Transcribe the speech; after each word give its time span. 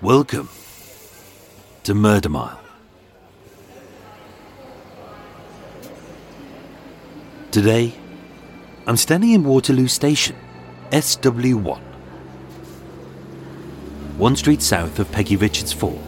Welcome 0.00 0.48
to 1.82 1.92
Murder 1.92 2.28
Mile. 2.28 2.60
Today, 7.50 7.92
I'm 8.86 8.96
standing 8.96 9.32
in 9.32 9.42
Waterloo 9.42 9.88
Station, 9.88 10.36
SW1. 10.92 11.80
One 14.18 14.36
street 14.36 14.62
south 14.62 15.00
of 15.00 15.10
Peggy 15.10 15.34
Richards 15.34 15.72
Fall. 15.72 16.00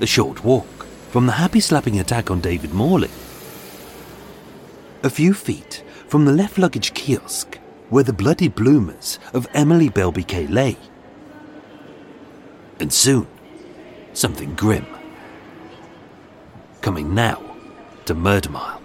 A 0.00 0.06
short 0.06 0.44
walk 0.44 0.86
from 1.10 1.26
the 1.26 1.32
happy 1.32 1.58
slapping 1.58 1.98
attack 1.98 2.30
on 2.30 2.40
David 2.40 2.72
Morley. 2.72 3.10
A 5.02 5.10
few 5.10 5.34
feet 5.34 5.82
from 6.06 6.24
the 6.24 6.32
left 6.32 6.56
luggage 6.56 6.94
kiosk 6.94 7.58
where 7.90 8.04
the 8.04 8.12
bloody 8.12 8.46
bloomers 8.46 9.18
of 9.32 9.48
Emily 9.54 9.90
Beilby 9.90 10.24
Kaye 10.24 10.46
lay. 10.46 10.76
And 12.80 12.92
soon, 12.92 13.26
something 14.12 14.54
grim. 14.54 14.86
Coming 16.80 17.14
now 17.14 17.42
to 18.06 18.14
Murder 18.14 18.50
Mile. 18.50 18.80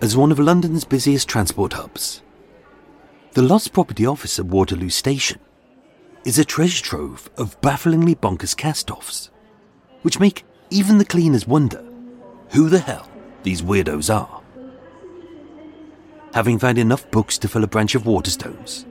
As 0.00 0.16
one 0.16 0.32
of 0.32 0.38
London's 0.38 0.84
busiest 0.84 1.28
transport 1.28 1.74
hubs, 1.74 2.22
the 3.34 3.42
Lost 3.42 3.72
Property 3.72 4.04
Office 4.04 4.38
at 4.38 4.46
Waterloo 4.46 4.90
Station 4.90 5.38
is 6.24 6.38
a 6.38 6.44
treasure 6.44 6.82
trove 6.82 7.30
of 7.36 7.60
bafflingly 7.60 8.14
bonkers 8.14 8.56
cast 8.56 8.90
offs, 8.90 9.30
which 10.02 10.18
make 10.18 10.44
even 10.70 10.98
the 10.98 11.04
cleaners 11.04 11.46
wonder 11.46 11.84
who 12.50 12.68
the 12.68 12.80
hell 12.80 13.08
these 13.42 13.62
weirdos 13.62 14.12
are. 14.12 14.42
Having 16.34 16.58
found 16.58 16.78
enough 16.78 17.10
books 17.10 17.38
to 17.38 17.48
fill 17.48 17.62
a 17.62 17.68
branch 17.68 17.94
of 17.94 18.02
Waterstones, 18.04 18.84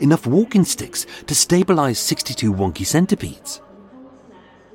enough 0.00 0.26
walking 0.26 0.64
sticks 0.64 1.06
to 1.26 1.34
stabilize 1.34 1.98
62 1.98 2.52
wonky 2.52 2.86
centipedes, 2.86 3.60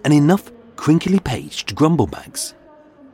and 0.04 0.14
enough 0.14 0.52
crinkly 0.76 1.20
paged 1.20 1.76
grumble 1.76 2.08
bags 2.08 2.54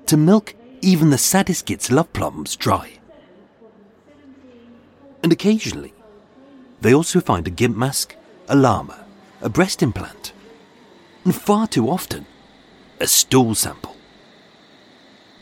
to 0.05 0.17
milk 0.17 0.53
even 0.81 1.09
the 1.09 1.17
saddest 1.17 1.65
git's 1.65 1.91
love 1.91 2.11
plums 2.13 2.55
dry. 2.55 2.99
And 5.23 5.31
occasionally, 5.31 5.93
they 6.81 6.93
also 6.93 7.19
find 7.19 7.47
a 7.47 7.51
gimp 7.51 7.75
mask, 7.75 8.15
a 8.47 8.55
llama, 8.55 9.05
a 9.41 9.49
breast 9.49 9.81
implant, 9.81 10.33
and 11.23 11.35
far 11.35 11.67
too 11.67 11.89
often, 11.89 12.27
a 12.99 13.07
stool 13.07 13.55
sample. 13.55 13.95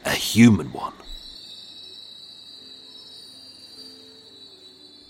A 0.06 0.12
human 0.12 0.72
one. 0.72 0.94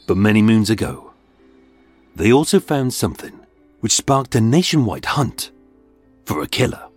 But 0.08 0.18
many 0.18 0.42
moons 0.42 0.70
ago, 0.70 1.13
they 2.16 2.32
also 2.32 2.60
found 2.60 2.94
something 2.94 3.40
which 3.80 3.92
sparked 3.92 4.36
a 4.36 4.42
nationwide 4.42 5.06
hunt 5.06 5.52
for 6.26 6.42
a 6.42 6.48
killer. 6.48 6.90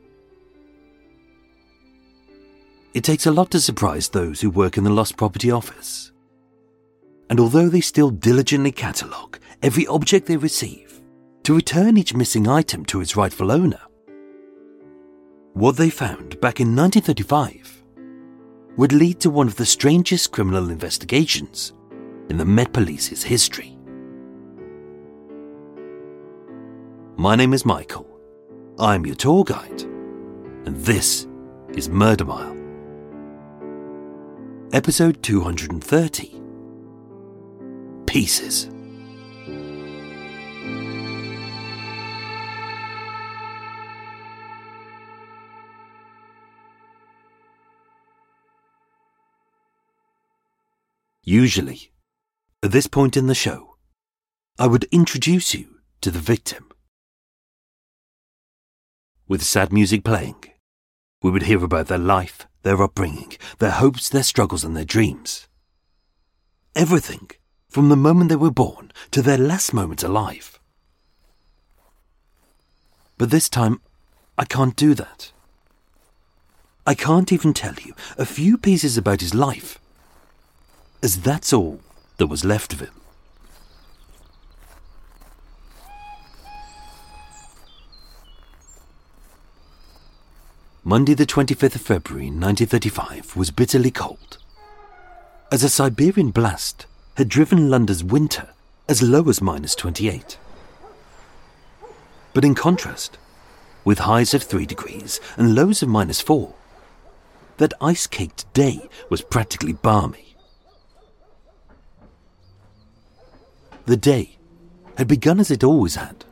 It 2.95 3.05
takes 3.05 3.27
a 3.27 3.31
lot 3.31 3.51
to 3.51 3.61
surprise 3.61 4.09
those 4.09 4.41
who 4.41 4.51
work 4.51 4.79
in 4.79 4.85
the 4.85 4.91
Lost 4.91 5.17
Property 5.17 5.51
Office. 5.51 6.13
And 7.29 7.41
although 7.41 7.69
they 7.69 7.81
still 7.81 8.11
diligently 8.11 8.73
catalogue 8.73 9.39
every 9.63 9.87
object 9.87 10.27
they 10.27 10.37
receive 10.37 11.03
to 11.43 11.55
return 11.55 11.97
each 11.97 12.15
missing 12.15 12.49
item 12.49 12.85
to 12.87 13.01
its 13.01 13.17
rightful 13.17 13.51
owner, 13.51 13.81
what 15.53 15.77
they 15.77 15.91
found 15.91 16.41
back 16.41 16.61
in 16.61 16.77
1935 16.77 17.83
would 18.77 18.93
lead 18.93 19.21
to 19.21 19.31
one 19.31 19.47
of 19.47 19.57
the 19.57 19.67
strangest 19.67 20.33
criminal 20.33 20.71
investigations 20.71 21.73
in 22.29 22.37
the 22.37 22.45
Met 22.45 22.73
Police's 22.73 23.23
history. 23.23 23.76
My 27.19 27.35
name 27.35 27.55
is 27.55 27.65
Michael. 27.65 28.07
I'm 28.79 29.07
your 29.07 29.15
tour 29.15 29.43
guide. 29.43 29.81
And 30.67 30.77
this 30.77 31.27
is 31.71 31.89
Murder 31.89 32.27
Mile. 32.27 32.55
Episode 34.75 35.23
230 35.23 36.43
Pieces. 38.05 38.69
Usually, 51.23 51.93
at 52.63 52.73
this 52.73 52.87
point 52.87 53.17
in 53.17 53.27
the 53.27 53.35
show, 53.35 53.79
I 54.59 54.67
would 54.67 54.85
introduce 54.93 55.55
you 55.55 55.77
to 56.03 56.11
the 56.11 56.19
victim. 56.19 56.69
With 59.29 59.43
sad 59.43 59.73
music 59.73 60.05
playing, 60.05 60.37
we 61.21 61.33
would 61.33 61.43
hear 61.43 61.65
about 61.65 61.89
their 61.89 61.99
life, 61.99 62.47
their 62.63 62.81
upbringing, 62.81 63.33
their 63.59 63.73
hopes, 63.73 64.09
their 64.09 64.23
struggles, 64.23 64.63
and 64.63 64.77
their 64.77 64.85
dreams. 64.85 65.49
Everything 66.77 67.31
from 67.69 67.89
the 67.89 67.97
moment 67.97 68.29
they 68.29 68.37
were 68.37 68.53
born 68.53 68.93
to 69.11 69.23
their 69.23 69.39
last 69.39 69.75
moment 69.75 70.05
alive. 70.05 70.61
But 73.19 73.31
this 73.31 73.49
time, 73.49 73.81
I 74.39 74.45
can't 74.45 74.77
do 74.77 74.95
that. 74.95 75.33
I 76.87 76.95
can't 76.95 77.33
even 77.33 77.53
tell 77.53 77.75
you 77.85 77.95
a 78.17 78.25
few 78.25 78.57
pieces 78.57 78.97
about 78.97 79.23
his 79.23 79.35
life, 79.35 79.81
as 81.03 81.23
that's 81.23 81.53
all 81.53 81.81
that 82.19 82.29
was 82.29 82.45
left 82.45 82.73
of 82.73 82.79
him. 82.79 82.95
Monday, 90.89 91.15
the 91.15 91.27
25th 91.27 91.75
of 91.75 91.81
February, 91.81 92.27
1935, 92.27 93.35
was 93.35 93.51
bitterly 93.51 93.91
cold. 93.91 94.39
As 95.51 95.65
a 95.65 95.69
Siberian 95.69 96.31
blast 96.31 96.87
had 97.17 97.29
driven 97.29 97.69
London's 97.69 98.05
winter 98.05 98.51
as 98.89 99.03
low 99.03 99.29
as 99.29 99.43
minus 99.43 99.75
28. 99.75 100.39
But 102.33 102.45
in 102.45 102.55
contrast, 102.55 103.19
with 103.85 103.99
highs 103.99 104.33
of 104.33 104.45
3 104.45 104.65
degrees 104.65 105.21
and 105.37 105.57
lows 105.57 105.83
of 105.83 105.89
minus 105.89 106.21
4, 106.21 106.55
that 107.57 107.75
ice 107.81 108.07
caked 108.07 108.45
day 108.55 108.89
was 109.11 109.23
practically 109.23 109.73
balmy. 109.73 110.37
The 113.87 113.97
day 113.97 114.37
had 114.97 115.09
begun 115.09 115.41
as 115.41 115.51
it 115.51 115.65
always 115.65 115.97
had. 115.97 116.25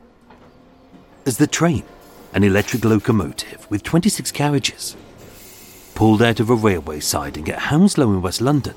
As 1.25 1.39
the 1.39 1.45
train 1.45 1.83
an 2.35 2.43
electric 2.43 2.83
locomotive 2.83 3.65
with 3.71 3.81
26 3.81 4.29
carriages, 4.31 4.97
pulled 5.95 6.21
out 6.21 6.41
of 6.41 6.49
a 6.49 6.53
railway 6.53 6.99
siding 6.99 7.47
at 7.47 7.57
Hounslow 7.57 8.11
in 8.11 8.21
West 8.21 8.41
London 8.41 8.75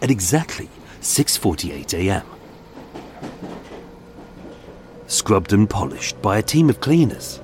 at 0.00 0.10
exactly 0.10 0.70
6:48 1.00 1.92
a.m. 1.94 2.22
scrubbed 5.08 5.52
and 5.52 5.68
polished 5.68 6.20
by 6.22 6.38
a 6.38 6.42
team 6.42 6.70
of 6.70 6.80
cleaners. 6.80 7.40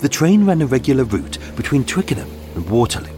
The 0.00 0.08
train 0.08 0.44
ran 0.44 0.60
a 0.60 0.66
regular 0.66 1.04
route 1.04 1.38
between 1.56 1.84
Twickenham 1.84 2.30
and 2.54 2.68
Waterloo, 2.68 3.16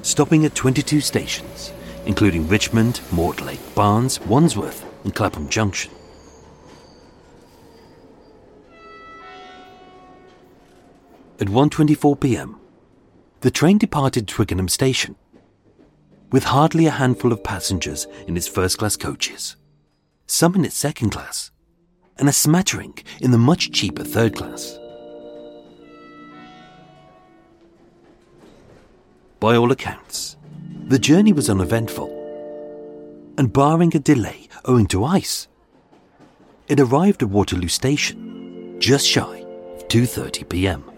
stopping 0.00 0.46
at 0.46 0.54
22 0.54 1.02
stations, 1.02 1.72
including 2.06 2.48
Richmond, 2.48 3.00
Mortlake, 3.10 3.74
Barnes, 3.74 4.18
Wandsworth, 4.20 4.82
and 5.04 5.14
Clapham 5.14 5.48
Junction. 5.50 5.90
At 11.40 11.48
1:24 11.48 12.20
p.m., 12.20 12.60
the 13.40 13.50
train 13.50 13.76
departed 13.76 14.28
Twickenham 14.28 14.68
station 14.68 15.16
with 16.30 16.44
hardly 16.44 16.86
a 16.86 16.92
handful 16.92 17.32
of 17.32 17.42
passengers 17.42 18.06
in 18.28 18.36
its 18.36 18.46
first 18.46 18.78
class 18.78 18.96
coaches, 18.96 19.56
some 20.26 20.54
in 20.54 20.64
its 20.64 20.76
second 20.76 21.10
class, 21.10 21.50
and 22.18 22.28
a 22.28 22.32
smattering 22.32 22.96
in 23.20 23.32
the 23.32 23.38
much 23.38 23.72
cheaper 23.72 24.04
third 24.04 24.36
class. 24.36 24.78
By 29.40 29.56
all 29.56 29.72
accounts, 29.72 30.36
the 30.86 31.00
journey 31.00 31.32
was 31.32 31.50
uneventful, 31.50 32.10
and 33.36 33.52
barring 33.52 33.94
a 33.96 33.98
delay 33.98 34.48
owing 34.66 34.86
to 34.86 35.04
ice, 35.04 35.48
it 36.68 36.78
arrived 36.78 37.22
at 37.24 37.28
Waterloo 37.28 37.68
Station 37.68 38.76
just 38.78 39.06
shy 39.06 39.38
of 39.76 39.88
2:30 39.88 40.48
p.m. 40.48 40.93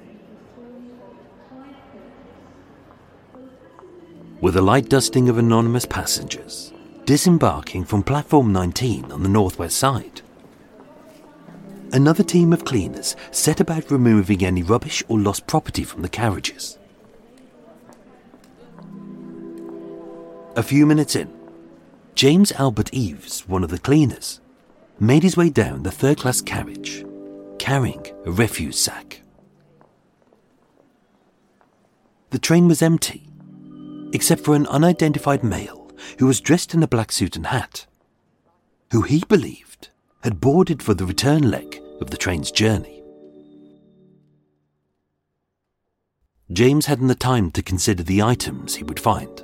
With 4.40 4.54
a 4.56 4.62
light 4.62 4.90
dusting 4.90 5.30
of 5.30 5.38
anonymous 5.38 5.86
passengers 5.86 6.72
disembarking 7.06 7.84
from 7.84 8.02
platform 8.02 8.52
19 8.52 9.10
on 9.10 9.22
the 9.22 9.30
northwest 9.30 9.78
side, 9.78 10.20
another 11.92 12.22
team 12.22 12.52
of 12.52 12.64
cleaners 12.64 13.16
set 13.30 13.60
about 13.60 13.90
removing 13.90 14.44
any 14.44 14.62
rubbish 14.62 15.02
or 15.08 15.18
lost 15.18 15.46
property 15.46 15.84
from 15.84 16.02
the 16.02 16.08
carriages. 16.10 16.76
A 20.54 20.62
few 20.62 20.84
minutes 20.84 21.16
in, 21.16 21.32
James 22.14 22.52
Albert 22.52 22.92
Eves, 22.92 23.48
one 23.48 23.64
of 23.64 23.70
the 23.70 23.78
cleaners, 23.78 24.40
made 25.00 25.22
his 25.22 25.36
way 25.36 25.48
down 25.48 25.82
the 25.82 25.90
third 25.90 26.18
class 26.18 26.42
carriage, 26.42 27.06
carrying 27.58 28.04
a 28.26 28.30
refuse 28.30 28.78
sack. 28.78 29.22
The 32.30 32.38
train 32.38 32.68
was 32.68 32.82
empty, 32.82 33.25
except 34.12 34.42
for 34.42 34.54
an 34.54 34.66
unidentified 34.66 35.42
male 35.42 35.90
who 36.18 36.26
was 36.26 36.40
dressed 36.40 36.74
in 36.74 36.82
a 36.82 36.88
black 36.88 37.12
suit 37.12 37.36
and 37.36 37.46
hat, 37.46 37.86
who 38.92 39.02
he 39.02 39.22
believed 39.28 39.90
had 40.22 40.40
boarded 40.40 40.82
for 40.82 40.94
the 40.94 41.06
return 41.06 41.50
leg 41.50 41.80
of 42.00 42.10
the 42.10 42.16
train's 42.16 42.50
journey. 42.50 43.02
James 46.52 46.86
hadn't 46.86 47.08
the 47.08 47.14
time 47.14 47.50
to 47.50 47.62
consider 47.62 48.02
the 48.02 48.22
items 48.22 48.76
he 48.76 48.84
would 48.84 49.00
find, 49.00 49.42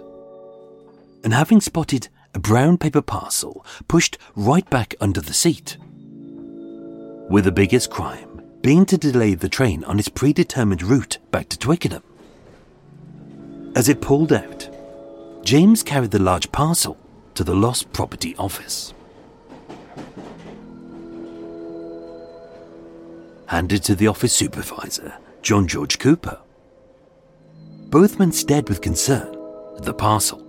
and 1.25 1.35
having 1.35 1.61
spotted 1.61 2.09
a 2.35 2.39
brown 2.39 2.79
paper 2.79 3.03
parcel 3.03 3.67
pushed 3.89 4.19
right 4.37 4.69
back 4.71 4.95
under 5.01 5.21
the 5.21 5.35
seat. 5.35 5.77
With 7.29 7.45
the 7.45 7.53
biggest 7.53 7.91
crime 7.91 8.33
being 8.63 8.87
to 8.87 8.97
delay 8.97 9.35
the 9.35 9.49
train 9.49 9.83
on 9.85 9.99
its 9.99 10.09
predetermined 10.09 10.83
route 10.83 11.19
back 11.33 11.49
to 11.49 11.59
Twickenham. 11.59 12.05
As 13.75 13.89
it 13.89 14.03
pulled 14.03 14.33
out, 14.33 14.69
James 15.43 15.83
carried 15.83 16.11
the 16.11 16.19
large 16.19 16.53
parcel 16.53 16.99
to 17.35 17.43
the 17.43 17.55
lost 17.55 17.91
property 17.93 18.37
office. 18.37 18.93
Handed 23.47 23.83
to 23.85 23.95
the 23.95 24.09
office 24.09 24.35
supervisor, 24.35 25.15
John 25.41 25.67
George 25.67 25.99
Cooper. 25.99 26.39
Both 27.89 28.19
men 28.19 28.33
stared 28.33 28.69
with 28.69 28.83
concern 28.83 29.35
at 29.77 29.85
the 29.85 29.95
parcel 29.95 30.47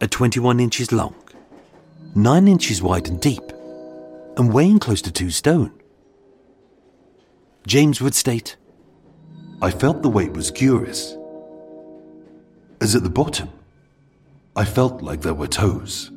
at 0.00 0.10
21 0.10 0.60
inches 0.60 0.92
long, 0.92 1.14
9 2.14 2.46
inches 2.48 2.82
wide 2.82 3.08
and 3.08 3.20
deep, 3.20 3.52
and 4.36 4.52
weighing 4.52 4.78
close 4.78 5.02
to 5.02 5.10
two 5.10 5.30
stone. 5.30 5.72
James 7.66 8.00
would 8.00 8.14
state, 8.14 8.56
I 9.62 9.70
felt 9.70 10.02
the 10.02 10.10
weight 10.10 10.32
was 10.34 10.50
curious. 10.50 11.16
As 12.82 12.94
at 12.94 13.02
the 13.02 13.10
bottom, 13.10 13.48
I 14.54 14.66
felt 14.66 15.02
like 15.02 15.22
there 15.22 15.32
were 15.32 15.46
toes. 15.46 16.10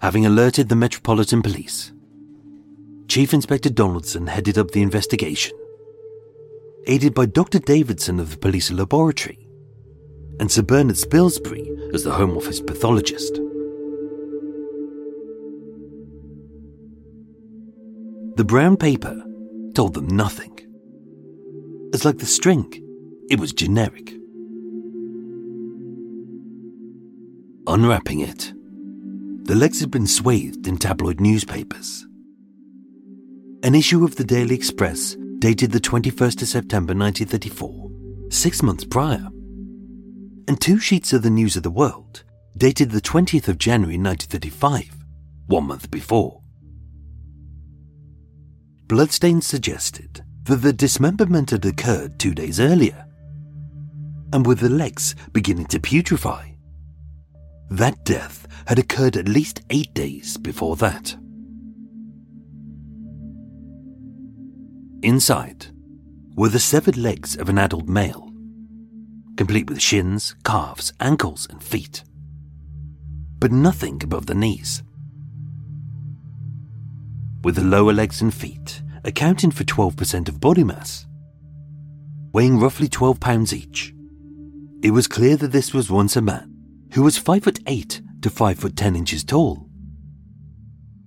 Having 0.00 0.26
alerted 0.26 0.68
the 0.70 0.76
Metropolitan 0.76 1.42
Police, 1.42 1.92
Chief 3.08 3.34
Inspector 3.34 3.68
Donaldson 3.70 4.26
headed 4.26 4.56
up 4.56 4.70
the 4.70 4.82
investigation, 4.82 5.56
aided 6.86 7.12
by 7.12 7.26
Dr. 7.26 7.58
Davidson 7.58 8.18
of 8.20 8.30
the 8.30 8.36
police 8.38 8.70
laboratory 8.70 9.46
and 10.40 10.50
Sir 10.50 10.62
Bernard 10.62 10.96
Spilsbury 10.96 11.94
as 11.94 12.04
the 12.04 12.12
Home 12.12 12.36
Office 12.36 12.60
pathologist. 12.60 13.38
The 18.36 18.44
brown 18.44 18.76
paper 18.76 19.22
told 19.74 19.94
them 19.94 20.08
nothing. 20.08 20.58
As 21.92 22.04
like 22.04 22.18
the 22.18 22.26
string, 22.26 22.72
it 23.30 23.38
was 23.38 23.52
generic. 23.52 24.14
Unwrapping 27.66 28.20
it, 28.20 28.52
the 29.44 29.54
legs 29.54 29.80
had 29.80 29.90
been 29.90 30.06
swathed 30.06 30.66
in 30.66 30.76
tabloid 30.78 31.20
newspapers 31.20 32.06
an 33.64 33.74
issue 33.74 34.04
of 34.04 34.16
the 34.16 34.24
Daily 34.24 34.54
Express 34.54 35.16
dated 35.38 35.72
the 35.72 35.80
21st 35.80 36.42
of 36.42 36.48
September 36.48 36.92
1934, 36.92 37.90
six 38.30 38.62
months 38.62 38.84
prior, 38.84 39.26
and 40.46 40.60
two 40.60 40.78
sheets 40.78 41.14
of 41.14 41.22
the 41.22 41.30
News 41.30 41.56
of 41.56 41.62
the 41.62 41.70
World 41.70 42.24
dated 42.58 42.90
the 42.90 43.00
20th 43.00 43.48
of 43.48 43.56
January 43.56 43.96
1935, 43.96 44.94
one 45.46 45.64
month 45.64 45.90
before. 45.90 46.42
Bloodstains 48.86 49.46
suggested 49.46 50.22
that 50.44 50.56
the 50.56 50.72
dismemberment 50.72 51.50
had 51.50 51.64
occurred 51.64 52.18
two 52.18 52.34
days 52.34 52.60
earlier, 52.60 53.06
and 54.32 54.46
with 54.46 54.60
the 54.60 54.68
legs 54.68 55.14
beginning 55.32 55.66
to 55.66 55.80
putrefy, 55.80 56.56
that 57.70 58.04
death 58.04 58.46
had 58.66 58.78
occurred 58.78 59.16
at 59.16 59.28
least 59.28 59.62
eight 59.70 59.92
days 59.94 60.36
before 60.36 60.76
that. 60.76 61.16
Inside 65.02 65.66
were 66.36 66.50
the 66.50 66.58
severed 66.58 66.96
legs 66.96 67.36
of 67.36 67.48
an 67.48 67.58
adult 67.58 67.88
male, 67.88 68.30
complete 69.36 69.68
with 69.68 69.80
shins, 69.80 70.34
calves, 70.44 70.92
ankles, 71.00 71.46
and 71.48 71.62
feet, 71.62 72.04
but 73.38 73.50
nothing 73.50 74.02
above 74.02 74.26
the 74.26 74.34
knees. 74.34 74.82
With 77.44 77.56
the 77.56 77.62
lower 77.62 77.92
legs 77.92 78.22
and 78.22 78.32
feet 78.32 78.80
accounting 79.04 79.50
for 79.50 79.64
12% 79.64 80.30
of 80.30 80.40
body 80.40 80.64
mass, 80.64 81.06
weighing 82.32 82.58
roughly 82.58 82.88
12 82.88 83.20
pounds 83.20 83.52
each, 83.52 83.94
it 84.82 84.92
was 84.92 85.06
clear 85.06 85.36
that 85.36 85.52
this 85.52 85.74
was 85.74 85.90
once 85.90 86.16
a 86.16 86.22
man 86.22 86.56
who 86.94 87.02
was 87.02 87.18
5 87.18 87.44
foot 87.44 87.60
8 87.66 88.00
to 88.22 88.30
5 88.30 88.58
foot 88.58 88.76
10 88.76 88.96
inches 88.96 89.24
tall. 89.24 89.68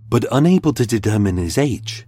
But 0.10 0.26
unable 0.32 0.74
to 0.74 0.86
determine 0.86 1.38
his 1.38 1.58
age, 1.58 2.06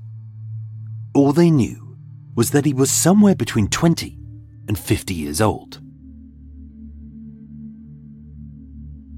all 1.15 1.33
they 1.33 1.49
knew 1.49 1.97
was 2.35 2.51
that 2.51 2.65
he 2.65 2.73
was 2.73 2.91
somewhere 2.91 3.35
between 3.35 3.67
20 3.67 4.15
and 4.67 4.77
50 4.77 5.13
years 5.15 5.41
old. 5.41 5.81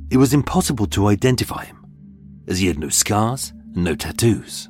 It 0.09 0.17
was 0.17 0.33
impossible 0.33 0.87
to 0.87 1.07
identify 1.07 1.65
him, 1.65 1.85
as 2.47 2.59
he 2.59 2.67
had 2.67 2.79
no 2.79 2.87
scars 2.87 3.51
and 3.75 3.83
no 3.83 3.95
tattoos. 3.95 4.69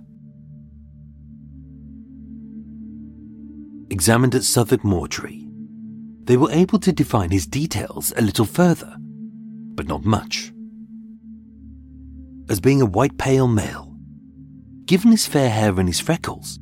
Examined 3.91 4.36
at 4.36 4.45
Southwark 4.45 4.86
Mortuary, 4.86 5.50
they 6.24 6.38
were 6.38 6.50
able 6.51 6.79
to 6.79 6.93
define 6.93 7.29
his 7.29 7.45
details 7.45 8.13
a 8.15 8.21
little 8.21 8.45
further, 8.45 8.95
but 9.75 9.86
not 9.86 10.05
much. 10.05 10.53
As 12.50 12.62
being 12.62 12.81
a 12.81 12.86
white 12.86 13.17
pale 13.17 13.50
male, 13.50 13.93
given 14.86 15.12
his 15.12 15.27
fair 15.27 15.50
hair 15.50 15.77
and 15.77 15.89
his 15.89 16.00
freckles, 16.00 16.57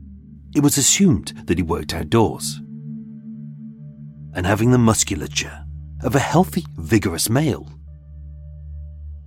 it 0.56 0.64
was 0.64 0.76
assumed 0.76 1.44
that 1.46 1.60
he 1.60 1.64
worked 1.64 1.94
outdoors. 1.94 2.62
And 4.34 4.48
having 4.48 4.72
the 4.72 4.80
musculature 4.80 5.66
of 6.02 6.16
a 6.16 6.20
healthy, 6.20 6.66
vigorous 6.78 7.30
male, 7.30 7.72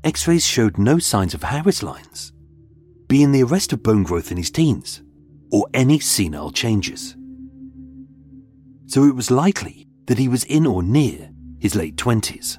X 0.03 0.27
rays 0.27 0.45
showed 0.45 0.77
no 0.77 0.99
signs 0.99 1.35
of 1.35 1.45
Harris 1.45 1.85
lines, 1.85 2.33
being 3.07 3.31
the 3.31 3.45
arrest 3.45 3.73
of 3.73 3.85
bone 3.85 4.03
growth 4.03 4.33
in 4.33 4.39
his 4.39 4.51
teens, 4.51 5.03
or 5.53 5.69
any 5.73 6.01
senile 6.01 6.51
changes. 6.51 7.15
So 8.93 9.05
it 9.05 9.17
was 9.17 9.31
likely 9.31 9.89
that 10.05 10.19
he 10.19 10.29
was 10.29 10.45
in 10.45 10.67
or 10.67 10.83
near 10.83 11.31
his 11.59 11.75
late 11.75 11.97
20s. 11.97 12.59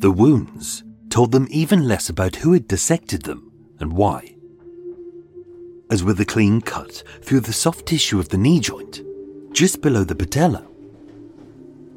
The 0.00 0.10
wounds 0.10 0.82
told 1.10 1.32
them 1.32 1.46
even 1.50 1.86
less 1.86 2.08
about 2.08 2.36
who 2.36 2.54
had 2.54 2.66
dissected 2.66 3.24
them 3.24 3.52
and 3.80 3.92
why. 3.92 4.34
As 5.90 6.02
with 6.02 6.18
a 6.20 6.24
clean 6.24 6.62
cut 6.62 7.02
through 7.20 7.40
the 7.40 7.52
soft 7.52 7.84
tissue 7.84 8.18
of 8.18 8.30
the 8.30 8.38
knee 8.38 8.60
joint, 8.60 9.02
just 9.52 9.82
below 9.82 10.02
the 10.02 10.14
patella, 10.14 10.66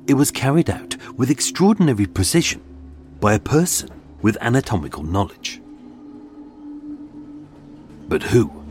it 0.05 0.15
was 0.15 0.31
carried 0.31 0.69
out 0.69 0.97
with 1.17 1.31
extraordinary 1.31 2.07
precision 2.07 2.61
by 3.21 3.35
a 3.35 3.39
person 3.39 3.89
with 4.21 4.35
anatomical 4.41 5.03
knowledge. 5.03 5.61
But 8.09 8.23
who? 8.23 8.62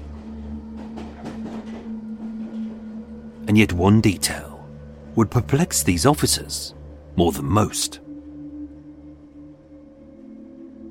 And 3.53 3.59
yet, 3.59 3.75
one 3.75 4.01
detail 4.01 4.67
would 5.15 5.31
perplex 5.31 5.83
these 5.83 6.07
officers 6.07 6.73
more 7.17 7.33
than 7.33 7.45
most. 7.45 8.01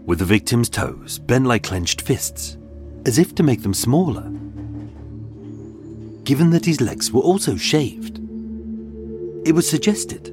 With 0.05 0.19
the 0.19 0.25
victim's 0.25 0.69
toes 0.69 1.17
bent 1.17 1.47
like 1.47 1.63
clenched 1.63 2.01
fists, 2.03 2.59
as 3.07 3.17
if 3.17 3.33
to 3.33 3.41
make 3.41 3.63
them 3.63 3.73
smaller. 3.73 4.29
Given 6.23 6.51
that 6.51 6.67
his 6.67 6.79
legs 6.81 7.11
were 7.11 7.21
also 7.21 7.57
shaved, 7.57 8.19
it 9.43 9.53
was 9.53 9.67
suggested 9.67 10.31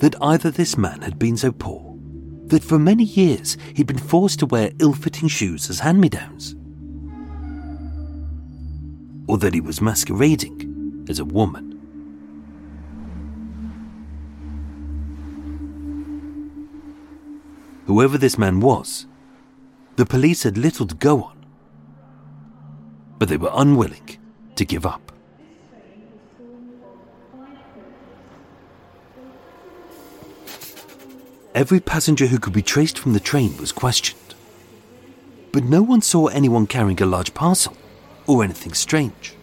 that 0.00 0.16
either 0.22 0.50
this 0.50 0.78
man 0.78 1.02
had 1.02 1.18
been 1.18 1.36
so 1.36 1.52
poor 1.52 1.98
that 2.46 2.64
for 2.64 2.78
many 2.78 3.04
years 3.04 3.58
he'd 3.74 3.86
been 3.86 3.98
forced 3.98 4.38
to 4.38 4.46
wear 4.46 4.72
ill 4.78 4.94
fitting 4.94 5.28
shoes 5.28 5.68
as 5.68 5.80
hand 5.80 6.00
me 6.00 6.08
downs, 6.08 6.56
or 9.26 9.36
that 9.36 9.52
he 9.52 9.60
was 9.60 9.82
masquerading 9.82 10.67
as 11.08 11.18
a 11.18 11.24
woman. 11.24 11.74
Whoever 17.86 18.18
this 18.18 18.36
man 18.36 18.60
was, 18.60 19.06
the 19.96 20.04
police 20.04 20.42
had 20.42 20.58
little 20.58 20.86
to 20.86 20.94
go 20.94 21.22
on, 21.22 21.46
but 23.18 23.28
they 23.28 23.38
were 23.38 23.50
unwilling 23.54 24.18
to 24.56 24.64
give 24.64 24.84
up. 24.84 25.10
Every 31.54 31.80
passenger 31.80 32.26
who 32.26 32.38
could 32.38 32.52
be 32.52 32.62
traced 32.62 32.98
from 32.98 33.14
the 33.14 33.20
train 33.20 33.56
was 33.56 33.72
questioned, 33.72 34.34
but 35.50 35.64
no 35.64 35.82
one 35.82 36.02
saw 36.02 36.26
anyone 36.26 36.66
carrying 36.66 37.00
a 37.02 37.06
large 37.06 37.32
parcel 37.34 37.74
or 38.26 38.44
anything 38.44 38.74
strange. 38.74 39.34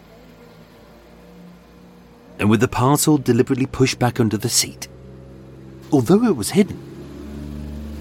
And 2.38 2.50
with 2.50 2.60
the 2.60 2.68
parcel 2.68 3.18
deliberately 3.18 3.66
pushed 3.66 3.98
back 3.98 4.20
under 4.20 4.36
the 4.36 4.48
seat, 4.48 4.88
although 5.90 6.24
it 6.24 6.36
was 6.36 6.50
hidden, 6.50 6.76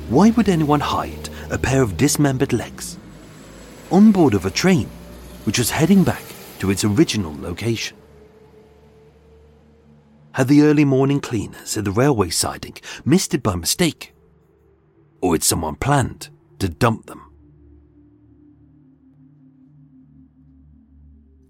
why 0.09 0.29
would 0.31 0.49
anyone 0.49 0.81
hide 0.81 1.29
a 1.49 1.57
pair 1.57 1.81
of 1.81 1.97
dismembered 1.97 2.53
legs 2.53 2.97
on 3.91 4.11
board 4.11 4.33
of 4.33 4.45
a 4.45 4.51
train 4.51 4.89
which 5.45 5.57
was 5.57 5.71
heading 5.71 6.03
back 6.03 6.23
to 6.59 6.69
its 6.69 6.83
original 6.83 7.35
location? 7.39 7.97
Had 10.33 10.49
the 10.49 10.63
early 10.63 10.83
morning 10.83 11.21
cleaners 11.21 11.77
at 11.77 11.85
the 11.85 11.91
railway 11.91 12.29
siding 12.29 12.75
missed 13.05 13.33
it 13.33 13.41
by 13.41 13.55
mistake? 13.55 14.13
Or 15.21 15.33
had 15.33 15.43
someone 15.43 15.75
planned 15.75 16.29
to 16.59 16.67
dump 16.67 17.05
them? 17.05 17.21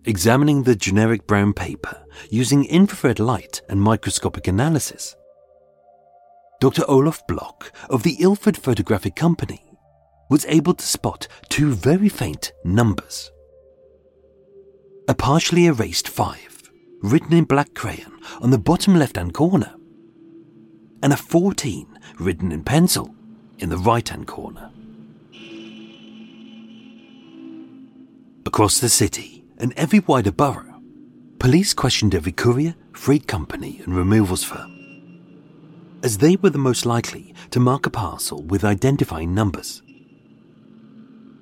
Examining 0.05 0.63
the 0.63 0.75
generic 0.75 1.25
brown 1.25 1.51
paper 1.51 2.04
using 2.29 2.65
infrared 2.65 3.19
light 3.19 3.61
and 3.69 3.81
microscopic 3.81 4.47
analysis, 4.47 5.15
Dr. 6.59 6.83
Olaf 6.87 7.25
Block 7.27 7.71
of 7.89 8.03
the 8.03 8.17
Ilford 8.19 8.57
Photographic 8.57 9.15
Company 9.15 9.63
was 10.29 10.45
able 10.45 10.73
to 10.73 10.85
spot 10.85 11.27
two 11.49 11.73
very 11.73 12.09
faint 12.09 12.51
numbers. 12.63 13.31
A 15.07 15.13
partially 15.13 15.67
erased 15.67 16.07
5 16.07 16.55
written 17.01 17.33
in 17.33 17.43
black 17.43 17.73
crayon 17.75 18.19
on 18.41 18.49
the 18.49 18.57
bottom 18.57 18.95
left 18.95 19.17
hand 19.17 19.33
corner, 19.33 19.75
and 21.03 21.13
a 21.13 21.17
14 21.17 21.99
written 22.19 22.51
in 22.51 22.63
pencil 22.63 23.13
in 23.59 23.69
the 23.69 23.77
right 23.77 24.07
hand 24.09 24.25
corner. 24.27 24.71
Across 28.45 28.79
the 28.79 28.89
city 28.89 29.43
and 29.57 29.73
every 29.77 29.99
wider 29.99 30.31
borough, 30.31 30.64
police 31.45 31.75
questioned 31.75 32.15
every 32.15 32.31
courier, 32.31 32.73
freight 32.93 33.27
company, 33.27 33.79
and 33.85 33.95
removals 33.95 34.43
firm, 34.43 34.71
as 36.01 36.17
they 36.17 36.35
were 36.37 36.49
the 36.49 36.57
most 36.57 36.87
likely 36.87 37.35
to 37.51 37.59
mark 37.59 37.85
a 37.85 37.89
parcel 37.91 38.41
with 38.41 38.63
identifying 38.63 39.31
numbers. 39.31 39.83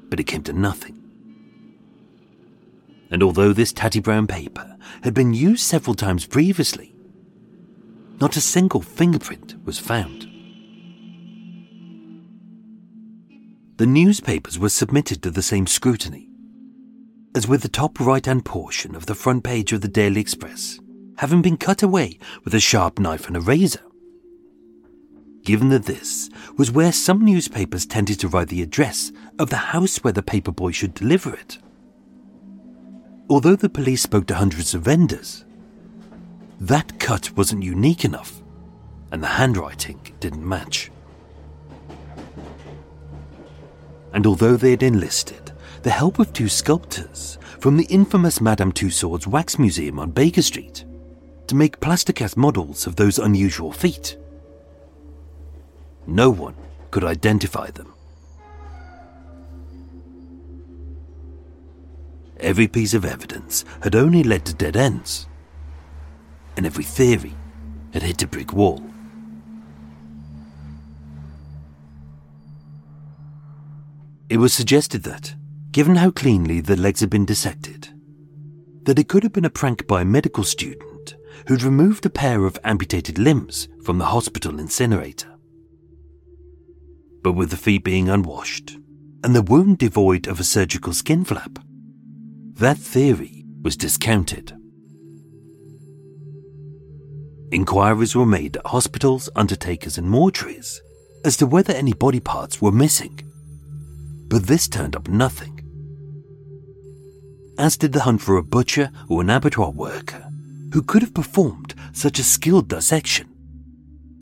But 0.09 0.19
it 0.19 0.25
came 0.25 0.43
to 0.43 0.51
nothing 0.51 0.99
and 3.13 3.21
although 3.21 3.53
this 3.53 3.71
tatty 3.71 3.99
brown 3.99 4.25
paper 4.25 4.75
had 5.03 5.13
been 5.13 5.35
used 5.35 5.63
several 5.63 5.93
times 5.93 6.25
previously, 6.25 6.95
not 8.19 8.35
a 8.35 8.41
single 8.41 8.81
fingerprint 8.81 9.55
was 9.63 9.77
found. 9.77 10.23
The 13.77 13.85
newspapers 13.85 14.57
were 14.57 14.69
submitted 14.69 15.21
to 15.21 15.29
the 15.29 15.43
same 15.43 15.67
scrutiny, 15.67 16.27
as 17.35 17.47
with 17.47 17.61
the 17.61 17.69
top 17.69 17.99
right 17.99 18.25
hand 18.25 18.45
portion 18.45 18.95
of 18.95 19.05
the 19.05 19.15
front 19.15 19.43
page 19.43 19.73
of 19.73 19.81
the 19.81 19.87
Daily 19.87 20.21
Express 20.21 20.79
having 21.17 21.41
been 21.41 21.57
cut 21.57 21.83
away 21.83 22.17
with 22.43 22.53
a 22.53 22.59
sharp 22.59 22.97
knife 22.99 23.27
and 23.27 23.37
a 23.37 23.41
razor. 23.41 23.83
Given 25.43 25.69
that 25.69 25.85
this 25.85 26.29
was 26.57 26.71
where 26.71 26.91
some 26.91 27.23
newspapers 27.23 27.85
tended 27.85 28.19
to 28.21 28.27
write 28.27 28.47
the 28.47 28.61
address 28.61 29.11
of 29.37 29.49
the 29.49 29.57
house 29.57 29.97
where 29.97 30.13
the 30.13 30.23
paperboy 30.23 30.73
should 30.73 30.93
deliver 30.93 31.33
it, 31.33 31.59
Although 33.29 33.55
the 33.55 33.69
police 33.69 34.03
spoke 34.03 34.27
to 34.27 34.35
hundreds 34.35 34.75
of 34.75 34.83
vendors, 34.83 35.45
that 36.59 36.99
cut 36.99 37.35
wasn't 37.35 37.63
unique 37.63 38.03
enough, 38.05 38.43
and 39.11 39.23
the 39.23 39.27
handwriting 39.27 39.99
didn't 40.19 40.47
match. 40.47 40.91
And 44.13 44.27
although 44.27 44.57
they 44.57 44.71
had 44.71 44.83
enlisted 44.83 45.42
the 45.83 45.89
help 45.89 46.17
of 46.17 46.31
two 46.31 46.47
sculptors 46.47 47.37
from 47.59 47.75
the 47.75 47.83
infamous 47.85 48.39
Madame 48.39 48.71
Tussauds 48.71 49.27
Wax 49.27 49.59
Museum 49.59 49.99
on 49.99 50.11
Baker 50.11 50.41
Street 50.41 50.85
to 51.47 51.55
make 51.55 51.81
plasticast 51.81 52.37
models 52.37 52.87
of 52.87 52.95
those 52.95 53.19
unusual 53.19 53.73
feet, 53.73 54.17
no 56.07 56.29
one 56.29 56.55
could 56.89 57.03
identify 57.03 57.69
them. 57.69 57.93
Every 62.39 62.69
piece 62.69 62.93
of 62.93 63.03
evidence 63.03 63.65
had 63.81 63.93
only 63.93 64.23
led 64.23 64.45
to 64.45 64.53
dead 64.53 64.77
ends, 64.77 65.27
and 66.55 66.65
every 66.65 66.85
theory 66.85 67.35
had 67.91 68.03
hit 68.03 68.23
a 68.23 68.27
brick 68.27 68.53
wall. 68.53 68.81
It 74.29 74.37
was 74.37 74.53
suggested 74.53 75.03
that, 75.03 75.35
given 75.73 75.95
how 75.95 76.11
cleanly 76.11 76.61
the 76.61 76.75
legs 76.77 76.99
had 77.01 77.09
been 77.09 77.25
dissected, 77.25 77.89
that 78.83 78.99
it 78.99 79.09
could 79.09 79.23
have 79.23 79.33
been 79.33 79.43
a 79.43 79.49
prank 79.49 79.87
by 79.87 80.01
a 80.01 80.05
medical 80.05 80.43
student 80.43 81.15
who'd 81.47 81.63
removed 81.63 82.05
a 82.05 82.11
pair 82.11 82.45
of 82.45 82.59
amputated 82.63 83.17
limbs 83.17 83.67
from 83.83 83.97
the 83.97 84.05
hospital 84.05 84.59
incinerator. 84.59 85.35
But 87.23 87.33
with 87.33 87.49
the 87.49 87.57
feet 87.57 87.83
being 87.83 88.07
unwashed 88.07 88.77
and 89.23 89.35
the 89.35 89.41
wound 89.41 89.79
devoid 89.79 90.27
of 90.27 90.39
a 90.39 90.43
surgical 90.43 90.93
skin 90.93 91.25
flap, 91.25 91.57
that 92.53 92.77
theory 92.77 93.43
was 93.63 93.75
discounted. 93.75 94.53
Inquiries 97.51 98.15
were 98.15 98.27
made 98.27 98.57
at 98.57 98.67
hospitals, 98.67 99.27
undertakers, 99.35 99.97
and 99.97 100.07
mortuaries 100.07 100.77
as 101.25 101.35
to 101.37 101.47
whether 101.47 101.73
any 101.73 101.93
body 101.93 102.19
parts 102.19 102.61
were 102.61 102.71
missing, 102.71 103.19
but 104.27 104.45
this 104.45 104.67
turned 104.67 104.95
up 104.95 105.07
nothing. 105.07 105.52
As 107.57 107.77
did 107.77 107.93
the 107.93 108.01
hunt 108.01 108.21
for 108.21 108.37
a 108.37 108.43
butcher 108.43 108.89
or 109.07 109.21
an 109.21 109.29
abattoir 109.29 109.69
worker 109.69 110.27
who 110.73 110.81
could 110.81 111.03
have 111.03 111.13
performed 111.13 111.75
such 111.91 112.17
a 112.17 112.23
skilled 112.23 112.67
dissection, 112.67 113.29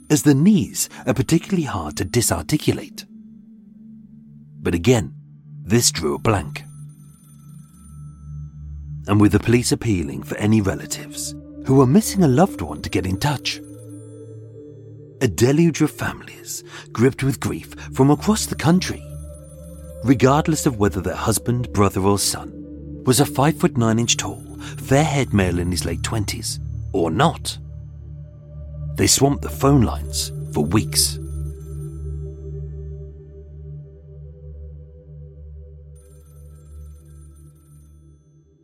as 0.10 0.24
the 0.24 0.36
knees 0.36 0.90
are 1.08 1.14
particularly 1.14 1.64
hard 1.64 1.96
to 1.98 2.04
disarticulate. 2.04 3.06
But 4.62 4.76
again, 4.76 5.14
this 5.64 5.92
drew 5.92 6.16
a 6.16 6.20
blank 6.20 6.64
and 9.08 9.20
with 9.20 9.32
the 9.32 9.40
police 9.40 9.72
appealing 9.72 10.24
for 10.24 10.38
any 10.38 10.62
relatives 10.62 11.34
who 11.66 11.76
were 11.76 11.88
missing 11.88 12.24
a 12.24 12.28
loved 12.28 12.62
one 12.62 12.82
to 12.82 12.90
get 12.90 13.06
in 13.06 13.18
touch. 13.18 13.60
A 15.22 15.28
deluge 15.28 15.82
of 15.82 15.92
families 15.92 16.64
gripped 16.92 17.24
with 17.24 17.40
grief 17.40 17.74
from 17.94 18.12
across 18.12 18.46
the 18.46 18.56
country, 18.56 19.04
regardless 20.04 20.66
of 20.66 20.78
whether 20.78 21.02
their 21.02 21.16
husband, 21.16 21.72
brother, 21.74 22.02
or 22.02 22.20
son 22.20 22.61
was 23.06 23.20
a 23.20 23.26
5 23.26 23.60
foot 23.60 23.78
9 23.78 24.00
inch 24.00 24.18
tall, 24.18 24.42
fair 24.78 25.04
haired 25.04 25.34
male 25.34 25.60
in 25.60 25.72
his 25.72 25.86
late 25.86 26.02
20s, 26.02 26.60
or 26.94 27.12
not. 27.12 27.58
They 28.96 29.08
swamped 29.08 29.42
the 29.42 29.50
phone 29.50 29.82
lines 29.82 30.32
for 30.54 30.64
weeks. 30.64 31.18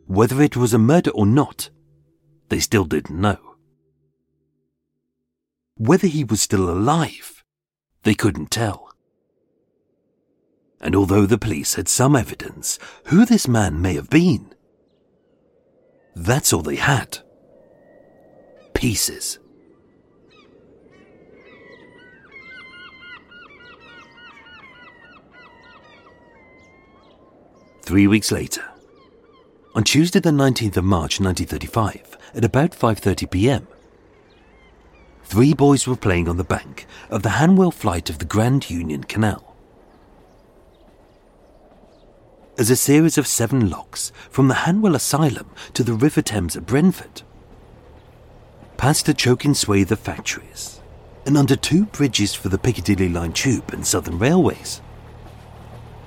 Whether 0.06 0.40
it 0.42 0.56
was 0.56 0.72
a 0.72 0.78
murder 0.78 1.10
or 1.10 1.26
not, 1.26 1.70
they 2.48 2.60
still 2.60 2.84
didn't 2.84 3.20
know. 3.20 3.38
Whether 5.76 6.06
he 6.06 6.24
was 6.24 6.40
still 6.40 6.70
alive, 6.70 7.44
they 8.02 8.14
couldn't 8.14 8.50
tell. 8.50 8.87
And 10.80 10.94
although 10.94 11.26
the 11.26 11.38
police 11.38 11.74
had 11.74 11.88
some 11.88 12.14
evidence 12.14 12.78
who 13.04 13.24
this 13.24 13.48
man 13.48 13.82
may 13.82 13.94
have 13.94 14.10
been, 14.10 14.54
that's 16.14 16.52
all 16.52 16.62
they 16.62 16.76
had. 16.76 17.18
Pieces. 18.74 19.38
Three 27.82 28.06
weeks 28.06 28.30
later, 28.30 28.64
on 29.74 29.82
Tuesday 29.82 30.20
the 30.20 30.30
19th 30.30 30.76
of 30.76 30.84
March 30.84 31.20
1935, 31.20 32.18
at 32.34 32.44
about 32.44 32.72
5:30 32.72 33.30
p.m., 33.30 33.66
three 35.24 35.54
boys 35.54 35.86
were 35.86 35.96
playing 35.96 36.28
on 36.28 36.36
the 36.36 36.44
bank 36.44 36.86
of 37.08 37.22
the 37.22 37.30
Hanwell 37.30 37.72
Flight 37.72 38.10
of 38.10 38.18
the 38.18 38.26
Grand 38.26 38.68
Union 38.68 39.04
Canal. 39.04 39.47
As 42.58 42.70
a 42.70 42.76
series 42.76 43.16
of 43.16 43.28
seven 43.28 43.70
locks 43.70 44.10
from 44.30 44.48
the 44.48 44.54
Hanwell 44.66 44.96
Asylum 44.96 45.46
to 45.74 45.84
the 45.84 45.92
River 45.94 46.20
Thames 46.20 46.56
at 46.56 46.66
Brentford, 46.66 47.22
past 48.76 49.06
swathe 49.54 49.92
of 49.92 50.00
factories, 50.00 50.80
and 51.24 51.36
under 51.36 51.54
two 51.54 51.84
bridges 51.84 52.34
for 52.34 52.48
the 52.48 52.58
Piccadilly 52.58 53.10
Line 53.10 53.32
Tube 53.32 53.72
and 53.72 53.86
Southern 53.86 54.18
Railways, 54.18 54.80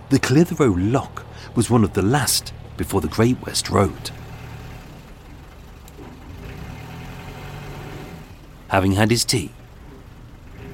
the 0.10 0.20
Clitheroe 0.20 0.74
Lock 0.78 1.26
was 1.56 1.70
one 1.70 1.86
of 1.86 1.94
the 1.94 2.02
last 2.02 2.52
before 2.76 3.00
the 3.00 3.08
Great 3.08 3.42
West 3.46 3.70
Road. 3.70 4.12
Having 8.68 8.92
had 8.92 9.10
his 9.10 9.24
tea, 9.24 9.52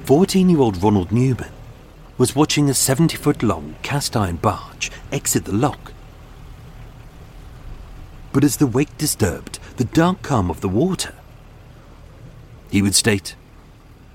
14 0.06 0.50
year 0.50 0.58
old 0.58 0.82
Ronald 0.82 1.12
Newman 1.12 1.52
was 2.18 2.34
watching 2.34 2.68
a 2.68 2.74
70 2.74 3.16
foot 3.16 3.42
long 3.42 3.76
cast 3.82 4.16
iron 4.16 4.36
barge 4.36 4.90
exit 5.12 5.44
the 5.44 5.54
lock. 5.54 5.92
But 8.32 8.44
as 8.44 8.56
the 8.56 8.66
wake 8.66 8.98
disturbed 8.98 9.58
the 9.76 9.84
dark 9.84 10.22
calm 10.22 10.50
of 10.50 10.60
the 10.60 10.68
water, 10.68 11.14
he 12.70 12.82
would 12.82 12.94
state, 12.94 13.36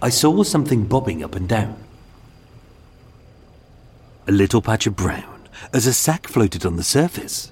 I 0.02 0.10
saw 0.10 0.44
something 0.44 0.86
bobbing 0.86 1.24
up 1.24 1.34
and 1.34 1.48
down. 1.48 1.82
A 4.28 4.32
little 4.32 4.62
patch 4.62 4.86
of 4.86 4.96
brown 4.96 5.48
as 5.74 5.88
a 5.88 5.94
sack 5.94 6.28
floated 6.28 6.66
on 6.66 6.76
the 6.76 6.84
surface. 6.84 7.52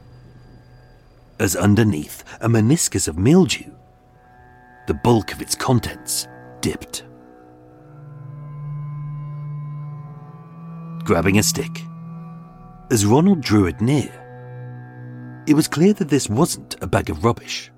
As 1.40 1.56
underneath 1.56 2.24
a 2.40 2.48
meniscus 2.48 3.08
of 3.08 3.18
mildew, 3.18 3.72
the 4.88 4.94
bulk 4.94 5.32
of 5.32 5.42
its 5.42 5.56
contents 5.56 6.28
dipped. 6.60 7.04
Grabbing 11.04 11.40
a 11.40 11.44
stick, 11.44 11.84
as 12.92 13.06
Ronald 13.06 13.42
drew 13.42 13.66
it 13.66 13.82
near, 13.82 14.12
it 15.48 15.56
was 15.56 15.68
clear 15.68 15.94
that 15.94 16.10
this 16.10 16.30
wasn't 16.30 16.76
a 16.82 16.88
bag 16.88 17.10
of 17.10 17.26
rubbish. 17.26 17.72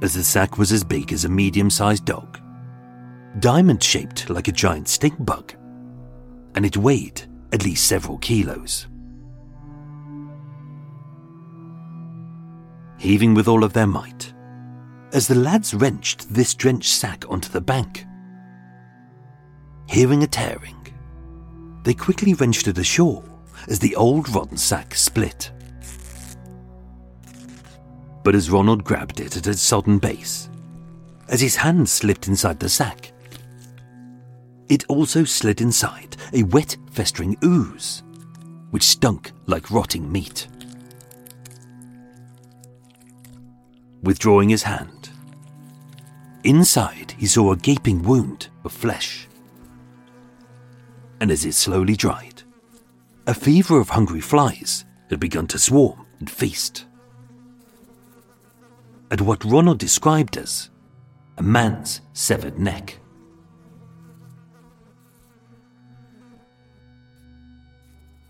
As 0.00 0.14
the 0.14 0.22
sack 0.22 0.56
was 0.56 0.70
as 0.70 0.84
big 0.84 1.12
as 1.12 1.24
a 1.24 1.28
medium 1.28 1.68
sized 1.68 2.04
dog, 2.04 2.40
diamond 3.40 3.82
shaped 3.82 4.30
like 4.30 4.46
a 4.46 4.52
giant 4.52 4.88
stink 4.88 5.14
bug, 5.24 5.52
and 6.54 6.64
it 6.64 6.76
weighed 6.76 7.22
at 7.52 7.64
least 7.64 7.88
several 7.88 8.18
kilos. 8.18 8.86
Heaving 12.98 13.34
with 13.34 13.48
all 13.48 13.64
of 13.64 13.72
their 13.72 13.86
might, 13.86 14.32
as 15.12 15.26
the 15.26 15.34
lads 15.34 15.74
wrenched 15.74 16.32
this 16.32 16.54
drenched 16.54 16.92
sack 16.92 17.24
onto 17.28 17.48
the 17.48 17.60
bank. 17.60 18.04
Hearing 19.88 20.22
a 20.22 20.26
tearing, 20.26 20.77
they 21.88 21.94
quickly 21.94 22.34
wrenched 22.34 22.68
it 22.68 22.76
ashore 22.76 23.24
as 23.66 23.78
the 23.78 23.96
old 23.96 24.28
rotten 24.34 24.58
sack 24.58 24.94
split. 24.94 25.50
But 28.22 28.34
as 28.34 28.50
Ronald 28.50 28.84
grabbed 28.84 29.20
it 29.20 29.38
at 29.38 29.46
its 29.46 29.62
sodden 29.62 29.98
base, 29.98 30.50
as 31.28 31.40
his 31.40 31.56
hand 31.56 31.88
slipped 31.88 32.28
inside 32.28 32.60
the 32.60 32.68
sack, 32.68 33.10
it 34.68 34.84
also 34.88 35.24
slid 35.24 35.62
inside 35.62 36.18
a 36.34 36.42
wet, 36.42 36.76
festering 36.90 37.38
ooze, 37.42 38.02
which 38.70 38.82
stunk 38.82 39.32
like 39.46 39.70
rotting 39.70 40.12
meat. 40.12 40.46
Withdrawing 44.02 44.50
his 44.50 44.64
hand, 44.64 45.08
inside 46.44 47.14
he 47.16 47.26
saw 47.26 47.52
a 47.52 47.56
gaping 47.56 48.02
wound 48.02 48.48
of 48.62 48.72
flesh. 48.72 49.27
And 51.20 51.30
as 51.30 51.44
it 51.44 51.54
slowly 51.54 51.96
dried, 51.96 52.42
a 53.26 53.34
fever 53.34 53.80
of 53.80 53.90
hungry 53.90 54.20
flies 54.20 54.84
had 55.10 55.20
begun 55.20 55.46
to 55.48 55.58
swarm 55.58 56.06
and 56.20 56.30
feast. 56.30 56.86
At 59.10 59.20
what 59.20 59.44
Ronald 59.44 59.78
described 59.78 60.36
as 60.36 60.70
a 61.36 61.42
man's 61.42 62.00
severed 62.12 62.58
neck. 62.58 62.98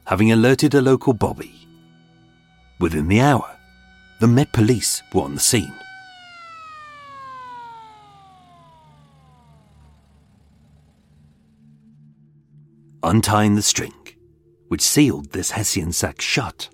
having 0.09 0.33
alerted 0.33 0.75
a 0.75 0.81
local 0.81 1.13
bobby. 1.13 1.53
Within 2.81 3.09
the 3.09 3.21
hour, 3.21 3.59
the 4.21 4.27
Met 4.27 4.51
Police 4.55 5.03
were 5.13 5.21
on 5.21 5.35
the 5.35 5.41
scene. 5.41 5.75
Untying 13.03 13.55
the 13.55 13.63
string, 13.63 13.95
which 14.69 14.83
sealed 14.83 15.31
this 15.33 15.53
Hessian 15.53 15.93
sack 15.93 16.21
shut. 16.21 16.69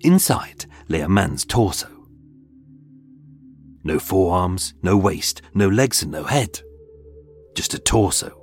Inside 0.00 0.66
lay 0.88 1.00
a 1.00 1.08
man's 1.08 1.44
torso. 1.44 1.88
No 3.84 3.98
forearms, 3.98 4.74
no 4.82 4.96
waist, 4.96 5.42
no 5.54 5.68
legs, 5.68 6.02
and 6.02 6.12
no 6.12 6.24
head. 6.24 6.60
Just 7.54 7.74
a 7.74 7.78
torso 7.78 8.42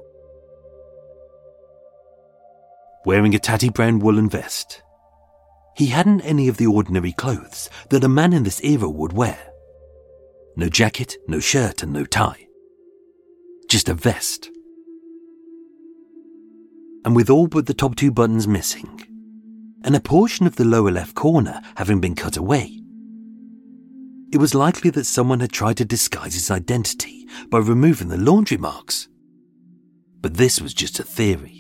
wearing 3.06 3.34
a 3.34 3.40
tatty 3.40 3.70
brown 3.70 4.00
woolen 4.00 4.30
vest. 4.30 4.84
He 5.76 5.88
hadn't 5.88 6.22
any 6.22 6.48
of 6.48 6.58
the 6.58 6.68
ordinary 6.68 7.14
clothes 7.14 7.70
that 7.90 8.04
a 8.04 8.10
man 8.10 8.34
in 8.34 8.44
this 8.44 8.64
era 8.64 8.90
would 8.90 9.14
wear. 9.14 9.40
No 10.56 10.68
jacket, 10.68 11.16
no 11.28 11.40
shirt, 11.40 11.82
and 11.84 11.94
no 11.94 12.06
tie. 12.06 12.48
Just 13.70 13.88
a 13.88 13.94
vest. 13.94 14.50
And 17.06 17.16
with 17.16 17.30
all 17.30 17.48
but 17.48 17.66
the 17.66 17.74
top 17.74 17.96
two 17.96 18.12
buttons 18.12 18.48
missing, 18.48 19.02
and 19.84 19.96
a 19.96 20.00
portion 20.00 20.46
of 20.46 20.58
the 20.58 20.66
lower 20.66 20.92
left 20.92 21.16
corner 21.16 21.62
having 21.78 22.02
been 22.02 22.16
cut 22.16 22.38
away, 22.38 22.82
it 24.32 24.38
was 24.38 24.54
likely 24.54 24.90
that 24.92 25.06
someone 25.06 25.40
had 25.40 25.52
tried 25.52 25.78
to 25.78 25.86
disguise 25.86 26.34
his 26.34 26.52
identity 26.52 27.28
by 27.50 27.58
removing 27.58 28.10
the 28.10 28.18
laundry 28.18 28.58
marks. 28.58 29.08
But 30.22 30.36
this 30.36 30.62
was 30.62 30.74
just 30.74 31.00
a 31.00 31.04
theory. 31.04 31.60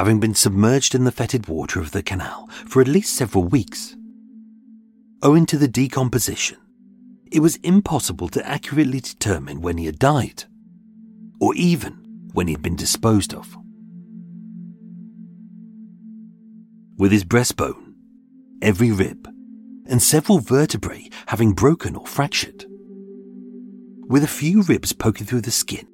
having 0.00 0.18
been 0.18 0.34
submerged 0.34 0.94
in 0.94 1.04
the 1.04 1.12
fetid 1.12 1.46
water 1.46 1.78
of 1.78 1.90
the 1.90 2.02
canal 2.02 2.48
for 2.66 2.80
at 2.80 2.88
least 2.88 3.12
several 3.12 3.44
weeks. 3.44 3.96
Owing 5.22 5.44
to 5.44 5.58
the 5.58 5.68
decomposition, 5.68 6.56
it 7.30 7.40
was 7.40 7.56
impossible 7.56 8.30
to 8.30 8.48
accurately 8.48 9.00
determine 9.00 9.60
when 9.60 9.76
he 9.76 9.84
had 9.84 9.98
died, 9.98 10.44
or 11.38 11.54
even 11.54 11.99
when 12.32 12.46
he 12.46 12.54
had 12.54 12.62
been 12.62 12.76
disposed 12.76 13.34
of. 13.34 13.56
With 16.96 17.12
his 17.12 17.24
breastbone, 17.24 17.94
every 18.62 18.92
rib, 18.92 19.28
and 19.86 20.02
several 20.02 20.38
vertebrae 20.38 21.08
having 21.26 21.52
broken 21.52 21.96
or 21.96 22.06
fractured, 22.06 22.64
with 24.08 24.24
a 24.24 24.28
few 24.28 24.62
ribs 24.62 24.92
poking 24.92 25.26
through 25.26 25.40
the 25.42 25.50
skin 25.50 25.86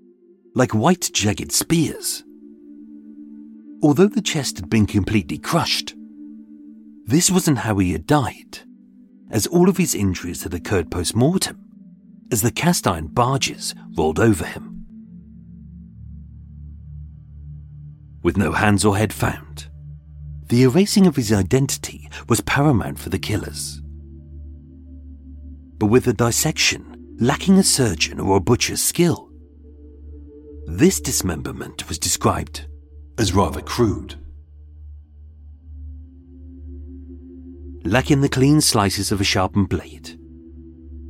like 0.55 0.72
white 0.72 1.11
jagged 1.12 1.53
spears 1.53 2.25
although 3.83 4.09
the 4.09 4.22
chest 4.22 4.57
had 4.57 4.70
been 4.70 4.87
completely 4.87 5.38
crushed. 5.38 5.94
This 7.05 7.31
wasn't 7.31 7.59
how 7.59 7.79
he 7.79 7.92
had 7.92 8.07
died, 8.07 8.61
as 9.31 9.46
all 9.46 9.68
of 9.68 9.77
his 9.77 9.94
injuries 9.94 10.42
had 10.42 10.55
occurred 10.55 10.90
post 10.90 11.14
mortem, 11.14 11.59
as 12.33 12.42
the 12.42 12.51
cast 12.51 12.87
iron 12.87 13.07
barges 13.07 13.75
rolled 13.96 14.18
over 14.18 14.44
him. 14.44 14.76
With 18.27 18.37
no 18.37 18.51
hands 18.51 18.85
or 18.85 18.97
head 18.97 19.12
found, 19.12 19.69
the 20.49 20.65
erasing 20.65 21.07
of 21.07 21.15
his 21.15 21.33
identity 21.33 22.11
was 22.29 22.41
paramount 22.41 22.99
for 22.99 23.09
the 23.09 23.21
killers. 23.21 23.81
But 25.79 25.87
with 25.87 26.07
the 26.07 26.12
dissection 26.12 27.17
lacking 27.21 27.57
a 27.57 27.62
surgeon 27.62 28.19
or 28.19 28.39
a 28.39 28.41
butcher's 28.41 28.83
skill, 28.83 29.31
this 30.67 31.01
dismemberment 31.01 31.89
was 31.89 32.01
described 32.01 32.67
as 33.17 33.33
rather 33.33 33.61
crude. 33.61 34.17
Lacking 37.85 38.23
the 38.23 38.29
clean 38.29 38.61
slices 38.61 39.12
of 39.12 39.21
a 39.21 39.25
sharpened 39.25 39.69
blade, 39.69 40.19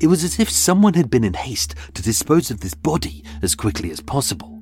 it 0.03 0.09
was 0.09 0.23
as 0.23 0.39
if 0.39 0.51
someone 0.51 0.93
had 0.93 1.09
been 1.09 1.25
in 1.25 1.33
haste 1.33 1.75
to 1.95 2.03
dispose 2.03 2.51
of 2.51 2.61
this 2.61 2.75
body 2.75 3.25
as 3.41 3.55
quickly 3.55 3.91
as 3.91 4.03
possible. 4.03 4.56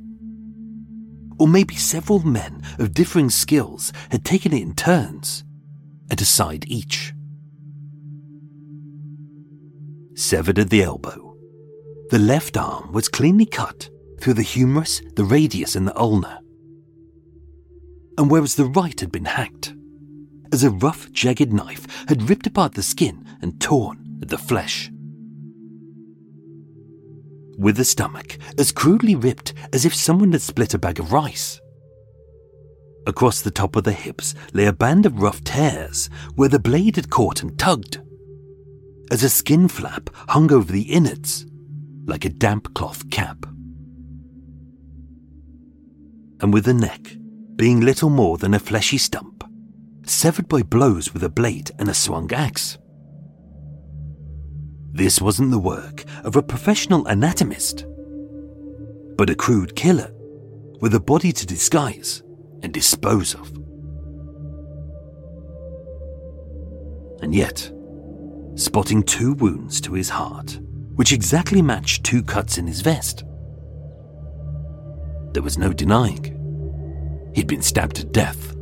Or 1.39 1.49
maybe 1.49 1.75
several 1.75 2.21
men 2.21 2.63
of 2.79 2.95
differing 2.95 3.31
skills 3.31 3.93
had 4.11 4.25
taken 4.25 4.53
it 4.53 4.63
in 4.63 4.75
turns 4.75 5.45
and 6.11 6.21
assigned 6.21 6.65
each. 6.69 7.13
Severed 10.15 10.59
at 10.59 10.71
the 10.71 10.83
elbow, 10.83 11.37
the 12.11 12.19
left 12.19 12.57
arm 12.57 12.93
was 12.93 13.09
cleanly 13.09 13.47
cut 13.47 13.91
through 14.21 14.35
the 14.35 14.43
humerus, 14.43 15.03
the 15.17 15.25
radius, 15.25 15.75
and 15.75 15.89
the 15.89 15.99
ulna. 15.99 16.41
And 18.17 18.31
whereas 18.31 18.55
the 18.55 18.67
right 18.67 18.99
had 19.01 19.11
been 19.11 19.25
hacked, 19.25 19.75
as 20.53 20.63
a 20.63 20.71
rough, 20.71 21.11
jagged 21.11 21.53
knife 21.53 22.07
had 22.07 22.29
ripped 22.31 22.47
apart 22.47 22.75
the 22.75 22.83
skin 22.83 23.27
and 23.43 23.61
torn 23.61 24.19
at 24.23 24.29
the 24.29 24.39
flesh 24.39 24.91
with 27.59 27.77
the 27.77 27.85
stomach 27.85 28.39
as 28.59 28.73
crudely 28.73 29.15
ripped 29.15 29.55
as 29.73 29.85
if 29.85 29.95
someone 29.95 30.33
had 30.33 30.43
split 30.43 30.75
a 30.75 30.79
bag 30.79 30.99
of 30.99 31.13
rice. 31.13 31.61
Across 33.07 33.43
the 33.43 33.51
top 33.51 33.77
of 33.77 33.85
the 33.85 33.93
hips 33.93 34.35
lay 34.53 34.65
a 34.65 34.73
band 34.73 35.05
of 35.05 35.21
rough 35.21 35.45
tears 35.45 36.09
where 36.35 36.49
the 36.49 36.59
blade 36.59 36.97
had 36.97 37.11
caught 37.11 37.43
and 37.43 37.59
tugged, 37.59 38.01
as 39.11 39.23
a 39.23 39.29
skin 39.29 39.69
flap 39.69 40.09
hung 40.29 40.51
over 40.51 40.73
the 40.73 40.93
innards 40.93 41.47
like 42.07 42.25
a 42.25 42.31
damp 42.31 42.73
cloth 42.75 43.11
cap. 43.11 43.47
And 46.41 46.53
with 46.53 46.65
the 46.65 46.75
neck 46.75 47.17
being 47.57 47.81
little 47.81 48.11
more 48.11 48.37
than 48.39 48.55
a 48.55 48.59
fleshy 48.59 48.99
stump, 48.99 49.45
severed 50.07 50.49
by 50.49 50.63
blows 50.63 51.15
with 51.15 51.23
a 51.23 51.29
blade 51.29 51.71
and 51.79 51.89
a 51.89 51.95
swung 51.95 52.33
axe. 52.33 52.79
This 54.95 55.21
wasn't 55.21 55.51
the 55.51 55.59
work 55.59 56.05
of 56.23 56.37
a 56.37 56.43
professional 56.43 57.05
anatomist, 57.09 57.85
but 59.17 59.29
a 59.29 59.35
crude 59.35 59.75
killer 59.75 60.13
with 60.81 60.95
a 60.95 61.01
body 61.01 61.33
to 61.33 61.45
disguise 61.45 62.23
and 62.63 62.73
dispose 62.73 63.35
of. 63.35 63.51
And 67.23 67.35
yet, 67.35 67.73
spotting 68.55 69.03
two 69.03 69.33
wounds 69.35 69.81
to 69.81 69.95
his 69.95 70.11
heart, 70.11 70.61
which 70.95 71.13
exactly 71.13 71.61
matched 71.61 72.05
two 72.05 72.23
cuts 72.23 72.57
in 72.57 72.69
his 72.69 72.81
vest, 72.81 73.25
there 75.33 75.43
was 75.43 75.59
no 75.59 75.73
denying 75.73 77.33
he'd 77.35 77.49
been 77.49 77.63
stabbed 77.63 77.97
to 77.97 78.05
death. 78.05 78.55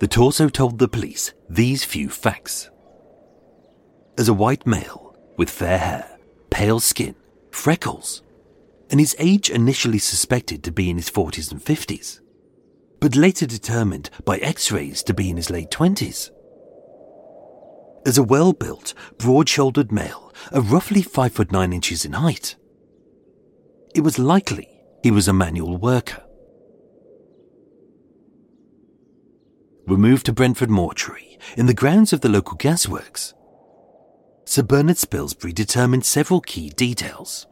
The 0.00 0.08
torso 0.08 0.48
told 0.48 0.78
the 0.78 0.88
police 0.88 1.34
these 1.48 1.84
few 1.84 2.08
facts. 2.08 2.70
As 4.16 4.28
a 4.28 4.34
white 4.34 4.66
male 4.66 5.14
with 5.36 5.50
fair 5.50 5.78
hair, 5.78 6.18
pale 6.50 6.80
skin, 6.80 7.14
freckles, 7.50 8.22
and 8.90 8.98
his 8.98 9.14
age 9.18 9.50
initially 9.50 9.98
suspected 9.98 10.64
to 10.64 10.72
be 10.72 10.88
in 10.88 10.96
his 10.96 11.10
40s 11.10 11.52
and 11.52 11.62
50s, 11.62 12.20
but 12.98 13.14
later 13.14 13.46
determined 13.46 14.08
by 14.24 14.38
x 14.38 14.72
rays 14.72 15.02
to 15.02 15.14
be 15.14 15.28
in 15.28 15.36
his 15.36 15.50
late 15.50 15.70
20s. 15.70 16.30
As 18.06 18.16
a 18.16 18.22
well 18.22 18.54
built, 18.54 18.94
broad 19.18 19.50
shouldered 19.50 19.92
male 19.92 20.32
of 20.50 20.72
roughly 20.72 21.02
5 21.02 21.32
foot 21.32 21.52
9 21.52 21.72
inches 21.74 22.06
in 22.06 22.14
height, 22.14 22.56
it 23.94 24.00
was 24.00 24.18
likely 24.18 24.68
he 25.02 25.10
was 25.10 25.28
a 25.28 25.32
manual 25.32 25.76
worker. 25.76 26.22
Removed 29.90 30.26
to 30.26 30.32
Brentford 30.32 30.70
Mortuary 30.70 31.38
in 31.56 31.66
the 31.66 31.74
grounds 31.74 32.12
of 32.12 32.20
the 32.20 32.28
local 32.28 32.56
gasworks. 32.56 33.34
Sir 34.44 34.62
Bernard 34.62 34.96
Spilsbury 34.96 35.52
determined 35.52 36.04
several 36.04 36.40
key 36.40 36.70
details. 36.70 37.46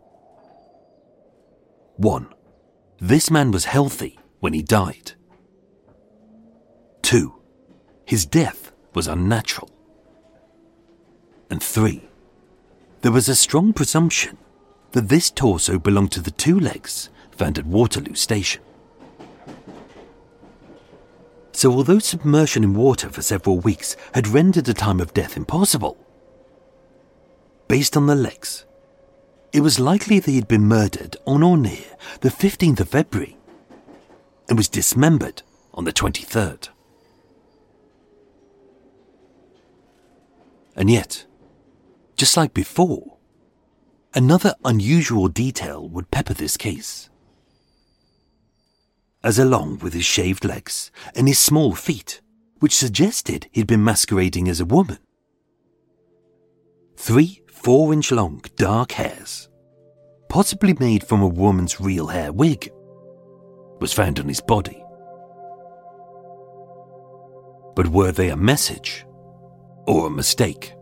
1. 1.96 2.32
This 3.00 3.30
man 3.30 3.50
was 3.50 3.64
healthy 3.64 4.18
when 4.38 4.52
he 4.52 4.62
died. 4.62 5.12
2. 7.02 7.34
His 8.04 8.24
death 8.24 8.72
was 8.94 9.08
unnatural. 9.08 9.70
And 11.50 11.62
3. 11.62 12.08
There 13.02 13.12
was 13.12 13.28
a 13.28 13.34
strong 13.34 13.72
presumption 13.72 14.38
that 14.92 15.08
this 15.08 15.30
torso 15.30 15.78
belonged 15.78 16.12
to 16.12 16.20
the 16.20 16.30
two 16.30 16.58
legs 16.58 17.10
found 17.32 17.58
at 17.58 17.66
Waterloo 17.66 18.14
Station. 18.14 18.62
So, 21.58 21.72
although 21.72 21.98
submersion 21.98 22.62
in 22.62 22.74
water 22.74 23.10
for 23.10 23.20
several 23.20 23.58
weeks 23.58 23.96
had 24.14 24.28
rendered 24.28 24.64
the 24.64 24.74
time 24.74 25.00
of 25.00 25.12
death 25.12 25.36
impossible, 25.36 25.96
based 27.66 27.96
on 27.96 28.06
the 28.06 28.14
legs, 28.14 28.64
it 29.52 29.58
was 29.58 29.80
likely 29.80 30.20
that 30.20 30.30
he 30.30 30.36
had 30.36 30.46
been 30.46 30.68
murdered 30.68 31.16
on 31.26 31.42
or 31.42 31.56
near 31.56 31.96
the 32.20 32.28
15th 32.28 32.78
of 32.78 32.90
February 32.90 33.36
and 34.48 34.56
was 34.56 34.68
dismembered 34.68 35.42
on 35.74 35.82
the 35.82 35.92
23rd. 35.92 36.68
And 40.76 40.88
yet, 40.88 41.26
just 42.16 42.36
like 42.36 42.54
before, 42.54 43.16
another 44.14 44.54
unusual 44.64 45.26
detail 45.26 45.88
would 45.88 46.12
pepper 46.12 46.34
this 46.34 46.56
case 46.56 47.07
as 49.22 49.38
along 49.38 49.78
with 49.78 49.94
his 49.94 50.04
shaved 50.04 50.44
legs 50.44 50.90
and 51.14 51.28
his 51.28 51.38
small 51.38 51.74
feet, 51.74 52.20
which 52.60 52.74
suggested 52.74 53.48
he'd 53.52 53.66
been 53.66 53.84
masquerading 53.84 54.48
as 54.48 54.60
a 54.60 54.64
woman. 54.64 54.98
Three 56.96 57.42
four 57.52 57.92
inch 57.92 58.10
long 58.12 58.42
dark 58.56 58.92
hairs, 58.92 59.48
possibly 60.28 60.74
made 60.74 61.04
from 61.04 61.22
a 61.22 61.28
woman's 61.28 61.80
real 61.80 62.06
hair 62.08 62.32
wig, 62.32 62.70
was 63.80 63.92
found 63.92 64.18
on 64.18 64.28
his 64.28 64.40
body. 64.40 64.82
But 67.74 67.88
were 67.88 68.12
they 68.12 68.30
a 68.30 68.36
message 68.36 69.04
or 69.86 70.06
a 70.06 70.10
mistake? 70.10 70.74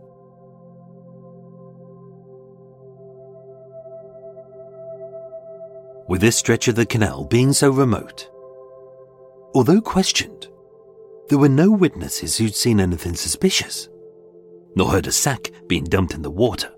With 6.07 6.21
this 6.21 6.37
stretch 6.37 6.67
of 6.67 6.75
the 6.75 6.85
canal 6.85 7.25
being 7.25 7.53
so 7.53 7.69
remote. 7.69 8.29
Although 9.53 9.81
questioned, 9.81 10.47
there 11.29 11.37
were 11.37 11.49
no 11.49 11.71
witnesses 11.71 12.37
who'd 12.37 12.55
seen 12.55 12.79
anything 12.79 13.15
suspicious, 13.15 13.89
nor 14.75 14.91
heard 14.91 15.07
a 15.07 15.11
sack 15.11 15.51
being 15.67 15.83
dumped 15.83 16.13
in 16.13 16.21
the 16.21 16.31
water. 16.31 16.71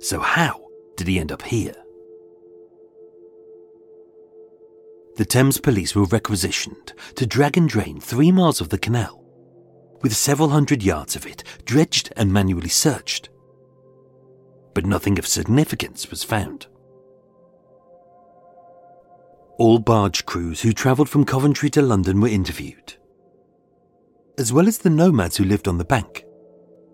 So, 0.00 0.20
how 0.20 0.68
did 0.96 1.06
he 1.06 1.18
end 1.18 1.32
up 1.32 1.42
here? 1.42 1.74
The 5.16 5.24
Thames 5.24 5.58
police 5.58 5.94
were 5.94 6.04
requisitioned 6.04 6.92
to 7.14 7.26
drag 7.26 7.56
and 7.56 7.68
drain 7.68 8.00
three 8.00 8.32
miles 8.32 8.60
of 8.60 8.68
the 8.68 8.78
canal, 8.78 9.24
with 10.02 10.14
several 10.14 10.50
hundred 10.50 10.82
yards 10.82 11.16
of 11.16 11.24
it 11.24 11.44
dredged 11.64 12.12
and 12.16 12.32
manually 12.32 12.68
searched. 12.68 13.30
But 14.74 14.86
nothing 14.86 15.18
of 15.18 15.26
significance 15.26 16.10
was 16.10 16.24
found 16.24 16.66
all 19.58 19.78
barge 19.78 20.26
crews 20.26 20.60
who 20.60 20.72
travelled 20.72 21.08
from 21.08 21.24
Coventry 21.24 21.70
to 21.70 21.82
London 21.82 22.20
were 22.20 22.28
interviewed, 22.28 22.94
as 24.38 24.52
well 24.52 24.66
as 24.66 24.78
the 24.78 24.90
nomads 24.90 25.36
who 25.36 25.44
lived 25.44 25.68
on 25.68 25.78
the 25.78 25.84
bank, 25.84 26.24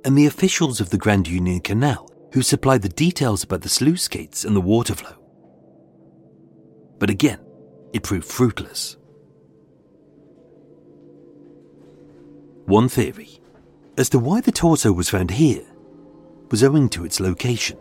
and 0.04 0.16
the 0.16 0.26
officials 0.26 0.80
of 0.80 0.90
the 0.90 0.98
Grand 0.98 1.28
Union 1.28 1.60
Canal 1.60 2.10
who 2.32 2.42
supplied 2.42 2.82
the 2.82 2.88
details 2.88 3.42
about 3.42 3.62
the 3.62 3.68
sluice 3.68 4.06
gates 4.08 4.44
and 4.44 4.54
the 4.54 4.60
water 4.60 4.94
flow. 4.94 5.16
But 6.98 7.10
again, 7.10 7.40
it 7.92 8.02
proved 8.02 8.26
fruitless. 8.26 8.96
One 12.66 12.88
theory 12.88 13.40
as 13.98 14.08
to 14.10 14.18
why 14.18 14.40
the 14.40 14.52
torso 14.52 14.92
was 14.92 15.10
found 15.10 15.32
here 15.32 15.66
was 16.50 16.62
owing 16.62 16.88
to 16.90 17.04
its 17.04 17.20
location. 17.20 17.78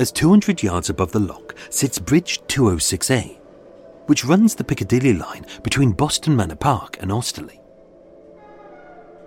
As 0.00 0.10
200 0.12 0.62
yards 0.62 0.88
above 0.88 1.12
the 1.12 1.20
lock 1.20 1.54
sits 1.68 1.98
Bridge 1.98 2.40
206A, 2.48 3.36
which 4.06 4.24
runs 4.24 4.54
the 4.54 4.64
Piccadilly 4.64 5.12
line 5.12 5.44
between 5.62 5.92
Boston 5.92 6.34
Manor 6.34 6.56
Park 6.56 6.96
and 7.02 7.12
Osterley. 7.12 7.60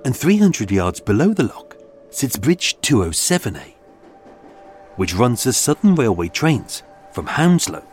And 0.04 0.18
300 0.18 0.72
yards 0.72 1.00
below 1.00 1.32
the 1.32 1.44
lock 1.44 1.78
sits 2.10 2.38
Bridge 2.38 2.80
207A, 2.82 3.76
which 4.96 5.14
runs 5.14 5.44
the 5.44 5.54
Southern 5.54 5.94
Railway 5.94 6.30
trains 6.30 6.82
from 7.12 7.28
Hounslow 7.28 7.86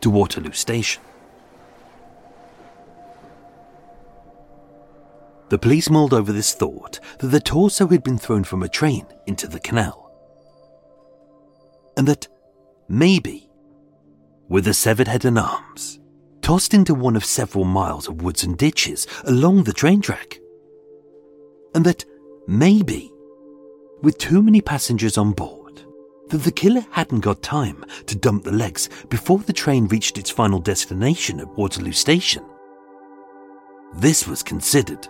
to 0.00 0.08
Waterloo 0.08 0.52
Station. 0.52 1.02
The 5.50 5.58
police 5.58 5.90
mulled 5.90 6.14
over 6.14 6.32
this 6.32 6.54
thought 6.54 6.98
that 7.18 7.26
the 7.26 7.40
torso 7.40 7.88
had 7.88 8.02
been 8.02 8.16
thrown 8.16 8.44
from 8.44 8.62
a 8.62 8.70
train 8.70 9.04
into 9.26 9.46
the 9.46 9.60
canal. 9.60 9.99
And 12.00 12.08
that 12.08 12.28
maybe, 12.88 13.50
with 14.48 14.64
the 14.64 14.72
severed 14.72 15.06
head 15.06 15.26
and 15.26 15.38
arms, 15.38 16.00
tossed 16.40 16.72
into 16.72 16.94
one 16.94 17.14
of 17.14 17.26
several 17.26 17.66
miles 17.66 18.08
of 18.08 18.22
woods 18.22 18.42
and 18.42 18.56
ditches 18.56 19.06
along 19.24 19.64
the 19.64 19.74
train 19.74 20.00
track. 20.00 20.38
And 21.74 21.84
that 21.84 22.06
maybe, 22.48 23.12
with 24.00 24.16
too 24.16 24.42
many 24.42 24.62
passengers 24.62 25.18
on 25.18 25.32
board, 25.32 25.82
that 26.30 26.38
the 26.38 26.50
killer 26.50 26.86
hadn't 26.90 27.20
got 27.20 27.42
time 27.42 27.84
to 28.06 28.16
dump 28.16 28.44
the 28.44 28.50
legs 28.52 28.88
before 29.10 29.40
the 29.40 29.52
train 29.52 29.86
reached 29.88 30.16
its 30.16 30.30
final 30.30 30.58
destination 30.58 31.38
at 31.38 31.58
Waterloo 31.58 31.92
Station. 31.92 32.42
This 33.96 34.26
was 34.26 34.42
considered 34.42 35.06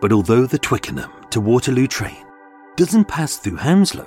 but 0.00 0.12
although 0.12 0.46
the 0.46 0.58
Twickenham 0.58 1.10
to 1.30 1.40
Waterloo 1.40 1.86
train 1.86 2.26
doesn't 2.76 3.06
pass 3.06 3.36
through 3.38 3.56
Hounslow, 3.56 4.06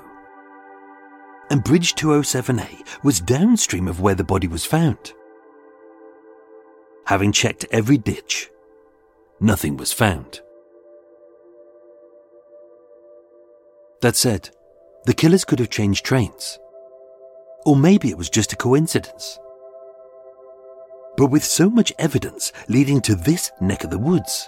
and 1.49 1.63
Bridge 1.63 1.95
207A 1.95 3.03
was 3.03 3.19
downstream 3.19 3.88
of 3.88 4.01
where 4.01 4.15
the 4.15 4.23
body 4.23 4.47
was 4.47 4.65
found. 4.65 5.13
Having 7.05 7.31
checked 7.31 7.65
every 7.71 7.97
ditch, 7.97 8.49
nothing 9.39 9.77
was 9.77 9.91
found. 9.91 10.41
That 14.01 14.15
said, 14.15 14.51
the 15.05 15.13
killers 15.13 15.43
could 15.43 15.59
have 15.59 15.69
changed 15.69 16.05
trains. 16.05 16.59
Or 17.65 17.75
maybe 17.75 18.09
it 18.09 18.17
was 18.17 18.29
just 18.29 18.53
a 18.53 18.55
coincidence. 18.55 19.39
But 21.17 21.31
with 21.31 21.43
so 21.43 21.69
much 21.69 21.91
evidence 21.97 22.53
leading 22.67 23.01
to 23.01 23.15
this 23.15 23.51
neck 23.59 23.83
of 23.83 23.89
the 23.89 23.97
woods, 23.97 24.47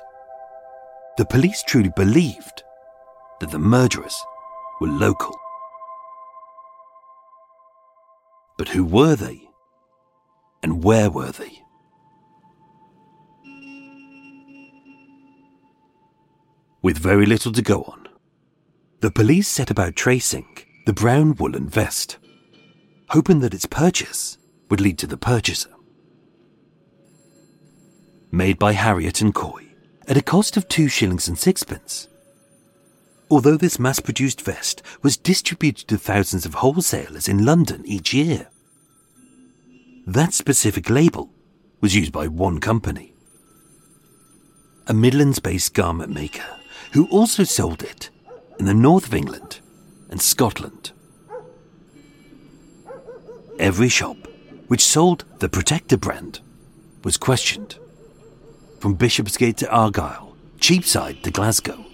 the 1.18 1.26
police 1.26 1.64
truly 1.64 1.92
believed 1.96 2.64
that 3.40 3.52
the 3.52 3.60
murderers 3.60 4.16
were 4.80 4.88
local. 4.88 5.41
But 8.62 8.70
who 8.70 8.86
were 8.86 9.16
they? 9.16 9.50
And 10.62 10.84
where 10.84 11.10
were 11.10 11.32
they? 11.32 11.64
With 16.84 17.00
very 17.00 17.26
little 17.26 17.52
to 17.54 17.64
go 17.64 17.82
on, 17.82 18.08
the 19.00 19.10
police 19.10 19.48
set 19.48 19.72
about 19.72 19.96
tracing 19.96 20.46
the 20.86 20.94
brown 20.94 21.34
woolen 21.38 21.70
vest, 21.70 22.20
hoping 23.10 23.40
that 23.40 23.56
its 23.56 23.66
purchase 23.66 24.38
would 24.70 24.80
lead 24.80 25.00
to 25.00 25.08
the 25.08 25.18
purchaser. 25.18 25.74
Made 28.32 28.60
by 28.60 28.74
Harriet 28.74 29.22
and 29.22 29.34
Coy, 29.34 29.74
at 30.08 30.18
a 30.18 30.22
cost 30.22 30.56
of 30.56 30.68
two 30.68 30.88
shillings 30.88 31.28
and 31.28 31.40
sixpence. 31.40 32.10
Although 33.32 33.58
this 33.58 33.80
mass 33.80 34.00
produced 34.00 34.42
vest 34.42 34.84
was 35.02 35.18
distributed 35.18 35.88
to 35.88 35.98
thousands 35.98 36.46
of 36.46 36.54
wholesalers 36.54 37.28
in 37.28 37.44
London 37.44 37.82
each 37.86 38.14
year, 38.14 38.50
that 40.08 40.34
specific 40.34 40.90
label 40.90 41.30
was 41.80 41.96
used 41.96 42.12
by 42.12 42.28
one 42.28 42.60
company. 42.60 43.14
A 44.88 44.94
Midlands 44.94 45.40
based 45.40 45.74
garment 45.74 46.12
maker 46.12 46.46
who 46.94 47.08
also 47.08 47.44
sold 47.44 47.84
it 47.84 48.10
in 48.60 48.66
the 48.66 48.74
north 48.74 49.08
of 49.08 49.14
England 49.14 49.60
and 50.10 50.22
Scotland. 50.22 50.92
Every 53.60 53.90
shop 53.90 54.18
which 54.68 54.84
sold 54.84 55.24
the 55.40 55.50
Protector 55.50 55.98
brand 55.98 56.40
was 57.04 57.18
questioned 57.18 57.78
from 58.80 58.96
Bishopsgate 58.96 59.58
to 59.58 59.70
Argyll, 59.70 60.36
Cheapside 60.60 61.24
to 61.24 61.32
Glasgow. 61.32 61.86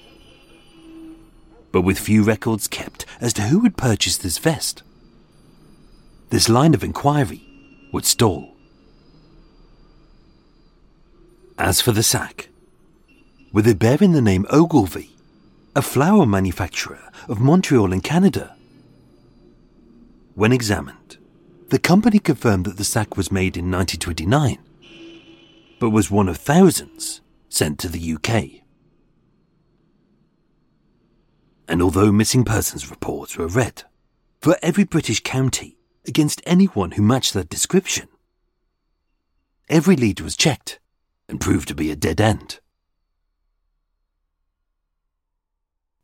But 1.72 1.82
with 1.82 2.00
few 2.00 2.24
records 2.24 2.68
kept 2.68 3.06
as 3.20 3.34
to 3.34 3.44
who 3.44 3.62
had 3.62 3.78
purchased 3.78 4.24
this 4.24 4.38
vest, 4.38 4.84
this 6.30 6.50
line 6.50 6.74
of 6.74 6.84
inquiry 6.84 7.47
would 7.92 8.06
stall. 8.06 8.56
As 11.58 11.82
for 11.82 11.92
the 11.92 12.04
sack, 12.04 12.50
with 13.52 13.68
it 13.68 13.80
bearing 13.80 14.12
the 14.12 14.22
name 14.22 14.46
Ogilvie, 14.52 15.12
a 15.76 15.82
flour 15.82 16.26
manufacturer 16.26 17.12
of 17.28 17.40
Montreal 17.40 17.94
in 17.94 18.02
Canada, 18.02 18.56
when 20.36 20.52
examined, 20.54 21.18
the 21.70 21.80
company 21.80 22.20
confirmed 22.20 22.66
that 22.66 22.78
the 22.78 22.84
sack 22.84 23.18
was 23.18 23.32
made 23.32 23.58
in 23.58 23.72
1929 23.72 24.60
but 25.80 25.90
was 25.90 26.12
one 26.12 26.28
of 26.28 26.38
thousands 26.38 27.22
sent 27.50 27.80
to 27.80 27.88
the 27.88 28.14
UK. 28.14 28.64
And 31.68 31.82
although 31.82 32.12
missing 32.12 32.44
persons 32.44 32.90
reports 32.90 33.38
were 33.38 33.48
read 33.48 33.84
for 34.42 34.58
every 34.62 34.86
British 34.86 35.22
county 35.22 35.77
against 36.08 36.42
anyone 36.46 36.92
who 36.92 37.02
matched 37.02 37.34
that 37.34 37.50
description, 37.50 38.08
every 39.70 39.96
lead 39.96 40.22
was 40.22 40.38
checked 40.38 40.80
and 41.30 41.42
proved 41.42 41.68
to 41.68 41.76
be 41.76 41.92
a 41.92 41.96
dead 41.96 42.22
end. 42.22 42.60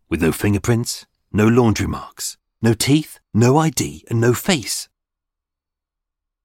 With 0.09 0.21
no 0.21 0.31
fingerprints, 0.31 1.05
no 1.31 1.47
laundry 1.47 1.87
marks, 1.87 2.37
no 2.61 2.73
teeth, 2.73 3.19
no 3.33 3.57
ID, 3.57 4.05
and 4.09 4.21
no 4.21 4.33
face. 4.33 4.89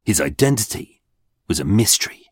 His 0.05 0.21
identity 0.21 1.03
was 1.49 1.61
a 1.61 1.65
mystery. 1.65 2.25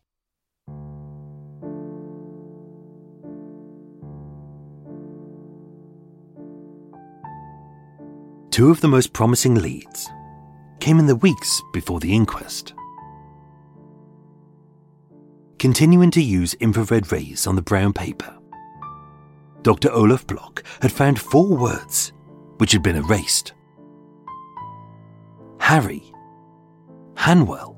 Two 8.49 8.71
of 8.71 8.81
the 8.81 8.87
most 8.87 9.13
promising 9.13 9.53
leads 9.53 10.09
came 10.87 10.99
in 10.99 11.05
the 11.05 11.17
weeks 11.17 11.61
before 11.73 11.99
the 11.99 12.15
inquest. 12.15 12.73
Continuing 15.59 16.09
to 16.11 16.21
use 16.21 16.53
infrared 16.61 17.11
rays 17.11 17.45
on 17.45 17.57
the 17.57 17.61
brown 17.61 17.91
paper, 17.91 18.33
Dr. 19.63 19.91
Olaf 19.91 20.25
Block 20.25 20.63
had 20.81 20.93
found 20.93 21.19
four 21.19 21.57
words 21.57 22.13
which 22.59 22.71
had 22.71 22.83
been 22.83 22.95
erased 22.95 23.51
Harry, 25.59 26.09
Hanwell, 27.15 27.75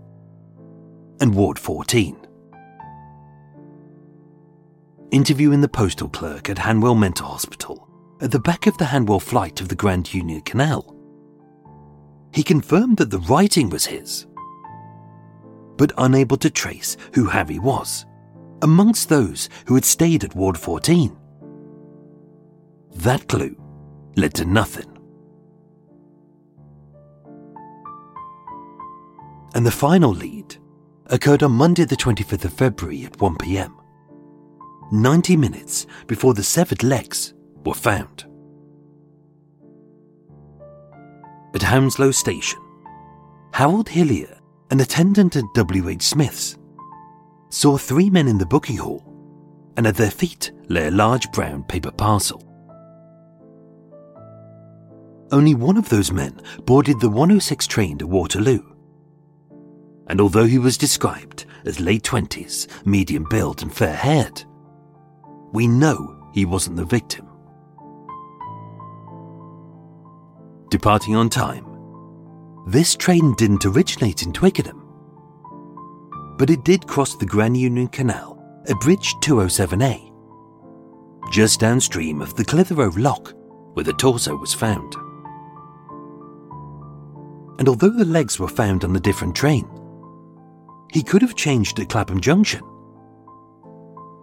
and 1.19 1.34
Ward 1.34 1.58
14. 1.58 2.15
Interviewing 5.10 5.62
the 5.62 5.67
postal 5.67 6.10
clerk 6.10 6.48
at 6.48 6.60
Hanwell 6.60 6.95
Mental 6.95 7.26
Hospital, 7.26 7.89
at 8.22 8.30
the 8.30 8.38
back 8.38 8.67
of 8.67 8.78
the 8.78 8.86
Hanwell 8.86 9.19
flight 9.19 9.62
of 9.62 9.69
the 9.69 9.76
Grand 9.76 10.13
Union 10.13 10.41
Canal. 10.41 10.98
He 12.34 12.44
confirmed 12.44 12.98
that 12.98 13.10
the 13.10 13.20
writing 13.20 13.70
was 13.70 13.86
his, 13.86 14.28
but 15.78 15.92
unable 15.98 16.38
to 16.38 16.50
trace 16.50 16.98
who 17.13 17.26
Harry 17.26 17.60
was 17.60 18.06
amongst 18.62 19.10
those 19.10 19.50
who 19.65 19.76
had 19.76 19.86
stayed 19.86 20.24
at 20.24 20.36
Ward 20.36 20.58
14. 20.58 21.18
That 22.96 23.28
clue 23.28 23.56
led 24.15 24.34
to 24.36 24.46
nothing. 24.46 24.98
And 29.56 29.65
the 29.65 29.72
final 29.72 30.12
lead 30.12 30.58
occurred 31.08 31.42
on 31.42 31.54
Monday, 31.54 31.86
the 31.86 31.96
25th 31.96 32.46
of 32.46 32.54
February 32.54 33.06
at 33.06 33.20
1 33.20 33.38
pm, 33.38 33.76
90 34.92 35.38
minutes 35.38 35.88
before 36.08 36.34
the 36.34 36.44
severed 36.44 36.84
legs 36.84 37.34
were 37.65 37.74
found. 37.74 38.29
At 41.55 41.63
Hounslow 41.63 42.12
Station, 42.12 42.59
Harold 43.53 43.89
Hillier, 43.89 44.39
an 44.69 44.79
attendant 44.81 45.35
at 45.35 45.43
W.H. 45.55 46.03
Smith's, 46.03 46.57
saw 47.49 47.75
three 47.75 48.09
men 48.09 48.27
in 48.27 48.38
the 48.38 48.45
booking 48.45 48.77
hall, 48.77 49.03
and 49.75 49.88
at 49.88 49.95
their 49.95 50.12
feet 50.12 50.51
lay 50.67 50.88
a 50.88 50.91
large 50.91 51.31
brown 51.31 51.63
paper 51.63 51.91
parcel. 51.91 52.43
Only 55.31 55.55
one 55.55 55.77
of 55.77 55.89
those 55.89 56.12
men 56.12 56.39
boarded 56.65 56.99
the 56.99 57.09
106 57.09 57.65
train 57.65 57.97
to 57.97 58.07
Waterloo. 58.07 58.63
And 60.07 60.21
although 60.21 60.45
he 60.45 60.59
was 60.59 60.77
described 60.77 61.45
as 61.65 61.79
late 61.79 62.03
20s, 62.03 62.67
medium 62.85 63.25
build, 63.29 63.63
and 63.63 63.73
fair 63.73 63.95
haired, 63.95 64.43
we 65.51 65.67
know 65.67 66.29
he 66.31 66.45
wasn't 66.45 66.77
the 66.77 66.85
victim. 66.85 67.27
Departing 70.69 71.15
on 71.15 71.29
time. 71.29 71.65
This 72.67 72.95
train 72.95 73.34
didn't 73.36 73.65
originate 73.65 74.23
in 74.23 74.34
Twickenham, 74.34 74.82
but 76.38 76.49
it 76.49 76.63
did 76.63 76.88
cross 76.88 77.15
the 77.15 77.25
Grand 77.25 77.58
Union 77.58 77.88
Canal 77.88 78.38
at 78.69 78.79
Bridge 78.79 79.13
207A. 79.21 80.05
just 81.32 81.60
downstream 81.60 82.21
of 82.21 82.36
the 82.36 82.45
Clitheroe 82.45 82.91
Lock, 82.97 83.34
where 83.73 83.84
the 83.84 83.93
torso 83.93 84.36
was 84.36 84.53
found. 84.53 84.95
And 87.60 87.67
although 87.67 87.89
the 87.89 88.05
legs 88.05 88.39
were 88.39 88.47
found 88.47 88.84
on 88.84 88.95
a 88.95 88.99
different 88.99 89.36
train, 89.36 89.67
he 90.91 91.03
could 91.03 91.21
have 91.21 91.36
changed 91.36 91.79
at 91.79 91.89
Clapham 91.89 92.21
Junction. 92.21 92.62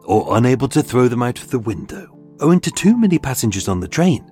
Or 0.04 0.37
unable 0.37 0.68
to 0.68 0.82
throw 0.82 1.09
them 1.09 1.22
out 1.22 1.38
of 1.40 1.50
the 1.50 1.59
window, 1.59 2.09
owing 2.40 2.61
to 2.61 2.70
too 2.70 2.96
many 2.96 3.18
passengers 3.18 3.68
on 3.68 3.80
the 3.80 3.88
train. 3.88 4.24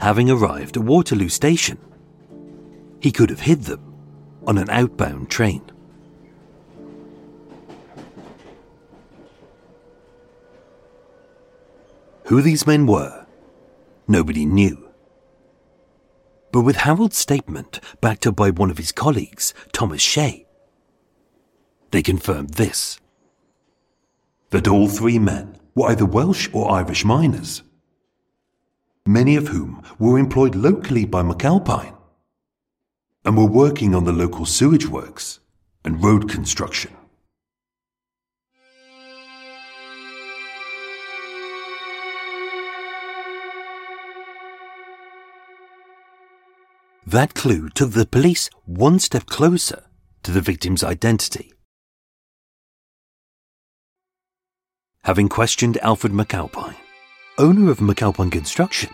Having 0.00 0.30
arrived 0.30 0.76
at 0.76 0.82
Waterloo 0.82 1.28
Station, 1.28 1.78
he 3.00 3.10
could 3.10 3.30
have 3.30 3.40
hid 3.40 3.62
them 3.62 3.94
on 4.46 4.58
an 4.58 4.70
outbound 4.70 5.30
train. 5.30 5.62
Who 12.26 12.42
these 12.42 12.66
men 12.66 12.86
were, 12.86 13.26
nobody 14.08 14.44
knew. 14.44 14.88
But 16.52 16.62
with 16.62 16.76
Harold's 16.76 17.16
statement 17.16 17.80
backed 18.00 18.26
up 18.26 18.34
by 18.36 18.50
one 18.50 18.70
of 18.70 18.78
his 18.78 18.92
colleagues, 18.92 19.54
Thomas 19.72 20.02
Shea, 20.02 20.46
they 21.90 22.02
confirmed 22.02 22.54
this 22.54 22.98
that 24.50 24.68
all 24.68 24.88
three 24.88 25.18
men 25.18 25.56
were 25.74 25.88
either 25.88 26.04
Welsh 26.06 26.48
or 26.52 26.70
Irish 26.70 27.04
miners, 27.04 27.62
many 29.06 29.36
of 29.36 29.48
whom 29.48 29.82
were 29.98 30.18
employed 30.18 30.54
locally 30.54 31.04
by 31.04 31.22
McAlpine 31.22 31.96
and 33.24 33.36
were 33.36 33.44
working 33.44 33.94
on 33.94 34.04
the 34.04 34.12
local 34.12 34.44
sewage 34.44 34.86
works 34.86 35.40
and 35.84 36.02
road 36.02 36.28
construction. 36.28 36.92
That 47.06 47.34
clue 47.34 47.68
took 47.68 47.92
the 47.92 48.04
police 48.04 48.50
one 48.64 48.98
step 48.98 49.26
closer 49.26 49.84
to 50.24 50.32
the 50.32 50.40
victim's 50.40 50.82
identity. 50.82 51.52
Having 55.04 55.28
questioned 55.28 55.78
Alfred 55.78 56.12
McAlpine, 56.12 56.74
owner 57.38 57.70
of 57.70 57.78
McAlpine 57.78 58.32
Construction, 58.32 58.90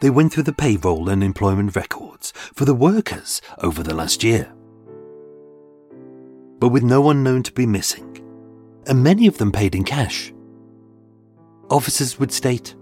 they 0.00 0.10
went 0.10 0.32
through 0.32 0.44
the 0.44 0.52
payroll 0.52 1.08
and 1.08 1.22
employment 1.22 1.76
records 1.76 2.32
for 2.54 2.64
the 2.64 2.74
workers 2.74 3.42
over 3.58 3.82
the 3.82 3.94
last 3.94 4.24
year. 4.24 4.52
But 6.58 6.68
with 6.68 6.82
no 6.82 7.00
one 7.00 7.22
known 7.22 7.42
to 7.44 7.52
be 7.52 7.66
missing, 7.66 8.18
and 8.86 9.02
many 9.02 9.26
of 9.26 9.38
them 9.38 9.52
paid 9.52 9.74
in 9.74 9.84
cash, 9.84 10.32
officers 11.68 12.18
would 12.18 12.32
state 12.32 12.74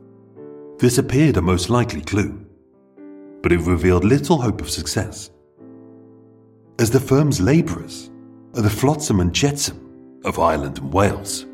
This 0.78 0.98
appeared 0.98 1.36
a 1.36 1.42
most 1.42 1.70
likely 1.70 2.02
clue 2.02 2.48
but 3.42 3.52
it 3.52 3.60
revealed 3.60 4.04
little 4.04 4.40
hope 4.40 4.60
of 4.60 4.70
success. 4.70 5.30
As 6.78 6.90
the 6.90 7.00
firm's 7.00 7.40
labourers 7.40 8.10
are 8.54 8.62
the 8.62 8.70
flotsam 8.70 9.20
and 9.20 9.32
jetsam 9.32 10.20
of 10.24 10.38
Ireland 10.38 10.78
and 10.78 10.92
Wales. 10.92 11.46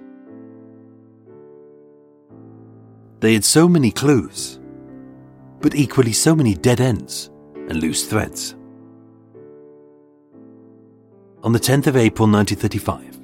They 3.25 3.33
had 3.33 3.43
so 3.43 3.67
many 3.67 3.91
clues, 3.91 4.61
but 5.63 5.75
equally 5.75 6.13
so 6.13 6.37
many 6.37 6.53
dead 6.55 6.79
ends 6.79 7.31
and 7.55 7.81
loose 7.81 8.05
threads. 8.05 8.55
On 11.43 11.51
the 11.51 11.59
10th 11.59 11.87
of 11.87 11.97
April 11.97 12.29
1935, 12.29 13.19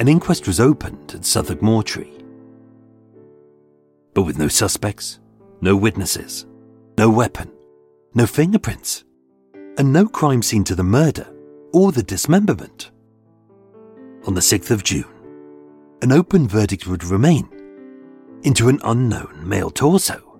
an 0.00 0.08
inquest 0.08 0.46
was 0.46 0.60
opened 0.60 1.14
at 1.14 1.24
Southwark 1.24 1.62
Mortuary. 1.62 2.12
But 4.12 4.24
with 4.24 4.38
no 4.38 4.48
suspects, 4.48 5.18
no 5.62 5.74
witnesses, 5.76 6.44
no 6.98 7.08
weapon, 7.08 7.50
no 8.12 8.26
fingerprints, 8.26 9.04
and 9.78 9.94
no 9.94 10.06
crime 10.06 10.42
scene 10.42 10.64
to 10.64 10.74
the 10.74 10.84
murder 10.84 11.26
or 11.72 11.90
the 11.90 12.02
dismemberment. 12.02 12.90
On 14.26 14.34
the 14.34 14.42
6th 14.42 14.70
of 14.70 14.84
June, 14.84 15.06
an 16.02 16.12
open 16.12 16.46
verdict 16.46 16.86
would 16.86 17.02
remain 17.02 17.48
into 18.42 18.68
an 18.68 18.80
unknown 18.84 19.42
male 19.46 19.70
torso 19.70 20.38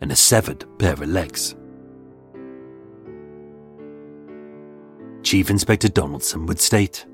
and 0.00 0.12
a 0.12 0.16
severed 0.16 0.64
pair 0.78 0.92
of 0.92 1.08
legs. 1.08 1.54
Chief 5.22 5.50
Inspector 5.50 5.88
Donaldson 5.88 6.46
would 6.46 6.60
state 6.60 7.06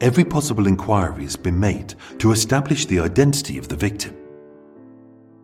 Every 0.00 0.24
possible 0.24 0.66
inquiry 0.66 1.22
has 1.22 1.36
been 1.36 1.58
made 1.58 1.94
to 2.18 2.32
establish 2.32 2.86
the 2.86 3.00
identity 3.00 3.58
of 3.58 3.68
the 3.68 3.76
victim, 3.76 4.16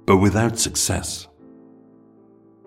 but 0.07 0.17
without 0.17 0.59
success. 0.59 1.29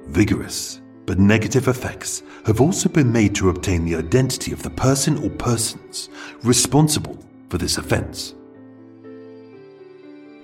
Vigorous 0.08 0.82
but 1.06 1.19
negative 1.19 1.67
effects 1.67 2.23
have 2.45 2.62
also 2.62 2.88
been 2.88 3.12
made 3.12 3.36
to 3.36 3.49
obtain 3.49 3.84
the 3.84 3.95
identity 3.95 4.53
of 4.53 4.63
the 4.63 4.69
person 4.69 5.17
or 5.23 5.29
persons 5.32 6.10
responsible 6.43 7.17
for 7.49 7.58
this 7.58 7.77
offence. 7.77 8.36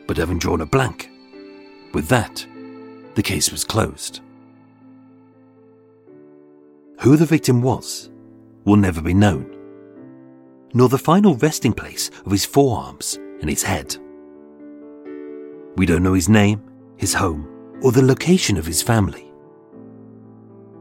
But 0.09 0.17
having 0.17 0.39
drawn 0.39 0.61
a 0.61 0.65
blank, 0.65 1.11
with 1.93 2.07
that, 2.07 2.43
the 3.13 3.21
case 3.21 3.51
was 3.51 3.63
closed. 3.63 4.21
Who 7.01 7.15
the 7.15 7.27
victim 7.27 7.61
was 7.61 8.09
will 8.65 8.77
never 8.77 9.03
be 9.03 9.13
known, 9.13 9.55
nor 10.73 10.89
the 10.89 10.97
final 10.97 11.35
resting 11.35 11.73
place 11.73 12.09
of 12.25 12.31
his 12.31 12.43
forearms 12.43 13.19
and 13.39 13.51
his 13.51 13.61
head. 13.61 13.97
We 15.75 15.85
don't 15.85 16.01
know 16.01 16.15
his 16.15 16.27
name, 16.27 16.63
his 16.97 17.13
home, 17.13 17.47
or 17.83 17.91
the 17.91 18.01
location 18.01 18.57
of 18.57 18.65
his 18.65 18.81
family. 18.81 19.31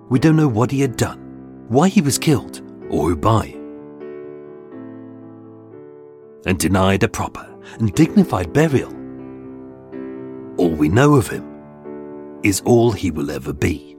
We 0.08 0.18
don't 0.18 0.36
know 0.36 0.48
what 0.48 0.70
he 0.70 0.80
had 0.80 0.96
done, 0.96 1.66
why 1.68 1.88
he 1.88 2.00
was 2.00 2.16
killed, 2.16 2.62
or 2.88 3.10
who 3.10 3.14
by. 3.14 3.48
And 6.46 6.58
denied 6.58 7.02
a 7.02 7.08
proper 7.08 7.46
and 7.78 7.92
dignified 7.92 8.54
burial. 8.54 8.97
All 10.58 10.70
we 10.70 10.88
know 10.88 11.14
of 11.14 11.28
him 11.28 11.44
is 12.42 12.60
all 12.64 12.90
he 12.90 13.12
will 13.12 13.30
ever 13.30 13.52
be. 13.52 13.96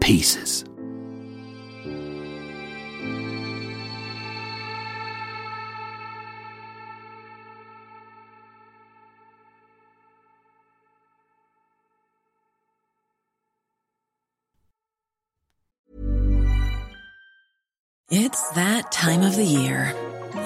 Pieces. 0.00 0.64
It's 18.10 18.50
that 18.52 18.90
time 18.90 19.22
of 19.22 19.36
the 19.36 19.44
year. 19.44 19.94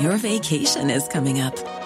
Your 0.01 0.17
vacation 0.17 0.91
is 0.91 1.07
coming 1.07 1.41
up. 1.41 1.86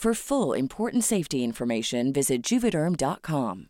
For 0.00 0.14
full 0.14 0.54
important 0.54 1.04
safety 1.04 1.44
information, 1.44 2.10
visit 2.10 2.42
juvederm.com. 2.42 3.68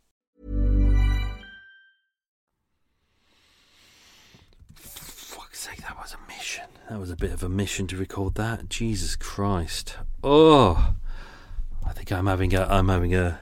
Fuck's 4.76 5.59
sake, 5.59 5.83
that 5.83 5.99
was 5.99 6.14
a 6.14 6.33
mission. 6.33 6.66
That 6.89 7.01
was 7.01 7.11
a 7.11 7.16
bit 7.16 7.33
of 7.33 7.43
a 7.43 7.49
mission 7.49 7.89
to 7.89 7.97
record 7.97 8.37
that. 8.37 8.68
Jesus 8.68 9.16
Christ. 9.16 9.97
Oh, 10.22 10.95
I 11.85 11.93
think 11.95 12.12
I'm 12.12 12.28
having 12.28 12.55
a 12.55 12.64
I'm 12.64 12.91
having 12.91 13.12
a 13.12 13.41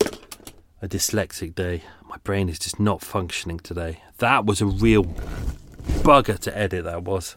a 0.00 0.88
dyslexic 0.88 1.54
day. 1.54 1.82
My 2.08 2.16
brain 2.24 2.48
is 2.48 2.58
just 2.58 2.80
not 2.80 3.02
functioning 3.02 3.58
today. 3.58 4.00
That 4.16 4.46
was 4.46 4.62
a 4.62 4.66
real 4.66 5.04
bugger 5.04 6.38
to 6.38 6.56
edit. 6.56 6.84
That 6.84 7.02
was. 7.02 7.36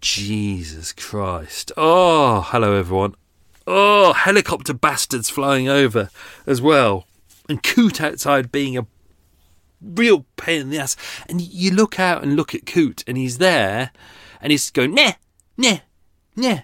Jesus 0.00 0.92
Christ. 0.92 1.72
Oh, 1.76 2.42
hello 2.42 2.74
everyone. 2.74 3.16
Oh, 3.66 4.12
helicopter 4.12 4.74
bastards 4.74 5.30
flying 5.30 5.68
over 5.68 6.10
as 6.46 6.60
well. 6.60 7.06
And 7.48 7.62
Coot 7.62 8.00
outside 8.00 8.52
being 8.52 8.76
a 8.76 8.86
real 9.80 10.24
pain 10.36 10.62
in 10.62 10.70
the 10.70 10.78
ass. 10.78 10.96
And 11.28 11.40
you 11.40 11.72
look 11.72 11.98
out 11.98 12.22
and 12.22 12.36
look 12.36 12.54
at 12.54 12.66
Coot, 12.66 13.04
and 13.06 13.16
he's 13.16 13.38
there, 13.38 13.90
and 14.40 14.50
he's 14.50 14.70
going, 14.70 14.94
nah, 14.94 15.12
nah, 15.56 15.78
nah, 16.36 16.60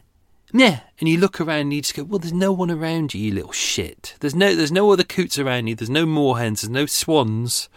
nah. 0.52 0.76
And 0.98 1.08
you 1.08 1.18
look 1.18 1.40
around 1.40 1.60
and 1.60 1.74
you 1.74 1.82
just 1.82 1.94
go, 1.94 2.04
well, 2.04 2.18
there's 2.18 2.32
no 2.32 2.52
one 2.52 2.70
around 2.70 3.14
you, 3.14 3.20
you 3.20 3.34
little 3.34 3.52
shit. 3.52 4.14
There's 4.20 4.34
no, 4.34 4.54
there's 4.54 4.72
no 4.72 4.90
other 4.92 5.04
Coots 5.04 5.38
around 5.38 5.66
you. 5.66 5.74
There's 5.74 5.90
no 5.90 6.06
moorhens. 6.06 6.62
There's 6.62 6.70
no 6.70 6.86
swans. 6.86 7.68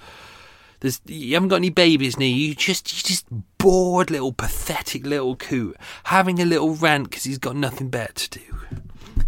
There's, 0.79 0.99
you 1.05 1.35
haven't 1.35 1.49
got 1.49 1.57
any 1.57 1.69
babies 1.69 2.17
near 2.17 2.29
you. 2.29 2.49
You 2.49 2.55
just, 2.55 2.91
you 2.91 3.07
just 3.07 3.25
bored 3.59 4.09
little 4.09 4.33
pathetic 4.33 5.05
little 5.05 5.35
coot 5.35 5.77
having 6.05 6.39
a 6.39 6.45
little 6.45 6.73
rant 6.73 7.09
because 7.09 7.23
he's 7.23 7.37
got 7.37 7.55
nothing 7.55 7.89
better 7.89 8.13
to 8.13 8.39
do. 8.39 8.50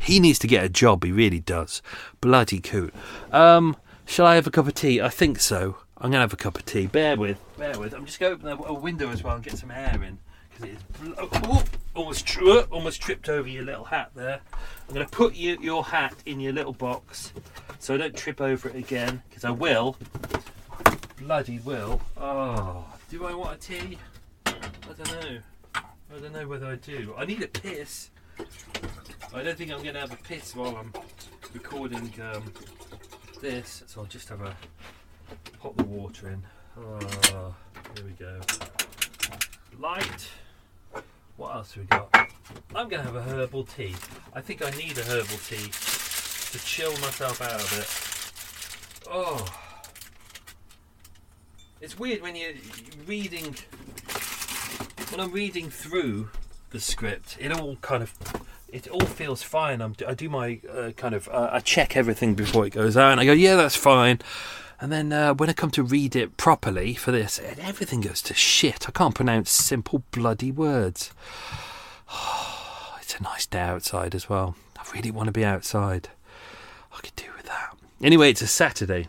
He 0.04 0.20
needs 0.20 0.38
to 0.40 0.48
get 0.48 0.64
a 0.64 0.70
job. 0.70 1.04
He 1.04 1.12
really 1.12 1.40
does. 1.40 1.82
Bloody 2.20 2.60
coot. 2.60 2.94
Um, 3.32 3.78
shall 4.06 4.26
I 4.26 4.36
have 4.36 4.46
a 4.46 4.52
cup 4.52 4.68
of 4.68 4.74
tea? 4.74 5.02
I 5.02 5.10
think 5.10 5.40
so. 5.40 5.78
I'm 5.98 6.12
gonna 6.12 6.22
have 6.22 6.34
a 6.34 6.38
cup 6.38 6.58
of 6.58 6.66
tea. 6.66 6.88
Bear 6.88 7.16
with, 7.16 7.40
bear 7.58 7.80
with. 7.80 7.94
I'm 7.94 8.06
just 8.06 8.20
going 8.20 8.38
to 8.38 8.52
open 8.52 8.66
a, 8.68 8.74
window 8.74 9.10
as 9.10 9.24
well 9.24 9.36
and 9.36 9.44
get 9.44 9.58
some 9.58 9.72
air 9.72 10.04
in 10.04 10.20
because 10.50 10.70
it 10.70 10.78
is 11.06 11.14
oh, 11.18 11.64
almost 11.96 12.26
tri- 12.26 12.66
almost 12.70 13.02
tripped 13.02 13.30
over 13.30 13.48
your 13.48 13.64
little 13.64 13.86
hat 13.86 14.12
there. 14.14 14.42
I'm 14.88 14.94
gonna 14.94 15.08
put 15.08 15.36
you, 15.36 15.58
your 15.62 15.86
hat 15.86 16.16
in 16.26 16.42
your 16.42 16.52
little 16.52 16.74
box 16.74 17.32
so 17.80 17.94
I 17.94 17.98
don't 17.98 18.16
trip 18.16 18.42
over 18.42 18.68
it 18.68 18.76
again 18.76 19.22
because 19.30 19.46
I 19.46 19.52
will 19.52 19.96
bloody 21.18 21.60
will. 21.60 22.02
Oh, 22.18 22.86
do 23.10 23.26
I 23.26 23.34
want 23.34 23.56
a 23.56 23.60
tea? 23.60 23.98
I 24.46 24.54
don't 24.98 25.12
know. 25.12 25.40
I 25.76 26.20
don't 26.20 26.34
know 26.34 26.48
whether 26.48 26.68
I 26.68 26.76
do. 26.76 27.16
I 27.18 27.24
need 27.24 27.42
a 27.42 27.48
piss. 27.48 28.10
I 29.32 29.44
don't 29.44 29.58
think 29.58 29.72
I'm 29.72 29.82
going 29.82 29.94
to 29.96 30.00
have 30.00 30.14
a 30.14 30.18
piss 30.18 30.56
while 30.56 30.76
I'm 30.76 30.92
recording 31.54 32.12
um, 32.22 32.44
this, 33.42 33.84
so 33.88 34.02
I'll 34.02 34.08
just 34.08 34.30
have 34.30 34.42
a 34.42 34.56
pop 35.60 35.76
the 35.76 35.84
water 35.84 36.30
in. 36.30 36.44
Oh, 36.78 37.54
here 37.96 38.06
we 38.06 38.12
go. 38.12 38.40
Light. 39.80 40.30
What 41.38 41.56
else 41.56 41.74
have 41.74 41.84
we 41.84 41.88
got? 41.88 42.30
I'm 42.76 42.90
going 42.90 43.04
to 43.04 43.12
have 43.12 43.16
a 43.16 43.22
herbal 43.22 43.64
tea. 43.66 43.96
I 44.34 44.42
think 44.42 44.64
I 44.64 44.70
need 44.72 44.98
a 44.98 45.04
herbal 45.04 45.38
tea 45.48 45.70
to 46.52 46.66
chill 46.66 46.92
myself 46.94 47.42
out 47.42 47.62
of 47.62 47.74
it. 47.80 49.10
Oh. 49.12 49.46
It's 51.82 51.98
weird 51.98 52.22
when 52.22 52.36
you're 52.36 52.54
reading. 53.08 53.56
When 55.10 55.20
I'm 55.20 55.32
reading 55.32 55.70
through 55.70 56.30
the 56.70 56.80
script, 56.80 57.38
it 57.40 57.52
all 57.52 57.76
kind 57.78 58.04
of. 58.04 58.14
It 58.74 58.88
all 58.88 59.06
feels 59.06 59.44
fine. 59.44 59.82
I'm, 59.82 59.96
I 60.08 60.16
do 60.16 60.30
my 60.30 60.60
uh, 60.68 60.92
kind 60.98 61.14
of. 61.14 61.30
Uh, 61.30 61.48
I 61.52 61.60
check 61.60 61.96
everything 61.96 62.34
before 62.34 62.66
it 62.66 62.72
goes 62.72 62.98
out, 62.98 63.12
and 63.12 63.22
I 63.22 63.26
go, 63.26 63.32
yeah, 63.32 63.56
that's 63.56 63.76
fine. 63.76 64.20
And 64.82 64.92
then 64.92 65.14
uh, 65.14 65.36
when 65.36 65.48
I 65.48 65.54
come 65.54 65.70
to 65.72 65.84
read 65.84 66.16
it 66.16 66.38
properly 66.38 66.96
for 66.96 67.12
this, 67.12 67.40
everything 67.60 68.02
goes 68.02 68.20
to 68.24 68.34
shit. 68.34 68.90
I 68.90 68.92
can't 68.92 69.14
pronounce 69.14 69.52
simple 69.52 70.02
bloody 70.10 70.52
words. 70.52 71.12
it's 73.00 73.16
a 73.16 73.22
nice 73.22 73.46
day 73.46 73.60
outside 73.60 74.16
as 74.16 74.28
well. 74.28 74.56
I 74.76 74.84
really 74.92 75.12
want 75.12 75.28
to 75.28 75.32
be 75.32 75.46
outside. 75.46 76.10
I 76.92 77.00
could 77.02 77.16
do 77.16 77.28
with 77.38 77.46
that. 77.46 77.78
Anyway, 78.02 78.32
it's 78.32 78.42
a 78.42 78.48
Saturday. 78.48 79.08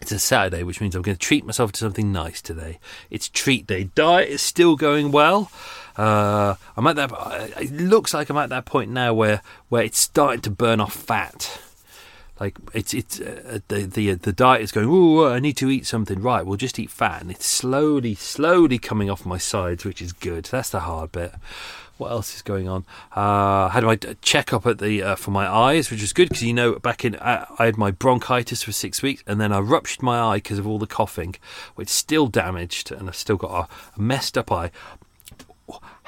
It's 0.00 0.12
a 0.12 0.18
Saturday, 0.18 0.62
which 0.62 0.80
means 0.80 0.96
I'm 0.96 1.02
going 1.02 1.16
to 1.16 1.20
treat 1.20 1.44
myself 1.44 1.72
to 1.72 1.80
something 1.80 2.10
nice 2.10 2.40
today. 2.40 2.78
It's 3.10 3.28
treat 3.28 3.66
day. 3.66 3.90
Diet 3.94 4.30
is 4.30 4.40
still 4.40 4.76
going 4.76 5.10
well. 5.10 5.50
Uh, 5.98 6.54
I'm 6.76 6.86
at 6.86 6.96
that. 6.96 7.12
It 7.60 7.72
looks 7.72 8.14
like 8.14 8.30
I'm 8.30 8.36
at 8.36 8.50
that 8.50 8.64
point 8.64 8.90
now 8.90 9.12
where 9.12 9.42
where 9.68 9.82
it's 9.82 9.98
starting 9.98 10.40
to 10.42 10.50
burn 10.50 10.80
off 10.80 10.94
fat. 10.94 11.60
Like 12.38 12.56
it's 12.72 12.94
it's 12.94 13.20
uh, 13.20 13.58
the 13.66 13.80
the 13.80 14.14
the 14.14 14.32
diet 14.32 14.62
is 14.62 14.70
going. 14.70 14.86
Oh, 14.88 15.26
I 15.26 15.40
need 15.40 15.56
to 15.56 15.70
eat 15.70 15.86
something. 15.86 16.22
Right, 16.22 16.46
we'll 16.46 16.56
just 16.56 16.78
eat 16.78 16.90
fat, 16.90 17.20
and 17.20 17.30
it's 17.32 17.46
slowly 17.46 18.14
slowly 18.14 18.78
coming 18.78 19.10
off 19.10 19.26
my 19.26 19.38
sides, 19.38 19.84
which 19.84 20.00
is 20.00 20.12
good. 20.12 20.44
That's 20.44 20.70
the 20.70 20.80
hard 20.80 21.10
bit. 21.10 21.34
What 21.96 22.12
else 22.12 22.36
is 22.36 22.42
going 22.42 22.68
on? 22.68 22.84
Uh, 23.12 23.70
had 23.70 23.82
my 23.82 23.96
check 23.96 24.52
up 24.52 24.68
at 24.68 24.78
the 24.78 25.02
uh, 25.02 25.16
for 25.16 25.32
my 25.32 25.48
eyes, 25.48 25.90
which 25.90 26.00
is 26.00 26.12
good 26.12 26.28
because 26.28 26.44
you 26.44 26.54
know 26.54 26.78
back 26.78 27.04
in 27.04 27.16
uh, 27.16 27.46
I 27.58 27.64
had 27.64 27.76
my 27.76 27.90
bronchitis 27.90 28.62
for 28.62 28.70
six 28.70 29.02
weeks, 29.02 29.24
and 29.26 29.40
then 29.40 29.52
I 29.52 29.58
ruptured 29.58 30.04
my 30.04 30.20
eye 30.20 30.36
because 30.36 30.60
of 30.60 30.66
all 30.66 30.78
the 30.78 30.86
coughing, 30.86 31.34
which 31.74 31.88
still 31.88 32.28
damaged, 32.28 32.92
and 32.92 33.08
I've 33.08 33.16
still 33.16 33.36
got 33.36 33.68
a 33.96 34.00
messed 34.00 34.38
up 34.38 34.52
eye. 34.52 34.70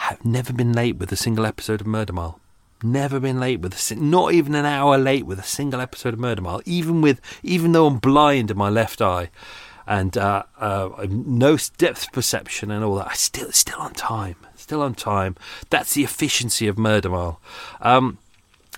Have 0.01 0.25
never 0.25 0.53
been 0.53 0.73
late 0.73 0.97
with 0.97 1.13
a 1.13 1.17
single 1.17 1.47
episode 1.47 1.81
of 1.81 1.87
Murder 1.87 2.13
Mile. 2.13 2.41
Never 2.83 3.21
been 3.21 3.39
late 3.39 3.61
with 3.61 3.75
a 3.75 3.95
not 3.97 4.33
even 4.33 4.55
an 4.55 4.65
hour 4.65 4.97
late 4.99 5.27
with 5.27 5.39
a 5.39 5.45
single 5.45 5.81
episode 5.81 6.15
of 6.15 6.21
Murder 6.21 6.43
Mile. 6.43 6.63
Even 6.65 7.01
with 7.01 7.21
even 7.43 7.73
though 7.73 7.87
I'm 7.87 7.99
blind 7.99 8.51
in 8.51 8.57
my 8.57 8.69
left 8.69 9.01
eye, 9.03 9.31
and 9.87 10.17
uh, 10.17 10.45
uh, 10.59 11.07
no 11.09 11.59
depth 11.79 12.13
perception 12.13 12.71
and 12.71 12.83
all 12.83 12.97
that, 12.97 13.09
I 13.09 13.15
still 13.15 13.53
still 13.53 13.79
on 13.81 13.93
time 13.95 14.37
still 14.71 14.83
on 14.83 14.95
time. 14.95 15.35
That's 15.69 15.95
the 15.95 16.05
efficiency 16.05 16.69
of 16.69 16.79
Murder 16.79 17.11
Mile. 17.11 17.41
Um, 17.81 18.19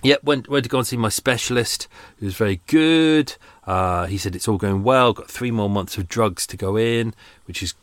Yep, 0.01 0.23
went 0.25 0.49
went 0.49 0.65
to 0.65 0.69
go 0.69 0.79
and 0.79 0.87
see 0.87 0.97
my 0.97 1.07
specialist. 1.07 1.87
He 2.19 2.25
was 2.25 2.35
very 2.35 2.59
good. 2.67 3.37
Uh, 3.65 4.05
he 4.07 4.17
said 4.17 4.35
it's 4.35 4.49
all 4.49 4.57
going 4.57 4.83
well. 4.83 5.13
Got 5.13 5.31
three 5.31 5.51
more 5.51 5.69
months 5.69 5.97
of 5.97 6.09
drugs 6.09 6.45
to 6.47 6.57
go 6.57 6.75
in, 6.75 7.13
which 7.45 7.63
is 7.63 7.73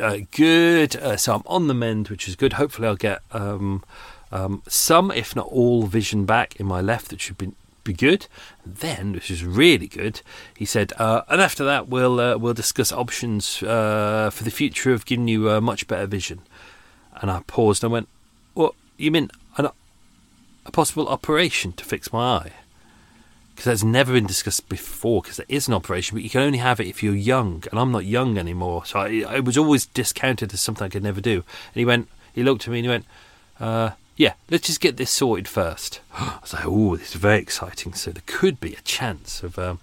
uh, 0.00 0.18
good. 0.30 0.96
Uh, 0.96 1.16
so 1.16 1.34
I'm 1.34 1.42
on 1.46 1.68
the 1.68 1.74
mend, 1.74 2.08
which 2.08 2.28
is 2.28 2.36
good. 2.36 2.54
Hopefully, 2.54 2.88
I'll 2.88 2.96
get 2.96 3.20
um, 3.32 3.84
um, 4.32 4.62
some, 4.68 5.10
if 5.10 5.34
not 5.34 5.46
all, 5.46 5.84
vision 5.84 6.24
back 6.24 6.56
in 6.56 6.66
my 6.66 6.80
left. 6.80 7.08
That 7.08 7.20
should 7.20 7.38
be 7.38 7.52
be 7.86 7.94
good. 7.94 8.26
And 8.64 8.76
then, 8.76 9.12
which 9.12 9.30
is 9.30 9.44
really 9.44 9.86
good, 9.86 10.20
he 10.54 10.64
said, 10.66 10.92
uh, 10.98 11.22
and 11.28 11.40
after 11.40 11.64
that, 11.64 11.88
we'll 11.88 12.20
uh, 12.20 12.36
we'll 12.36 12.52
discuss 12.52 12.92
options 12.92 13.62
uh, 13.62 14.30
for 14.30 14.44
the 14.44 14.50
future 14.50 14.92
of 14.92 15.06
giving 15.06 15.28
you 15.28 15.50
uh, 15.50 15.60
much 15.60 15.86
better 15.86 16.06
vision. 16.06 16.40
And 17.22 17.30
I 17.30 17.42
paused 17.46 17.82
and 17.82 17.92
went, 17.92 18.08
What? 18.52 18.74
You 18.98 19.10
mean 19.10 19.30
an, 19.56 19.68
a 20.66 20.70
possible 20.70 21.08
operation 21.08 21.72
to 21.72 21.84
fix 21.84 22.12
my 22.12 22.36
eye? 22.36 22.52
Because 23.56 23.64
that's 23.80 23.82
never 23.82 24.12
been 24.12 24.26
discussed 24.26 24.68
before, 24.68 25.22
because 25.22 25.38
there 25.38 25.46
is 25.48 25.66
an 25.66 25.72
operation, 25.72 26.14
but 26.14 26.22
you 26.22 26.28
can 26.28 26.42
only 26.42 26.58
have 26.58 26.78
it 26.78 26.88
if 26.88 27.02
you're 27.02 27.14
young. 27.14 27.64
And 27.70 27.80
I'm 27.80 27.90
not 27.90 28.04
young 28.04 28.36
anymore. 28.36 28.84
So 28.84 28.98
I, 29.00 29.08
it 29.36 29.46
was 29.46 29.56
always 29.56 29.86
discounted 29.86 30.52
as 30.52 30.60
something 30.60 30.84
I 30.84 30.90
could 30.90 31.02
never 31.02 31.22
do. 31.22 31.36
And 31.36 31.74
he 31.74 31.86
went, 31.86 32.08
he 32.34 32.42
looked 32.42 32.68
at 32.68 32.70
me 32.70 32.80
and 32.80 32.84
he 32.84 32.90
went, 32.90 33.06
uh, 33.58 33.90
yeah, 34.14 34.34
let's 34.50 34.66
just 34.66 34.82
get 34.82 34.98
this 34.98 35.10
sorted 35.10 35.48
first. 35.48 36.00
I 36.14 36.38
was 36.42 36.52
like, 36.52 36.66
oh, 36.66 36.96
this 36.96 37.14
is 37.14 37.20
very 37.20 37.40
exciting. 37.40 37.94
So 37.94 38.10
there 38.10 38.22
could 38.26 38.60
be 38.60 38.74
a 38.74 38.82
chance 38.82 39.42
of, 39.42 39.58
um, 39.58 39.80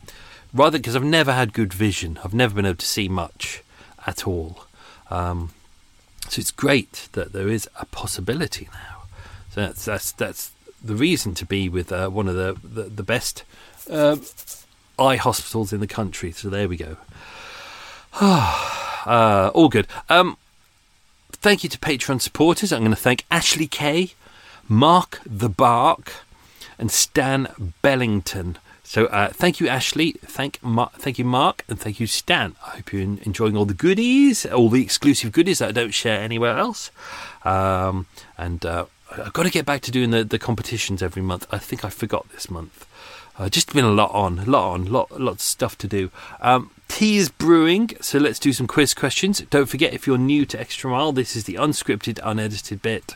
rather, 0.54 0.78
because 0.78 0.96
I've 0.96 1.04
never 1.04 1.34
had 1.34 1.52
good 1.52 1.74
vision, 1.74 2.20
I've 2.24 2.34
never 2.34 2.54
been 2.54 2.68
able 2.68 2.78
to 2.78 2.86
see 2.86 3.10
much 3.10 3.64
at 4.06 4.28
all. 4.28 4.66
Um, 5.10 5.50
so 6.30 6.40
it's 6.40 6.52
great 6.52 7.10
that 7.14 7.34
there 7.34 7.48
is 7.48 7.68
a 7.80 7.86
possibility 7.86 8.70
now. 8.74 9.04
So 9.52 9.62
that's 9.62 9.86
that's 9.86 10.12
that's 10.14 10.52
the 10.84 10.96
reason 10.96 11.34
to 11.36 11.46
be 11.46 11.70
with 11.70 11.92
uh, 11.92 12.10
one 12.10 12.28
of 12.28 12.36
the 12.36 12.58
the, 12.64 12.84
the 12.84 13.04
best 13.04 13.44
uh, 13.90 14.18
eye 15.00 15.16
hospitals 15.16 15.74
in 15.74 15.80
the 15.80 15.88
country. 15.88 16.32
So 16.32 16.50
there 16.50 16.68
we 16.68 16.78
go. 16.78 16.98
uh, 18.22 19.52
all 19.54 19.70
good. 19.70 19.88
Um, 20.10 20.38
thank 21.32 21.64
you 21.64 21.70
to 21.70 21.80
Patreon 21.80 22.22
supporters. 22.22 22.72
I'm 22.72 22.82
going 22.82 22.92
to 22.92 22.96
thank 22.96 23.26
Ashley 23.32 23.68
Kay, 23.68 24.12
Mark 24.68 25.20
the 25.26 25.50
Bark, 25.50 26.14
and 26.78 26.92
Stan 26.92 27.48
Bellington. 27.82 28.58
So 28.84 29.06
uh, 29.08 29.30
thank 29.30 29.60
you, 29.60 29.68
Ashley. 29.68 30.14
Thank 30.22 30.60
thank 31.00 31.18
you, 31.18 31.26
Mark, 31.26 31.64
and 31.68 31.80
thank 31.80 32.00
you, 32.00 32.06
Stan. 32.06 32.56
I 32.66 32.76
hope 32.76 32.94
you're 32.94 33.02
enjoying 33.02 33.58
all 33.58 33.66
the 33.66 33.74
goodies, 33.74 34.46
all 34.46 34.70
the 34.70 34.84
exclusive 34.84 35.32
goodies 35.32 35.60
that 35.60 35.70
I 35.70 35.72
don't 35.72 35.94
share 35.94 36.20
anywhere 36.20 36.58
else. 36.58 36.92
Um, 37.44 38.06
and 38.38 38.64
uh, 38.66 38.86
I've 39.18 39.34
got 39.34 39.44
to 39.44 39.50
get 39.50 39.66
back 39.66 39.82
to 39.82 39.92
doing 39.92 40.12
the, 40.12 40.24
the 40.24 40.40
competitions 40.40 41.04
every 41.04 41.22
month. 41.22 41.48
I 41.52 41.58
think 41.58 41.86
I 41.86 41.90
forgot 41.90 42.28
this 42.30 42.50
month. 42.50 42.88
Uh, 43.38 43.50
just 43.50 43.74
been 43.74 43.86
a 43.86 43.92
lot 43.92 44.12
on, 44.12 44.40
a 44.40 44.46
lot 44.46 44.74
on, 44.74 44.86
lot 44.86 45.20
lots 45.20 45.44
of 45.44 45.48
stuff 45.48 45.78
to 45.80 45.88
do. 45.88 46.12
Um, 46.40 46.70
tea 46.88 47.18
is 47.18 47.30
brewing, 47.30 47.92
so 48.00 48.20
let's 48.20 48.38
do 48.38 48.54
some 48.54 48.68
quiz 48.68 48.94
questions. 48.94 49.42
Don't 49.50 49.66
forget, 49.66 49.94
if 49.94 50.06
you're 50.06 50.20
new 50.20 50.46
to 50.46 50.60
Extra 50.60 50.92
Mile, 50.92 51.12
this 51.12 51.36
is 51.36 51.46
the 51.46 51.56
unscripted, 51.56 52.20
unedited 52.24 52.82
bit. 52.84 53.16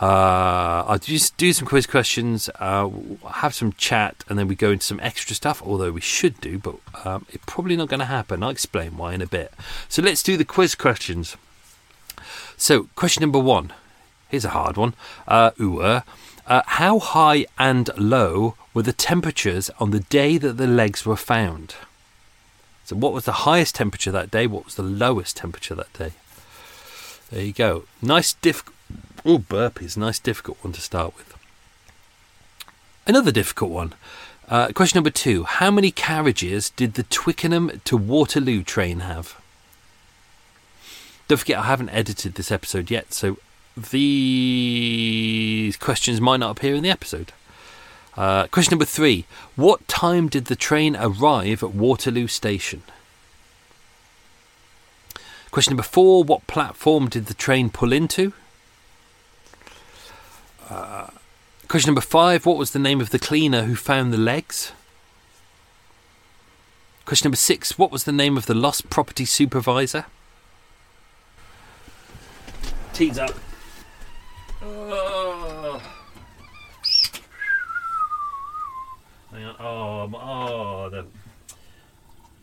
Uh, 0.00 0.84
I'll 0.86 0.98
just 0.98 1.36
do 1.36 1.52
some 1.52 1.66
quiz 1.66 1.86
questions, 1.86 2.48
uh, 2.60 2.88
have 3.32 3.52
some 3.52 3.72
chat, 3.72 4.24
and 4.28 4.38
then 4.38 4.48
we 4.48 4.54
go 4.54 4.70
into 4.70 4.86
some 4.86 5.00
extra 5.00 5.34
stuff. 5.34 5.60
Although 5.62 5.90
we 5.90 6.00
should 6.00 6.40
do, 6.40 6.58
but 6.58 6.76
um, 7.04 7.26
it's 7.28 7.44
probably 7.46 7.76
not 7.76 7.88
going 7.88 8.00
to 8.00 8.06
happen. 8.06 8.42
I'll 8.42 8.50
explain 8.50 8.96
why 8.96 9.12
in 9.12 9.20
a 9.20 9.26
bit. 9.26 9.52
So 9.88 10.00
let's 10.00 10.22
do 10.22 10.36
the 10.36 10.44
quiz 10.44 10.74
questions. 10.74 11.36
So, 12.56 12.88
question 12.94 13.20
number 13.20 13.38
one. 13.38 13.72
Here's 14.28 14.44
a 14.44 14.50
hard 14.50 14.76
one. 14.76 14.94
Uh, 15.26 15.50
uh, 15.60 16.00
uh, 16.46 16.62
how 16.66 16.98
high 16.98 17.46
and 17.58 17.90
low 17.96 18.56
were 18.74 18.82
the 18.82 18.92
temperatures 18.92 19.70
on 19.78 19.90
the 19.90 20.00
day 20.00 20.38
that 20.38 20.56
the 20.56 20.66
legs 20.66 21.04
were 21.04 21.16
found? 21.16 21.74
So, 22.84 22.96
what 22.96 23.12
was 23.12 23.24
the 23.24 23.44
highest 23.44 23.74
temperature 23.74 24.12
that 24.12 24.30
day? 24.30 24.46
What 24.46 24.64
was 24.64 24.74
the 24.74 24.82
lowest 24.82 25.36
temperature 25.36 25.74
that 25.74 25.92
day? 25.92 26.12
There 27.30 27.42
you 27.42 27.52
go. 27.52 27.84
Nice, 28.00 28.32
difficult 28.32 28.74
Oh, 29.24 29.38
burpees. 29.38 29.96
Nice, 29.96 30.18
difficult 30.18 30.58
one 30.62 30.72
to 30.72 30.80
start 30.80 31.16
with. 31.16 31.36
Another 33.06 33.32
difficult 33.32 33.70
one. 33.70 33.94
Uh, 34.48 34.68
question 34.68 34.96
number 34.96 35.10
two 35.10 35.44
How 35.44 35.70
many 35.70 35.90
carriages 35.90 36.70
did 36.70 36.94
the 36.94 37.02
Twickenham 37.02 37.80
to 37.84 37.96
Waterloo 37.96 38.62
train 38.62 39.00
have? 39.00 39.40
Don't 41.26 41.38
forget, 41.38 41.58
I 41.58 41.64
haven't 41.64 41.90
edited 41.90 42.34
this 42.34 42.50
episode 42.50 42.90
yet, 42.90 43.12
so 43.12 43.36
these 43.90 45.76
questions 45.76 46.20
might 46.20 46.38
not 46.38 46.56
appear 46.56 46.74
in 46.74 46.82
the 46.82 46.90
episode. 46.90 47.32
Uh, 48.16 48.46
question 48.48 48.72
number 48.72 48.84
three 48.84 49.26
What 49.54 49.86
time 49.86 50.28
did 50.28 50.46
the 50.46 50.56
train 50.56 50.96
arrive 50.96 51.62
at 51.62 51.72
Waterloo 51.72 52.26
Station? 52.26 52.82
Question 55.50 55.72
number 55.72 55.84
four 55.84 56.24
What 56.24 56.46
platform 56.46 57.08
did 57.08 57.26
the 57.26 57.34
train 57.34 57.70
pull 57.70 57.92
into? 57.92 58.32
Uh, 60.68 61.08
question 61.68 61.88
number 61.88 62.00
five 62.00 62.44
What 62.44 62.56
was 62.56 62.72
the 62.72 62.78
name 62.78 63.00
of 63.00 63.10
the 63.10 63.18
cleaner 63.18 63.62
who 63.62 63.76
found 63.76 64.12
the 64.12 64.18
legs? 64.18 64.72
Question 67.04 67.28
number 67.28 67.36
six 67.36 67.78
What 67.78 67.90
was 67.90 68.04
the 68.04 68.12
name 68.12 68.36
of 68.36 68.46
the 68.46 68.54
lost 68.54 68.90
property 68.90 69.24
supervisor? 69.24 70.06
Tea's 72.92 73.18
up. 73.18 73.30
Oh. 74.60 75.82
Oh, 79.60 80.10
oh, 80.14 80.88
the 80.90 81.06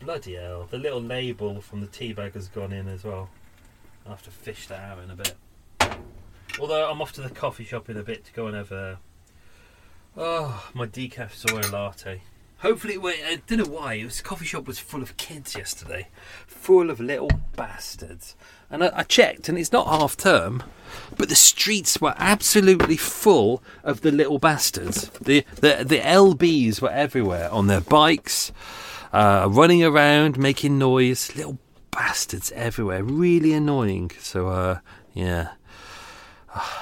bloody 0.00 0.34
hell! 0.34 0.66
The 0.70 0.78
little 0.78 1.00
label 1.00 1.60
from 1.60 1.80
the 1.80 1.86
tea 1.86 2.12
bag 2.12 2.34
has 2.34 2.48
gone 2.48 2.72
in 2.72 2.88
as 2.88 3.04
well. 3.04 3.28
I'll 4.04 4.12
have 4.12 4.22
to 4.22 4.30
fish 4.30 4.66
that 4.68 4.80
out 4.80 4.98
in 5.02 5.10
a 5.10 5.16
bit. 5.16 5.34
Although 6.60 6.90
I'm 6.90 7.02
off 7.02 7.12
to 7.14 7.22
the 7.22 7.30
coffee 7.30 7.64
shop 7.64 7.90
in 7.90 7.96
a 7.96 8.02
bit 8.02 8.24
to 8.26 8.32
go 8.32 8.46
and 8.46 8.56
have 8.56 8.72
a 8.72 8.98
oh 10.16 10.70
my 10.74 10.86
decaf 10.86 11.32
soy 11.32 11.60
latte. 11.70 12.22
Hopefully, 12.58 12.96
wait, 12.96 13.20
I 13.26 13.42
don't 13.46 13.58
know 13.58 13.64
why. 13.66 14.02
This 14.02 14.22
coffee 14.22 14.46
shop 14.46 14.66
was 14.66 14.78
full 14.78 15.02
of 15.02 15.18
kids 15.18 15.54
yesterday, 15.54 16.08
full 16.46 16.88
of 16.88 17.00
little 17.00 17.30
bastards. 17.54 18.34
And 18.70 18.84
I, 18.84 18.90
I 18.94 19.02
checked, 19.04 19.48
and 19.48 19.58
it's 19.58 19.72
not 19.72 19.86
half 19.86 20.16
term, 20.16 20.62
but 21.16 21.28
the 21.28 21.36
streets 21.36 22.00
were 22.00 22.14
absolutely 22.16 22.96
full 22.96 23.62
of 23.84 24.00
the 24.00 24.10
little 24.10 24.38
bastards. 24.38 25.08
The 25.20 25.44
the 25.56 25.84
the 25.84 26.00
LBs 26.00 26.80
were 26.80 26.90
everywhere 26.90 27.50
on 27.50 27.66
their 27.66 27.80
bikes, 27.80 28.52
uh, 29.12 29.48
running 29.50 29.84
around, 29.84 30.38
making 30.38 30.78
noise. 30.78 31.34
Little 31.36 31.58
bastards 31.90 32.52
everywhere, 32.52 33.02
really 33.02 33.52
annoying. 33.52 34.10
So, 34.20 34.48
uh, 34.48 34.78
yeah. 35.14 35.52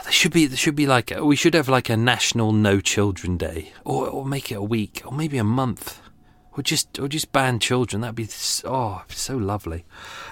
There 0.04 0.12
should 0.12 0.32
be 0.32 0.46
there 0.46 0.56
should 0.56 0.76
be 0.76 0.86
like 0.86 1.12
we 1.20 1.34
should 1.34 1.54
have 1.54 1.68
like 1.68 1.88
a 1.88 1.96
national 1.96 2.52
no 2.52 2.80
children 2.80 3.36
day, 3.36 3.72
or 3.84 4.06
or 4.08 4.24
make 4.24 4.52
it 4.52 4.54
a 4.54 4.62
week, 4.62 5.02
or 5.04 5.10
maybe 5.10 5.36
a 5.36 5.42
month, 5.42 6.00
or 6.52 6.62
just 6.62 6.96
or 7.00 7.08
just 7.08 7.32
ban 7.32 7.58
children. 7.58 8.02
That'd 8.02 8.14
be 8.14 8.28
oh 8.64 9.02
so 9.08 9.36
lovely. 9.36 9.84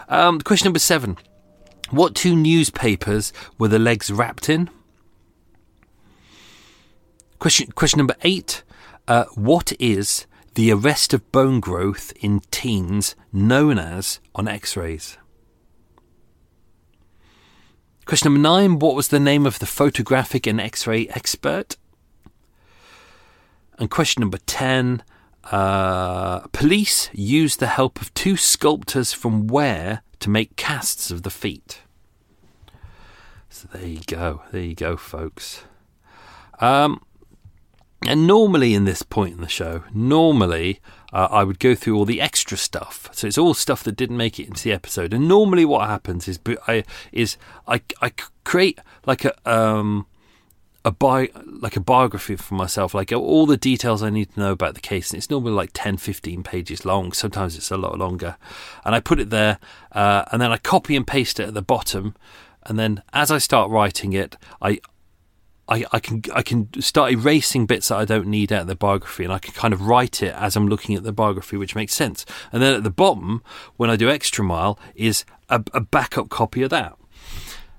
Um, 0.09 0.41
question 0.41 0.67
number 0.67 0.79
seven: 0.79 1.17
What 1.93 2.15
two 2.15 2.35
newspapers 2.35 3.35
were 3.59 3.69
the 3.69 3.79
legs 3.79 4.11
wrapped 4.11 4.49
in? 4.49 4.71
Question 7.39 7.71
question 7.73 7.99
number 7.99 8.17
eight: 8.23 8.63
uh, 9.07 9.27
What 9.35 9.75
is 9.79 10.27
the 10.55 10.73
arrest 10.73 11.13
of 11.13 11.31
bone 11.33 11.61
growth 11.61 12.15
in 12.19 12.41
teens 12.51 13.15
known 13.31 13.79
as 13.79 14.21
on 14.35 14.49
X-rays? 14.49 15.19
Question 18.07 18.33
number 18.33 18.49
nine 18.49 18.79
What 18.79 18.95
was 18.95 19.09
the 19.09 19.21
name 19.21 19.45
of 19.45 19.59
the 19.59 19.67
photographic 19.67 20.47
and 20.47 20.59
X 20.59 20.87
ray 20.87 21.09
expert? 21.09 21.77
And 23.79 23.91
question 23.91 24.23
number 24.23 24.39
10 24.39 25.03
uh, 25.51 26.41
Police 26.53 27.11
used 27.13 27.61
the 27.61 27.67
help 27.67 28.01
of 28.01 28.15
two 28.15 28.39
sculptors 28.39 29.13
from 29.13 29.47
where 29.47 30.03
to 30.23 30.31
make 30.31 30.57
casts 30.57 31.11
of 31.11 31.23
the 31.23 31.31
feet? 31.31 31.83
So 33.49 33.69
there 33.73 33.87
you 33.87 34.01
go. 34.07 34.43
There 34.51 34.63
you 34.63 34.75
go, 34.75 34.97
folks. 34.97 35.65
Um, 36.59 37.03
and 38.07 38.27
normally, 38.27 38.75
in 38.75 38.85
this 38.85 39.03
point 39.03 39.35
in 39.35 39.41
the 39.41 39.49
show, 39.49 39.85
normally 39.93 40.81
uh, 41.13 41.29
I 41.31 41.45
would 41.45 41.59
go 41.59 41.75
through 41.75 41.97
all 41.97 42.05
the 42.05 42.21
extra 42.21 42.57
stuff. 42.57 43.09
So 43.13 43.27
it's 43.27 43.39
all 43.39 43.55
stuff 43.55 43.85
that 43.85 43.97
didn't 43.97 44.17
make 44.17 44.41
it 44.41 44.49
into 44.49 44.65
the 44.65 44.73
episode. 44.73 45.13
And 45.13 45.29
normally, 45.29 45.65
what 45.65 45.89
happens 45.89 46.27
is 46.27 46.41
I 46.67 46.85
is 47.13 47.37
I, 47.69 47.83
I 48.01 48.13
create 48.45 48.79
like 49.07 49.25
a 49.25 49.35
um 49.49 50.07
a 50.85 50.91
bi- 50.91 51.31
like 51.47 51.77
a 51.77 51.81
biography 51.81 52.37
for 52.37 52.55
myself, 52.55 52.95
like 52.95 53.13
all 53.13 53.47
the 53.47 53.57
details 53.57 54.03
I 54.03 54.11
need 54.11 54.33
to 54.35 54.41
know 54.41 54.53
about 54.53 54.75
the 54.75 54.81
case. 54.81 55.11
And 55.11 55.19
it's 55.19 55.31
normally 55.31 55.53
like 55.53 55.71
10, 55.75 55.97
15 55.97 56.43
pages 56.43 56.85
long. 56.85 57.13
Sometimes 57.13 57.57
it's 57.57 57.71
a 57.71 57.77
lot 57.77 57.99
longer. 57.99 58.37
And 58.85 58.95
I 58.95 59.01
put 59.01 59.21
it 59.21 59.31
there, 59.31 59.59
uh, 59.93 60.25
and 60.33 60.43
then 60.43 60.51
I 60.51 60.59
copy 60.59 60.97
and 60.97 61.07
paste 61.07 61.39
it 61.39 61.49
at 61.49 61.55
the 61.55 61.63
bottom. 61.63 62.15
And 62.65 62.79
then 62.79 63.03
as 63.13 63.31
I 63.31 63.39
start 63.39 63.71
writing 63.71 64.13
it, 64.13 64.37
I 64.61 64.81
I, 65.69 65.85
I 65.93 66.01
can 66.01 66.23
I 66.35 66.43
can 66.43 66.69
start 66.83 67.13
erasing 67.13 67.67
bits 67.67 67.89
that 67.89 67.97
I 67.97 68.05
don't 68.05 68.27
need 68.27 68.53
out 68.53 68.63
of 68.63 68.67
the 68.67 68.75
biography, 68.75 69.25
and 69.25 69.33
I 69.33 69.39
can 69.39 69.55
kind 69.55 69.73
of 69.73 69.87
write 69.87 70.23
it 70.23 70.35
as 70.35 70.57
I'm 70.57 70.67
looking 70.67 70.97
at 70.97 71.05
the 71.05 71.13
biography, 71.13 71.57
which 71.57 71.77
makes 71.77 71.95
sense. 71.95 72.27
And 72.53 72.61
then 72.63 72.75
at 72.75 72.83
the 72.83 72.91
bottom, 72.91 73.43
when 73.77 73.89
I 73.89 73.97
do 73.97 74.11
extra 74.11 74.45
mile, 74.45 74.79
is 74.95 75.25
a, 75.49 75.63
a 75.73 75.81
backup 75.81 76.29
copy 76.29 76.63
of 76.63 76.71
that. 76.71 76.97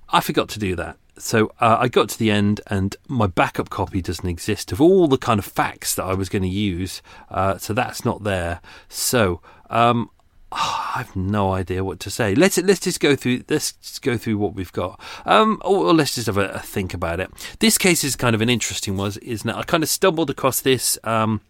I 0.08 0.20
forgot 0.20 0.48
to 0.50 0.58
do 0.58 0.74
that, 0.76 0.96
so 1.18 1.52
uh, 1.60 1.76
I 1.80 1.88
got 1.88 2.08
to 2.10 2.18
the 2.18 2.30
end, 2.30 2.60
and 2.66 2.96
my 3.08 3.26
backup 3.26 3.70
copy 3.70 4.02
doesn't 4.02 4.28
exist 4.28 4.72
of 4.72 4.80
all 4.80 5.06
the 5.08 5.18
kind 5.18 5.38
of 5.38 5.44
facts 5.44 5.94
that 5.94 6.04
I 6.04 6.14
was 6.14 6.28
going 6.28 6.42
to 6.42 6.48
use. 6.48 7.02
Uh, 7.30 7.58
so 7.58 7.72
that's 7.72 8.04
not 8.04 8.24
there. 8.24 8.60
So 8.88 9.40
um, 9.70 10.10
Oh, 10.56 10.92
I 10.94 10.98
have 10.98 11.16
no 11.16 11.52
idea 11.52 11.82
what 11.82 11.98
to 12.00 12.10
say. 12.10 12.36
Let's 12.36 12.58
let's 12.58 12.78
just 12.78 13.00
go 13.00 13.16
through 13.16 13.42
let's 13.48 13.72
just 13.72 14.02
go 14.02 14.16
through 14.16 14.38
what 14.38 14.54
we've 14.54 14.72
got. 14.72 15.00
Um, 15.26 15.60
or, 15.64 15.86
or 15.86 15.94
let's 15.94 16.14
just 16.14 16.28
have 16.28 16.38
a, 16.38 16.50
a, 16.50 16.58
think 16.60 16.94
about 16.94 17.18
it. 17.18 17.30
This 17.58 17.76
case 17.76 18.04
is 18.04 18.14
kind 18.14 18.36
of 18.36 18.40
an 18.40 18.48
interesting 18.48 18.96
one, 18.96 19.12
isn't 19.20 19.50
it? 19.50 19.56
I 19.56 19.64
kind 19.64 19.82
of 19.82 19.88
stumbled 19.88 20.30
across 20.30 20.60
this 20.60 20.96
um, 21.02 21.40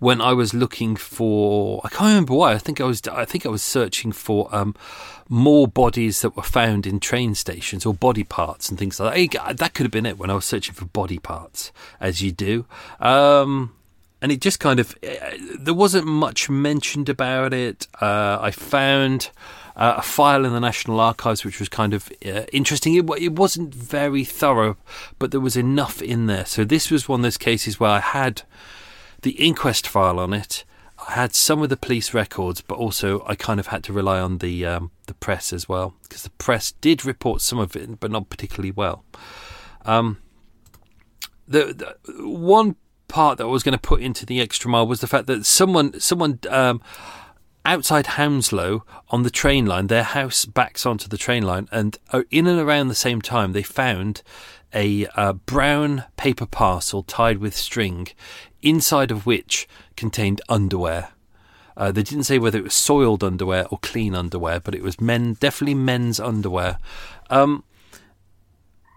when 0.00 0.20
I 0.20 0.32
was 0.32 0.54
looking 0.54 0.96
for. 0.96 1.82
I 1.84 1.88
can't 1.88 2.08
remember 2.08 2.34
why. 2.34 2.54
I 2.54 2.58
think 2.58 2.80
I 2.80 2.84
was. 2.84 3.00
I 3.06 3.24
think 3.24 3.46
I 3.46 3.48
was 3.48 3.62
searching 3.62 4.10
for 4.10 4.52
um, 4.52 4.74
more 5.28 5.66
bodies 5.66 6.20
that 6.20 6.36
were 6.36 6.42
found 6.42 6.86
in 6.86 7.00
train 7.00 7.34
stations 7.34 7.86
or 7.86 7.94
body 7.94 8.24
parts 8.24 8.68
and 8.68 8.78
things 8.78 9.00
like 9.00 9.32
that. 9.32 9.58
That 9.58 9.74
could 9.74 9.84
have 9.84 9.90
been 9.90 10.06
it 10.06 10.18
when 10.18 10.30
I 10.30 10.34
was 10.34 10.44
searching 10.44 10.74
for 10.74 10.84
body 10.86 11.18
parts, 11.18 11.72
as 12.00 12.22
you 12.22 12.32
do. 12.32 12.66
Um, 13.00 13.74
and 14.20 14.32
it 14.32 14.40
just 14.40 14.58
kind 14.58 14.80
of 14.80 14.96
eh, 15.02 15.36
there 15.58 15.74
wasn't 15.74 16.06
much 16.06 16.48
mentioned 16.48 17.08
about 17.08 17.52
it. 17.52 17.86
Uh, 18.00 18.38
I 18.40 18.50
found 18.50 19.30
uh, 19.76 19.96
a 19.98 20.02
file 20.02 20.44
in 20.44 20.52
the 20.52 20.60
National 20.60 21.00
Archives 21.00 21.44
which 21.44 21.60
was 21.60 21.68
kind 21.68 21.92
of 21.92 22.10
uh, 22.24 22.44
interesting. 22.52 22.94
It, 22.94 23.04
it, 23.20 23.32
wasn't 23.32 23.74
very 23.74 24.24
thorough, 24.24 24.76
but 25.18 25.30
there 25.30 25.40
was 25.40 25.56
enough 25.56 26.00
in 26.00 26.26
there. 26.26 26.46
So 26.46 26.64
this 26.64 26.90
was 26.90 27.08
one 27.08 27.20
of 27.20 27.24
those 27.24 27.36
cases 27.36 27.78
where 27.78 27.90
I 27.90 28.00
had 28.00 28.42
the 29.22 29.32
inquest 29.32 29.86
file 29.86 30.18
on 30.18 30.32
it. 30.32 30.64
I 31.06 31.12
had 31.12 31.34
some 31.34 31.60
of 31.60 31.68
the 31.68 31.76
police 31.76 32.14
records, 32.14 32.60
but 32.60 32.76
also 32.76 33.24
I 33.26 33.34
kind 33.34 33.60
of 33.60 33.66
had 33.66 33.84
to 33.84 33.92
rely 33.92 34.20
on 34.20 34.38
the 34.38 34.64
um, 34.64 34.90
the 35.06 35.14
press 35.14 35.52
as 35.52 35.68
well 35.68 35.94
because 36.02 36.22
the 36.22 36.30
press 36.30 36.72
did 36.80 37.04
report 37.04 37.40
some 37.40 37.58
of 37.58 37.76
it, 37.76 38.00
but 38.00 38.10
not 38.10 38.30
particularly 38.30 38.70
well. 38.70 39.04
Um, 39.84 40.18
the, 41.46 41.96
the 42.06 42.26
one 42.26 42.76
part 43.08 43.38
that 43.38 43.44
I 43.44 43.48
was 43.48 43.62
going 43.62 43.76
to 43.76 43.78
put 43.78 44.00
into 44.00 44.26
the 44.26 44.40
extra 44.40 44.70
mile 44.70 44.86
was 44.86 45.00
the 45.00 45.06
fact 45.06 45.26
that 45.26 45.44
someone 45.44 45.98
someone 46.00 46.40
um, 46.48 46.80
outside 47.64 48.06
Hounslow 48.06 48.84
on 49.10 49.22
the 49.22 49.30
train 49.30 49.66
line, 49.66 49.86
their 49.86 50.02
house 50.02 50.44
backs 50.44 50.84
onto 50.84 51.08
the 51.08 51.18
train 51.18 51.42
line, 51.42 51.68
and 51.70 51.98
uh, 52.12 52.22
in 52.30 52.46
and 52.46 52.60
around 52.60 52.88
the 52.88 52.94
same 52.94 53.20
time 53.20 53.52
they 53.52 53.62
found 53.62 54.22
a 54.74 55.06
uh, 55.14 55.32
brown 55.32 56.04
paper 56.16 56.46
parcel 56.46 57.02
tied 57.02 57.38
with 57.38 57.56
string, 57.56 58.08
inside 58.62 59.10
of 59.10 59.26
which 59.26 59.68
contained 59.96 60.40
underwear. 60.48 61.13
Uh, 61.76 61.90
they 61.90 62.02
didn't 62.02 62.24
say 62.24 62.38
whether 62.38 62.58
it 62.58 62.64
was 62.64 62.74
soiled 62.74 63.24
underwear 63.24 63.66
or 63.70 63.78
clean 63.78 64.14
underwear, 64.14 64.60
but 64.60 64.74
it 64.74 64.82
was 64.82 65.00
men, 65.00 65.34
definitely 65.34 65.74
men's 65.74 66.20
underwear. 66.20 66.78
Um, 67.30 67.64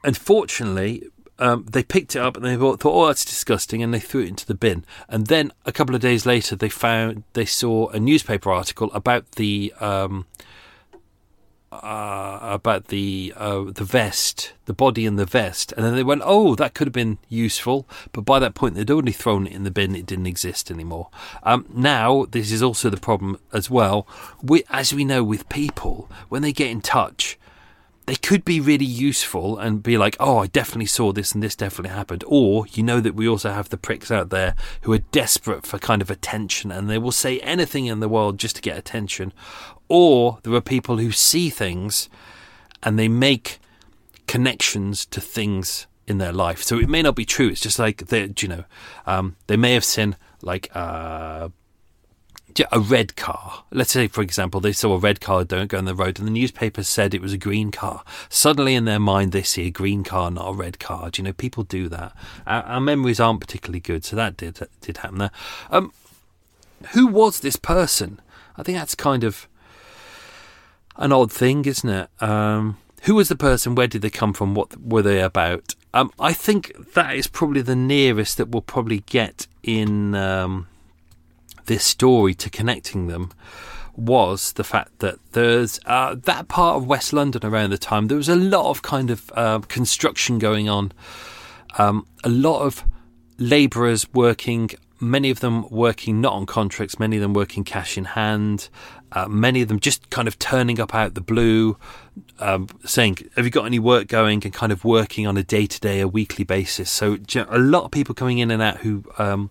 unfortunately, 0.03 1.03
um, 1.39 1.65
they 1.69 1.83
picked 1.83 2.15
it 2.15 2.19
up 2.19 2.35
and 2.35 2.45
they 2.45 2.55
thought, 2.55 2.83
"Oh, 2.85 3.07
that's 3.07 3.25
disgusting," 3.25 3.83
and 3.83 3.93
they 3.93 3.99
threw 3.99 4.21
it 4.21 4.29
into 4.29 4.45
the 4.45 4.55
bin. 4.55 4.85
And 5.07 5.27
then 5.27 5.51
a 5.65 5.71
couple 5.71 5.95
of 5.95 6.01
days 6.01 6.25
later, 6.25 6.55
they 6.55 6.69
found 6.69 7.23
they 7.33 7.45
saw 7.45 7.89
a 7.89 7.99
newspaper 7.99 8.51
article 8.51 8.91
about 8.93 9.31
the 9.33 9.73
um, 9.79 10.25
uh, 11.71 12.39
about 12.41 12.87
the 12.87 13.33
uh, 13.35 13.65
the 13.65 13.83
vest, 13.83 14.53
the 14.65 14.73
body 14.73 15.05
and 15.05 15.19
the 15.19 15.25
vest, 15.25 15.73
and 15.73 15.85
then 15.85 15.95
they 15.95 16.03
went, 16.03 16.21
"Oh, 16.23 16.55
that 16.55 16.73
could 16.73 16.87
have 16.87 16.93
been 16.93 17.17
useful." 17.27 17.87
But 18.13 18.21
by 18.21 18.39
that 18.39 18.55
point, 18.55 18.75
they'd 18.75 18.89
already 18.89 19.11
thrown 19.11 19.47
it 19.47 19.53
in 19.53 19.63
the 19.63 19.71
bin; 19.71 19.95
it 19.95 20.05
didn't 20.05 20.27
exist 20.27 20.71
anymore. 20.71 21.09
Um, 21.43 21.65
now, 21.73 22.25
this 22.25 22.51
is 22.51 22.63
also 22.63 22.89
the 22.89 22.97
problem 22.97 23.39
as 23.51 23.69
well. 23.69 24.07
We, 24.41 24.63
as 24.69 24.93
we 24.93 25.05
know, 25.05 25.23
with 25.23 25.49
people 25.49 26.09
when 26.29 26.41
they 26.41 26.53
get 26.53 26.69
in 26.69 26.81
touch 26.81 27.37
they 28.07 28.15
could 28.15 28.45
be 28.45 28.61
really 28.61 28.85
useful 28.85 29.59
and 29.59 29.83
be 29.83 29.97
like, 29.97 30.15
oh, 30.17 30.37
I 30.37 30.47
definitely 30.47 30.85
saw 30.85 31.11
this 31.11 31.33
and 31.33 31.43
this 31.43 31.57
definitely 31.57 31.93
happened. 31.95 32.23
Or 32.25 32.65
you 32.67 32.81
know 32.81 33.01
that 33.01 33.15
we 33.15 33.27
also 33.27 33.51
have 33.51 33.67
the 33.67 33.77
pricks 33.77 34.09
out 34.09 34.29
there 34.29 34.55
who 34.81 34.93
are 34.93 34.99
desperate 34.99 35.65
for 35.65 35.77
kind 35.77 36.01
of 36.01 36.09
attention 36.09 36.71
and 36.71 36.89
they 36.89 36.97
will 36.97 37.11
say 37.11 37.39
anything 37.41 37.85
in 37.85 37.99
the 37.99 38.07
world 38.07 38.39
just 38.39 38.55
to 38.55 38.61
get 38.61 38.77
attention. 38.77 39.33
Or 39.89 40.39
there 40.43 40.53
are 40.53 40.61
people 40.61 40.97
who 40.97 41.11
see 41.11 41.49
things 41.49 42.09
and 42.83 42.97
they 42.97 43.07
make 43.07 43.59
connections 44.27 45.05
to 45.07 45.21
things 45.21 45.87
in 46.05 46.17
their 46.17 46.33
life. 46.33 46.63
So 46.63 46.77
it 46.79 46.89
may 46.89 47.01
not 47.01 47.15
be 47.15 47.25
true. 47.25 47.49
It's 47.49 47.61
just 47.61 47.79
like 47.79 48.07
they, 48.07 48.31
you 48.39 48.47
know, 48.47 48.63
um, 49.05 49.35
they 49.47 49.57
may 49.57 49.73
have 49.73 49.83
seen 49.83 50.15
like 50.41 50.69
uh, 50.75 51.49
a 52.71 52.79
red 52.79 53.15
car. 53.15 53.65
Let's 53.71 53.91
say, 53.91 54.07
for 54.07 54.21
example, 54.21 54.59
they 54.61 54.71
saw 54.71 54.93
a 54.93 54.99
red 54.99 55.21
car 55.21 55.43
don't 55.43 55.67
go 55.67 55.77
on 55.77 55.85
the 55.85 55.95
road, 55.95 56.17
and 56.17 56.27
the 56.27 56.31
newspaper 56.31 56.83
said 56.83 57.13
it 57.13 57.21
was 57.21 57.33
a 57.33 57.37
green 57.37 57.71
car. 57.71 58.03
Suddenly, 58.29 58.75
in 58.75 58.85
their 58.85 58.99
mind, 58.99 59.31
they 59.31 59.43
see 59.43 59.67
a 59.67 59.71
green 59.71 60.03
car, 60.03 60.31
not 60.31 60.49
a 60.49 60.53
red 60.53 60.79
car. 60.79 61.09
Do 61.09 61.21
you 61.21 61.25
know, 61.25 61.33
people 61.33 61.63
do 61.63 61.89
that. 61.89 62.13
Our, 62.45 62.63
our 62.63 62.81
memories 62.81 63.19
aren't 63.19 63.41
particularly 63.41 63.79
good, 63.79 64.05
so 64.05 64.15
that 64.15 64.37
did 64.37 64.59
did 64.81 64.97
happen 64.97 65.17
there. 65.17 65.31
Um, 65.69 65.91
who 66.93 67.07
was 67.07 67.39
this 67.39 67.55
person? 67.55 68.21
I 68.55 68.63
think 68.63 68.77
that's 68.77 68.95
kind 68.95 69.23
of 69.23 69.47
an 70.97 71.11
odd 71.11 71.31
thing, 71.31 71.65
isn't 71.65 71.89
it? 71.89 72.09
Um, 72.21 72.77
who 73.03 73.15
was 73.15 73.29
the 73.29 73.35
person? 73.35 73.75
Where 73.75 73.87
did 73.87 74.01
they 74.01 74.09
come 74.09 74.33
from? 74.33 74.53
What 74.53 74.79
were 74.81 75.01
they 75.01 75.21
about? 75.21 75.75
Um, 75.93 76.11
I 76.19 76.33
think 76.33 76.93
that 76.93 77.15
is 77.15 77.27
probably 77.27 77.61
the 77.61 77.75
nearest 77.75 78.37
that 78.37 78.49
we'll 78.49 78.61
probably 78.61 78.99
get 79.01 79.47
in. 79.63 80.15
Um, 80.15 80.67
this 81.67 81.83
story 81.85 82.33
to 82.33 82.49
connecting 82.49 83.07
them 83.07 83.31
was 83.95 84.53
the 84.53 84.63
fact 84.63 84.99
that 84.99 85.17
there's 85.31 85.79
uh, 85.85 86.15
that 86.23 86.47
part 86.47 86.77
of 86.77 86.87
West 86.87 87.13
London 87.13 87.45
around 87.45 87.69
the 87.69 87.77
time 87.77 88.07
there 88.07 88.17
was 88.17 88.29
a 88.29 88.35
lot 88.35 88.69
of 88.69 88.81
kind 88.81 89.09
of 89.11 89.31
uh, 89.35 89.59
construction 89.59 90.39
going 90.39 90.67
on, 90.67 90.91
um, 91.77 92.05
a 92.23 92.29
lot 92.29 92.61
of 92.61 92.83
labourers 93.37 94.11
working, 94.13 94.69
many 94.99 95.29
of 95.29 95.39
them 95.39 95.67
working 95.69 96.21
not 96.21 96.33
on 96.33 96.45
contracts, 96.45 96.99
many 96.99 97.17
of 97.17 97.21
them 97.21 97.33
working 97.33 97.63
cash 97.63 97.97
in 97.97 98.05
hand, 98.05 98.69
uh, 99.11 99.27
many 99.27 99.61
of 99.61 99.67
them 99.67 99.79
just 99.79 100.09
kind 100.09 100.27
of 100.27 100.37
turning 100.39 100.79
up 100.79 100.93
out 100.93 101.13
the 101.13 101.21
blue, 101.21 101.77
um, 102.39 102.67
saying, 102.85 103.17
"Have 103.35 103.45
you 103.45 103.51
got 103.51 103.65
any 103.65 103.79
work 103.79 104.07
going?" 104.07 104.43
and 104.43 104.53
kind 104.53 104.71
of 104.71 104.83
working 104.83 105.25
on 105.25 105.37
a 105.37 105.43
day 105.43 105.65
to 105.65 105.79
day, 105.79 105.99
a 105.99 106.07
weekly 106.07 106.43
basis. 106.43 106.89
So 106.89 107.17
a 107.49 107.59
lot 107.59 107.85
of 107.85 107.91
people 107.91 108.15
coming 108.15 108.39
in 108.39 108.51
and 108.51 108.61
out 108.61 108.77
who. 108.77 109.03
Um, 109.17 109.49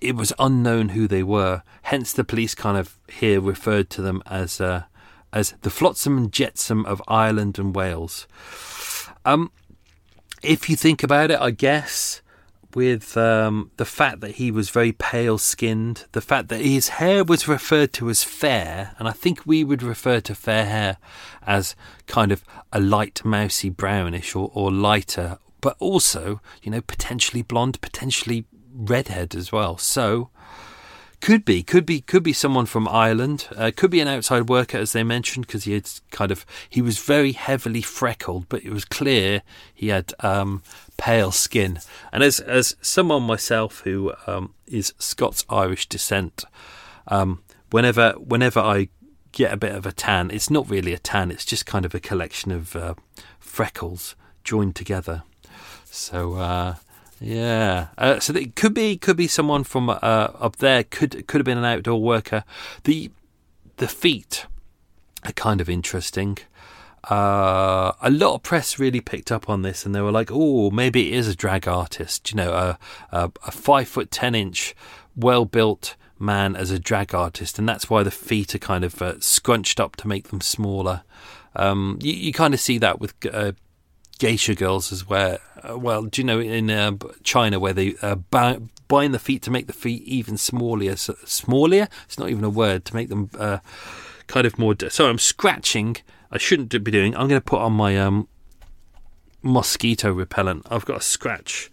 it 0.00 0.16
was 0.16 0.32
unknown 0.38 0.90
who 0.90 1.06
they 1.06 1.22
were. 1.22 1.62
Hence, 1.82 2.14
the 2.14 2.24
police 2.24 2.54
kind 2.54 2.78
of 2.78 2.96
here 3.06 3.38
referred 3.38 3.90
to 3.90 4.00
them 4.00 4.22
as 4.24 4.58
uh, 4.58 4.84
as 5.32 5.54
the 5.60 5.70
flotsam 5.70 6.16
and 6.16 6.32
jetsam 6.32 6.86
of 6.86 7.02
Ireland 7.06 7.58
and 7.58 7.74
Wales. 7.74 8.26
Um, 9.24 9.52
if 10.42 10.70
you 10.70 10.76
think 10.76 11.02
about 11.02 11.30
it, 11.30 11.38
I 11.38 11.50
guess 11.50 12.19
with 12.74 13.16
um, 13.16 13.70
the 13.76 13.84
fact 13.84 14.20
that 14.20 14.32
he 14.32 14.50
was 14.50 14.70
very 14.70 14.92
pale 14.92 15.38
skinned, 15.38 16.06
the 16.12 16.20
fact 16.20 16.48
that 16.48 16.60
his 16.60 16.88
hair 16.88 17.24
was 17.24 17.48
referred 17.48 17.92
to 17.94 18.10
as 18.10 18.22
fair, 18.24 18.94
and 18.98 19.08
I 19.08 19.12
think 19.12 19.44
we 19.44 19.64
would 19.64 19.82
refer 19.82 20.20
to 20.20 20.34
fair 20.34 20.66
hair 20.66 20.96
as 21.46 21.74
kind 22.06 22.32
of 22.32 22.44
a 22.72 22.80
light 22.80 23.24
mousy 23.24 23.70
brownish 23.70 24.34
or, 24.34 24.50
or 24.54 24.70
lighter, 24.70 25.38
but 25.60 25.76
also, 25.78 26.40
you 26.62 26.70
know, 26.70 26.80
potentially 26.80 27.42
blonde, 27.42 27.80
potentially 27.80 28.44
redhead 28.74 29.34
as 29.34 29.52
well. 29.52 29.76
So 29.76 30.30
could 31.20 31.44
be, 31.44 31.62
could 31.62 31.84
be, 31.84 32.00
could 32.00 32.22
be 32.22 32.32
someone 32.32 32.64
from 32.66 32.88
Ireland. 32.88 33.46
Uh, 33.54 33.70
could 33.76 33.90
be 33.90 34.00
an 34.00 34.08
outside 34.08 34.48
worker, 34.48 34.78
as 34.78 34.92
they 34.92 35.02
mentioned, 35.02 35.46
because 35.46 35.64
he 35.64 35.72
had 35.72 35.88
kind 36.10 36.30
of 36.30 36.46
he 36.68 36.80
was 36.80 36.98
very 36.98 37.32
heavily 37.32 37.82
freckled, 37.82 38.48
but 38.48 38.64
it 38.64 38.72
was 38.72 38.86
clear 38.86 39.42
he 39.74 39.88
had 39.88 40.14
um, 40.20 40.62
pale 41.00 41.32
skin. 41.32 41.80
And 42.12 42.22
as 42.22 42.40
as 42.40 42.76
someone 42.82 43.22
myself 43.22 43.80
who 43.80 44.12
um, 44.26 44.54
is 44.66 44.92
Scots 44.98 45.44
Irish 45.48 45.88
descent, 45.88 46.44
um, 47.08 47.42
whenever 47.70 48.12
whenever 48.12 48.60
I 48.60 48.90
get 49.32 49.52
a 49.52 49.56
bit 49.56 49.74
of 49.74 49.86
a 49.86 49.92
tan, 49.92 50.30
it's 50.30 50.50
not 50.50 50.68
really 50.68 50.92
a 50.92 50.98
tan; 50.98 51.30
it's 51.30 51.46
just 51.46 51.64
kind 51.64 51.86
of 51.86 51.94
a 51.94 52.00
collection 52.00 52.52
of 52.52 52.76
uh, 52.76 52.94
freckles 53.40 54.14
joined 54.44 54.76
together. 54.76 55.24
So. 55.86 56.34
Uh, 56.34 56.74
yeah, 57.22 57.88
uh, 57.98 58.18
so 58.18 58.34
it 58.34 58.56
could 58.56 58.72
be 58.72 58.96
could 58.96 59.18
be 59.18 59.28
someone 59.28 59.62
from 59.62 59.90
uh, 59.90 59.94
up 60.00 60.56
there. 60.56 60.84
Could 60.84 61.26
could 61.26 61.38
have 61.38 61.44
been 61.44 61.58
an 61.58 61.66
outdoor 61.66 62.00
worker. 62.00 62.44
The 62.84 63.10
the 63.76 63.88
feet 63.88 64.46
are 65.26 65.32
kind 65.32 65.60
of 65.60 65.68
interesting. 65.68 66.38
Uh, 67.04 67.92
a 68.02 68.10
lot 68.10 68.34
of 68.34 68.42
press 68.42 68.78
really 68.78 69.00
picked 69.00 69.32
up 69.32 69.48
on 69.48 69.62
this, 69.62 69.86
and 69.86 69.94
they 69.94 70.00
were 70.02 70.12
like, 70.12 70.30
"Oh, 70.30 70.70
maybe 70.70 71.08
it 71.08 71.14
is 71.14 71.28
a 71.28 71.34
drag 71.34 71.66
artist." 71.66 72.30
You 72.30 72.36
know, 72.36 72.52
a, 72.52 72.78
a, 73.10 73.32
a 73.46 73.50
five 73.50 73.88
foot 73.88 74.10
ten 74.10 74.34
inch, 74.34 74.74
well 75.16 75.44
built 75.44 75.96
man 76.18 76.54
as 76.54 76.70
a 76.70 76.78
drag 76.78 77.14
artist, 77.14 77.58
and 77.58 77.68
that's 77.68 77.88
why 77.88 78.02
the 78.02 78.10
feet 78.10 78.54
are 78.54 78.58
kind 78.58 78.84
of 78.84 79.00
uh, 79.00 79.18
scrunched 79.20 79.80
up 79.80 79.96
to 79.96 80.08
make 80.08 80.28
them 80.28 80.40
smaller. 80.40 81.02
Um, 81.56 81.98
you, 82.02 82.12
you, 82.12 82.32
kind 82.32 82.54
of 82.54 82.60
see 82.60 82.78
that 82.78 83.00
with 83.00 83.14
uh, 83.26 83.52
geisha 84.18 84.54
girls 84.54 84.92
as 84.92 85.08
well. 85.08 85.38
Uh, 85.62 85.78
well, 85.78 86.02
do 86.02 86.20
you 86.20 86.26
know 86.26 86.38
in 86.38 86.70
uh, 86.70 86.92
China 87.24 87.58
where 87.58 87.72
they 87.72 87.96
uh, 88.02 88.16
bind 88.88 89.14
the 89.14 89.18
feet 89.18 89.42
to 89.42 89.50
make 89.50 89.66
the 89.66 89.72
feet 89.72 90.02
even 90.02 90.36
smaller? 90.36 90.94
Smaller? 90.96 91.88
It's 92.04 92.18
not 92.18 92.28
even 92.28 92.44
a 92.44 92.50
word 92.50 92.84
to 92.84 92.94
make 92.94 93.08
them 93.08 93.30
kind 94.26 94.46
of 94.46 94.58
more. 94.58 94.74
Sorry, 94.90 95.10
I'm 95.10 95.18
scratching. 95.18 95.96
I 96.30 96.38
shouldn't 96.38 96.70
be 96.84 96.90
doing. 96.90 97.14
I'm 97.14 97.28
going 97.28 97.40
to 97.40 97.44
put 97.44 97.60
on 97.60 97.72
my 97.72 97.98
um, 97.98 98.28
mosquito 99.42 100.12
repellent. 100.12 100.66
I've 100.70 100.84
got 100.84 100.98
a 100.98 101.02
scratch 101.02 101.70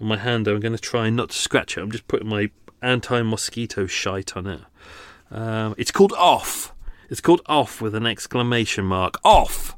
on 0.00 0.08
my 0.08 0.18
hand. 0.18 0.46
I'm 0.48 0.60
going 0.60 0.76
to 0.76 0.78
try 0.78 1.08
not 1.10 1.30
to 1.30 1.36
scratch 1.36 1.76
it. 1.76 1.80
I'm 1.80 1.90
just 1.90 2.06
putting 2.08 2.28
my 2.28 2.50
anti-mosquito 2.82 3.86
shite 3.86 4.36
on 4.36 4.46
it. 4.46 4.60
Um, 5.30 5.74
it's 5.78 5.90
called 5.90 6.12
off. 6.12 6.74
It's 7.08 7.20
called 7.20 7.40
off 7.46 7.80
with 7.80 7.94
an 7.94 8.06
exclamation 8.06 8.84
mark. 8.84 9.18
Off. 9.24 9.76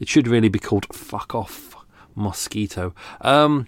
It 0.00 0.08
should 0.08 0.28
really 0.28 0.48
be 0.48 0.58
called 0.58 0.86
Fuck 0.92 1.34
Off 1.34 1.76
Mosquito. 2.14 2.94
Um, 3.20 3.66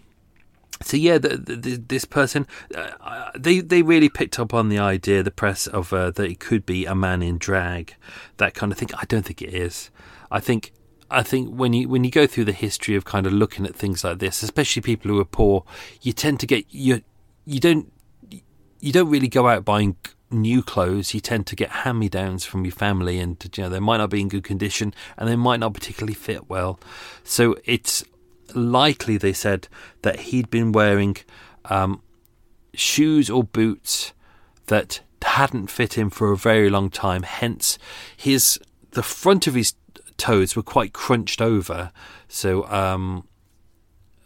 so 0.83 0.97
yeah, 0.97 1.19
the, 1.19 1.37
the, 1.37 1.77
this 1.77 2.05
person, 2.05 2.47
uh, 2.75 3.31
they 3.39 3.61
they 3.61 3.83
really 3.83 4.09
picked 4.09 4.39
up 4.39 4.55
on 4.55 4.71
the 4.71 4.79
idea, 4.79 5.23
the 5.23 5.31
press 5.31 5.67
of 5.67 5.93
uh, 5.93 6.11
that 6.13 6.31
it 6.31 6.41
could 6.41 6.65
be 6.65 6.87
a 6.87 6.95
man 6.95 7.23
in 7.23 7.37
drag, 7.37 7.95
that 8.39 8.55
kind 8.55 8.73
of 8.73 8.79
thing. 8.79 8.89
I 8.97 9.05
don't 9.05 9.25
think 9.25 9.43
it 9.43 9.53
is. 9.53 9.91
I 10.31 10.41
think 10.41 10.73
I 11.11 11.23
think 11.23 11.55
when 11.55 11.73
you 11.75 11.89
when 11.89 12.05
you 12.05 12.11
go 12.11 12.27
through 12.27 12.47
the 12.47 12.53
history 12.53 12.97
of 12.97 13.05
kind 13.05 13.27
of 13.27 13.33
looking 13.33 13.67
at 13.67 13.75
things 13.75 14.05
like 14.05 14.21
this, 14.21 14.43
especially 14.43 14.81
people 14.81 15.11
who 15.11 15.21
are 15.21 15.25
poor, 15.27 15.65
you 16.01 16.13
tend 16.13 16.41
to 16.41 16.47
get 16.47 16.65
you 16.71 17.03
you 17.45 17.61
don't 17.61 17.93
you 18.81 18.93
don't 18.93 19.11
really 19.11 19.29
go 19.29 19.49
out 19.49 19.65
buying 19.65 19.97
new 20.31 20.63
clothes. 20.63 21.13
You 21.13 21.21
tend 21.21 21.47
to 21.49 21.57
get 21.57 21.71
hand 21.71 21.99
me 21.99 22.09
downs 22.09 22.45
from 22.45 22.65
your 22.65 22.73
family, 22.73 23.19
and 23.19 23.37
you 23.57 23.65
know 23.65 23.69
they 23.69 23.81
might 23.81 23.99
not 23.99 24.11
be 24.11 24.21
in 24.21 24.29
good 24.29 24.45
condition, 24.45 24.95
and 25.17 25.29
they 25.29 25.37
might 25.37 25.61
not 25.61 25.75
particularly 25.75 26.15
fit 26.15 26.49
well. 26.49 26.79
So 27.25 27.57
it's 27.65 28.05
likely 28.55 29.17
they 29.17 29.33
said 29.33 29.69
that 30.03 30.21
he'd 30.21 30.51
been 30.51 30.73
wearing 30.73 31.17
um, 31.67 32.03
shoes 32.75 33.31
or 33.31 33.45
boots 33.45 34.13
that 34.67 35.01
hadn't 35.23 35.71
fit 35.71 35.95
him 35.95 36.11
for 36.11 36.33
a 36.33 36.37
very 36.37 36.71
long 36.71 36.91
time. 36.91 37.23
Hence, 37.23 37.79
his 38.17 38.59
the 38.93 39.03
front 39.03 39.47
of 39.47 39.55
his 39.55 39.75
toes 40.17 40.57
were 40.57 40.63
quite 40.63 40.93
crunched 40.93 41.41
over, 41.41 41.93
so 42.29 42.67
um, 42.69 43.27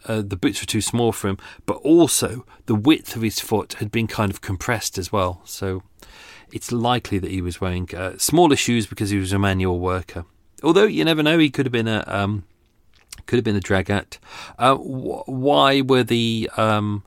uh, 0.05 0.21
the 0.21 0.35
boots 0.35 0.61
were 0.61 0.67
too 0.67 0.81
small 0.81 1.11
for 1.11 1.27
him. 1.29 1.37
But 1.65 1.77
also, 1.77 2.45
the 2.65 2.75
width 2.75 3.15
of 3.15 3.21
his 3.21 3.39
foot 3.39 3.73
had 3.73 3.91
been 3.91 4.07
kind 4.07 4.31
of 4.31 4.41
compressed 4.41 4.97
as 4.97 5.11
well. 5.11 5.41
So 5.45 5.83
it's 6.51 6.71
likely 6.71 7.19
that 7.19 7.31
he 7.31 7.41
was 7.41 7.61
wearing 7.61 7.89
uh, 7.95 8.17
smaller 8.17 8.55
shoes 8.55 8.87
because 8.87 9.09
he 9.09 9.17
was 9.17 9.33
a 9.33 9.39
manual 9.39 9.79
worker. 9.79 10.25
Although 10.63 10.85
you 10.85 11.03
never 11.05 11.23
know, 11.23 11.37
he 11.37 11.49
could 11.49 11.65
have 11.65 11.73
been 11.73 11.87
a 11.87 12.03
um, 12.07 12.45
could 13.25 13.37
have 13.37 13.43
been 13.43 13.55
a 13.55 13.59
dragette. 13.61 14.17
Uh, 14.57 14.75
wh- 14.75 15.27
why 15.27 15.81
were 15.81 16.03
the 16.03 16.49
um, 16.57 17.03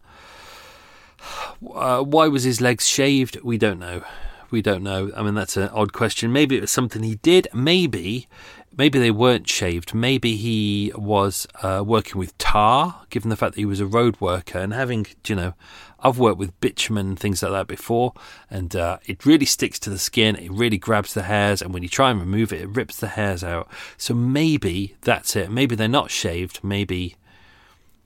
uh, 1.74 2.02
why 2.02 2.28
was 2.28 2.44
his 2.44 2.60
legs 2.60 2.86
shaved? 2.86 3.38
We 3.42 3.58
don't 3.58 3.78
know. 3.78 4.02
We 4.50 4.62
don't 4.62 4.82
know. 4.82 5.10
I 5.14 5.22
mean, 5.22 5.34
that's 5.34 5.56
an 5.56 5.68
odd 5.68 5.92
question. 5.92 6.32
Maybe 6.32 6.56
it 6.56 6.62
was 6.62 6.70
something 6.70 7.02
he 7.02 7.16
did. 7.16 7.48
Maybe, 7.52 8.28
maybe 8.76 8.98
they 8.98 9.10
weren't 9.10 9.48
shaved. 9.48 9.94
Maybe 9.94 10.36
he 10.36 10.92
was 10.94 11.46
uh, 11.62 11.82
working 11.84 12.18
with 12.18 12.36
tar, 12.38 13.02
given 13.10 13.30
the 13.30 13.36
fact 13.36 13.54
that 13.54 13.60
he 13.60 13.66
was 13.66 13.80
a 13.80 13.86
road 13.86 14.20
worker 14.20 14.58
and 14.58 14.72
having, 14.72 15.06
you 15.26 15.34
know, 15.34 15.54
I've 16.00 16.18
worked 16.18 16.38
with 16.38 16.58
bitumen 16.60 17.08
and 17.08 17.18
things 17.18 17.42
like 17.42 17.52
that 17.52 17.66
before, 17.66 18.12
and 18.48 18.74
uh, 18.76 18.98
it 19.06 19.26
really 19.26 19.46
sticks 19.46 19.80
to 19.80 19.90
the 19.90 19.98
skin. 19.98 20.36
It 20.36 20.52
really 20.52 20.78
grabs 20.78 21.12
the 21.14 21.24
hairs, 21.24 21.60
and 21.60 21.74
when 21.74 21.82
you 21.82 21.88
try 21.88 22.10
and 22.10 22.20
remove 22.20 22.52
it, 22.52 22.60
it 22.60 22.68
rips 22.68 22.98
the 22.98 23.08
hairs 23.08 23.42
out. 23.42 23.68
So 23.96 24.14
maybe 24.14 24.96
that's 25.00 25.34
it. 25.34 25.50
Maybe 25.50 25.74
they're 25.74 25.88
not 25.88 26.12
shaved. 26.12 26.60
Maybe 26.62 27.16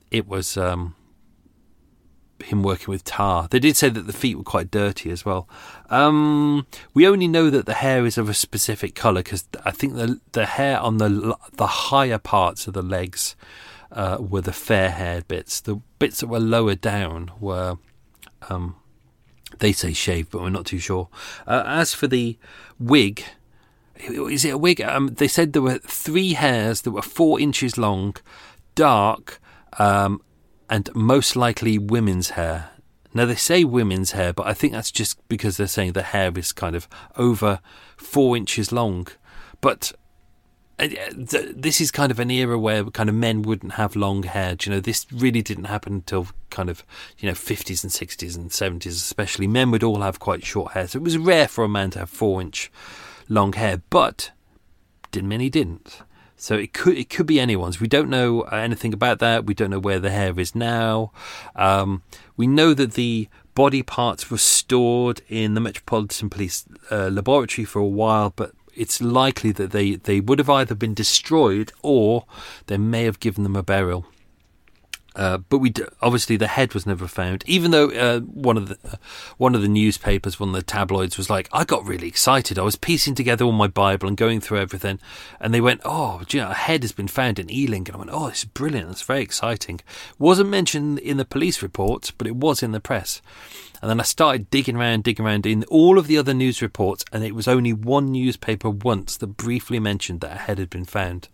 it 0.09 0.27
was 0.27 0.57
um, 0.57 0.95
him 2.43 2.63
working 2.63 2.91
with 2.91 3.03
tar. 3.03 3.47
They 3.49 3.59
did 3.59 3.77
say 3.77 3.89
that 3.89 4.07
the 4.07 4.13
feet 4.13 4.37
were 4.37 4.43
quite 4.43 4.71
dirty 4.71 5.09
as 5.11 5.25
well. 5.25 5.47
Um, 5.89 6.65
we 6.93 7.07
only 7.07 7.27
know 7.27 7.49
that 7.49 7.65
the 7.65 7.75
hair 7.75 8.05
is 8.05 8.17
of 8.17 8.29
a 8.29 8.33
specific 8.33 8.95
colour 8.95 9.21
because 9.21 9.45
I 9.65 9.71
think 9.71 9.95
the 9.95 10.19
the 10.31 10.45
hair 10.45 10.79
on 10.79 10.97
the 10.97 11.37
the 11.53 11.67
higher 11.67 12.17
parts 12.17 12.67
of 12.67 12.73
the 12.73 12.81
legs 12.81 13.35
uh, 13.91 14.17
were 14.19 14.41
the 14.41 14.53
fair 14.53 14.91
haired 14.91 15.27
bits. 15.27 15.61
The 15.61 15.75
bits 15.99 16.19
that 16.19 16.27
were 16.27 16.39
lower 16.39 16.75
down 16.75 17.31
were, 17.39 17.77
um, 18.49 18.75
they 19.59 19.71
say 19.71 19.93
shaved, 19.93 20.31
but 20.31 20.41
we're 20.41 20.49
not 20.49 20.65
too 20.65 20.79
sure. 20.79 21.09
Uh, 21.47 21.63
as 21.65 21.93
for 21.93 22.07
the 22.07 22.37
wig, 22.79 23.23
is 23.95 24.43
it 24.43 24.49
a 24.49 24.57
wig? 24.57 24.81
Um, 24.81 25.09
they 25.15 25.27
said 25.27 25.53
there 25.53 25.61
were 25.61 25.77
three 25.77 26.33
hairs 26.33 26.81
that 26.81 26.91
were 26.91 27.01
four 27.01 27.39
inches 27.39 27.77
long, 27.77 28.15
dark, 28.75 29.39
um, 29.77 30.21
and 30.73 30.89
most 30.95 31.35
likely 31.35 31.77
women's 31.77 32.31
hair. 32.31 32.71
Now 33.13 33.25
they 33.25 33.35
say 33.35 33.63
women's 33.63 34.13
hair, 34.13 34.33
but 34.33 34.47
I 34.47 34.55
think 34.55 34.73
that's 34.73 34.89
just 34.89 35.19
because 35.27 35.55
they're 35.55 35.67
saying 35.67 35.91
the 35.91 36.01
hair 36.01 36.31
is 36.35 36.51
kind 36.51 36.75
of 36.75 36.87
over 37.15 37.59
four 37.95 38.35
inches 38.35 38.71
long. 38.71 39.07
But 39.61 39.93
uh, 40.79 40.87
this 41.13 41.79
is 41.79 41.91
kind 41.91 42.11
of 42.11 42.19
an 42.19 42.31
era 42.31 42.57
where 42.57 42.85
kind 42.85 43.07
of 43.07 43.13
men 43.13 43.43
wouldn't 43.43 43.73
have 43.73 43.95
long 43.95 44.23
hair. 44.23 44.55
You 44.63 44.71
know, 44.71 44.79
this 44.79 45.05
really 45.11 45.43
didn't 45.43 45.65
happen 45.65 45.93
until 45.93 46.29
kind 46.49 46.71
of 46.71 46.83
you 47.19 47.29
know 47.29 47.35
50s 47.35 47.83
and 47.83 47.91
60s 47.91 48.35
and 48.35 48.49
70s, 48.49 48.87
especially. 48.87 49.45
Men 49.45 49.69
would 49.69 49.83
all 49.83 50.01
have 50.01 50.17
quite 50.17 50.43
short 50.43 50.71
hair, 50.71 50.87
so 50.87 50.97
it 50.97 51.03
was 51.03 51.19
rare 51.19 51.47
for 51.47 51.63
a 51.63 51.69
man 51.69 51.91
to 51.91 51.99
have 51.99 52.09
four 52.09 52.41
inch 52.41 52.71
long 53.29 53.53
hair. 53.53 53.83
But 53.91 54.31
many 55.13 55.51
didn't. 55.51 56.01
So 56.43 56.55
it 56.55 56.73
could 56.73 56.97
it 56.97 57.09
could 57.09 57.25
be 57.25 57.39
anyone's. 57.39 57.79
We 57.79 57.87
don't 57.87 58.09
know 58.09 58.41
anything 58.41 58.93
about 58.93 59.19
that. 59.19 59.45
We 59.45 59.53
don't 59.53 59.69
know 59.69 59.79
where 59.79 60.01
the 60.01 60.09
hair 60.09 60.37
is 60.37 60.53
now. 60.53 61.13
Um, 61.55 62.03
we 62.35 62.47
know 62.47 62.73
that 62.73 62.95
the 62.95 63.29
body 63.55 63.81
parts 63.81 64.29
were 64.29 64.37
stored 64.37 65.21
in 65.29 65.53
the 65.53 65.61
Metropolitan 65.61 66.29
Police 66.29 66.65
uh, 66.91 67.07
laboratory 67.07 67.63
for 67.63 67.79
a 67.79 67.87
while, 67.87 68.33
but 68.35 68.51
it's 68.75 69.01
likely 69.01 69.53
that 69.53 69.71
they, 69.71 69.95
they 69.95 70.19
would 70.19 70.37
have 70.39 70.49
either 70.49 70.75
been 70.75 70.93
destroyed 70.93 71.71
or 71.81 72.25
they 72.67 72.77
may 72.77 73.05
have 73.05 73.21
given 73.21 73.43
them 73.43 73.55
a 73.55 73.63
burial. 73.63 74.05
Uh, 75.15 75.37
but 75.37 75.59
we 75.59 75.69
d- 75.69 75.83
obviously 76.01 76.37
the 76.37 76.47
head 76.47 76.73
was 76.73 76.85
never 76.85 77.07
found. 77.07 77.43
Even 77.45 77.71
though 77.71 77.89
uh, 77.91 78.19
one 78.21 78.57
of 78.57 78.69
the 78.69 78.77
uh, 78.83 78.95
one 79.37 79.53
of 79.53 79.61
the 79.61 79.67
newspapers, 79.67 80.39
one 80.39 80.49
of 80.49 80.55
the 80.55 80.63
tabloids, 80.63 81.17
was 81.17 81.29
like, 81.29 81.47
I 81.53 81.63
got 81.63 81.85
really 81.85 82.07
excited. 82.07 82.57
I 82.57 82.63
was 82.63 82.75
piecing 82.75 83.15
together 83.15 83.45
all 83.45 83.51
my 83.51 83.67
Bible 83.67 84.07
and 84.07 84.17
going 84.17 84.41
through 84.41 84.59
everything, 84.59 84.99
and 85.39 85.53
they 85.53 85.61
went, 85.61 85.81
"Oh, 85.85 86.21
a 86.33 86.53
head 86.53 86.83
has 86.83 86.91
been 86.91 87.07
found 87.07 87.37
in 87.37 87.51
Ealing," 87.51 87.87
and 87.87 87.95
I 87.95 87.99
went, 87.99 88.11
"Oh, 88.11 88.29
this 88.29 88.39
is 88.39 88.45
brilliant. 88.45 88.87
That's 88.87 89.03
very 89.03 89.21
exciting." 89.21 89.81
Wasn't 90.17 90.49
mentioned 90.49 90.99
in 90.99 91.17
the 91.17 91.25
police 91.25 91.61
reports, 91.61 92.11
but 92.11 92.27
it 92.27 92.35
was 92.35 92.63
in 92.63 92.71
the 92.71 92.79
press. 92.79 93.21
And 93.81 93.89
then 93.89 93.99
I 93.99 94.03
started 94.03 94.49
digging 94.49 94.77
around, 94.77 95.03
digging 95.03 95.25
around 95.25 95.45
in 95.45 95.65
all 95.65 95.99
of 95.99 96.07
the 96.07 96.17
other 96.17 96.33
news 96.33 96.61
reports, 96.61 97.03
and 97.11 97.21
it 97.21 97.35
was 97.35 97.49
only 97.49 97.73
one 97.73 98.13
newspaper 98.13 98.69
once 98.69 99.17
that 99.17 99.35
briefly 99.35 99.77
mentioned 99.77 100.21
that 100.21 100.31
a 100.31 100.39
head 100.39 100.57
had 100.57 100.69
been 100.69 100.85
found. 100.85 101.27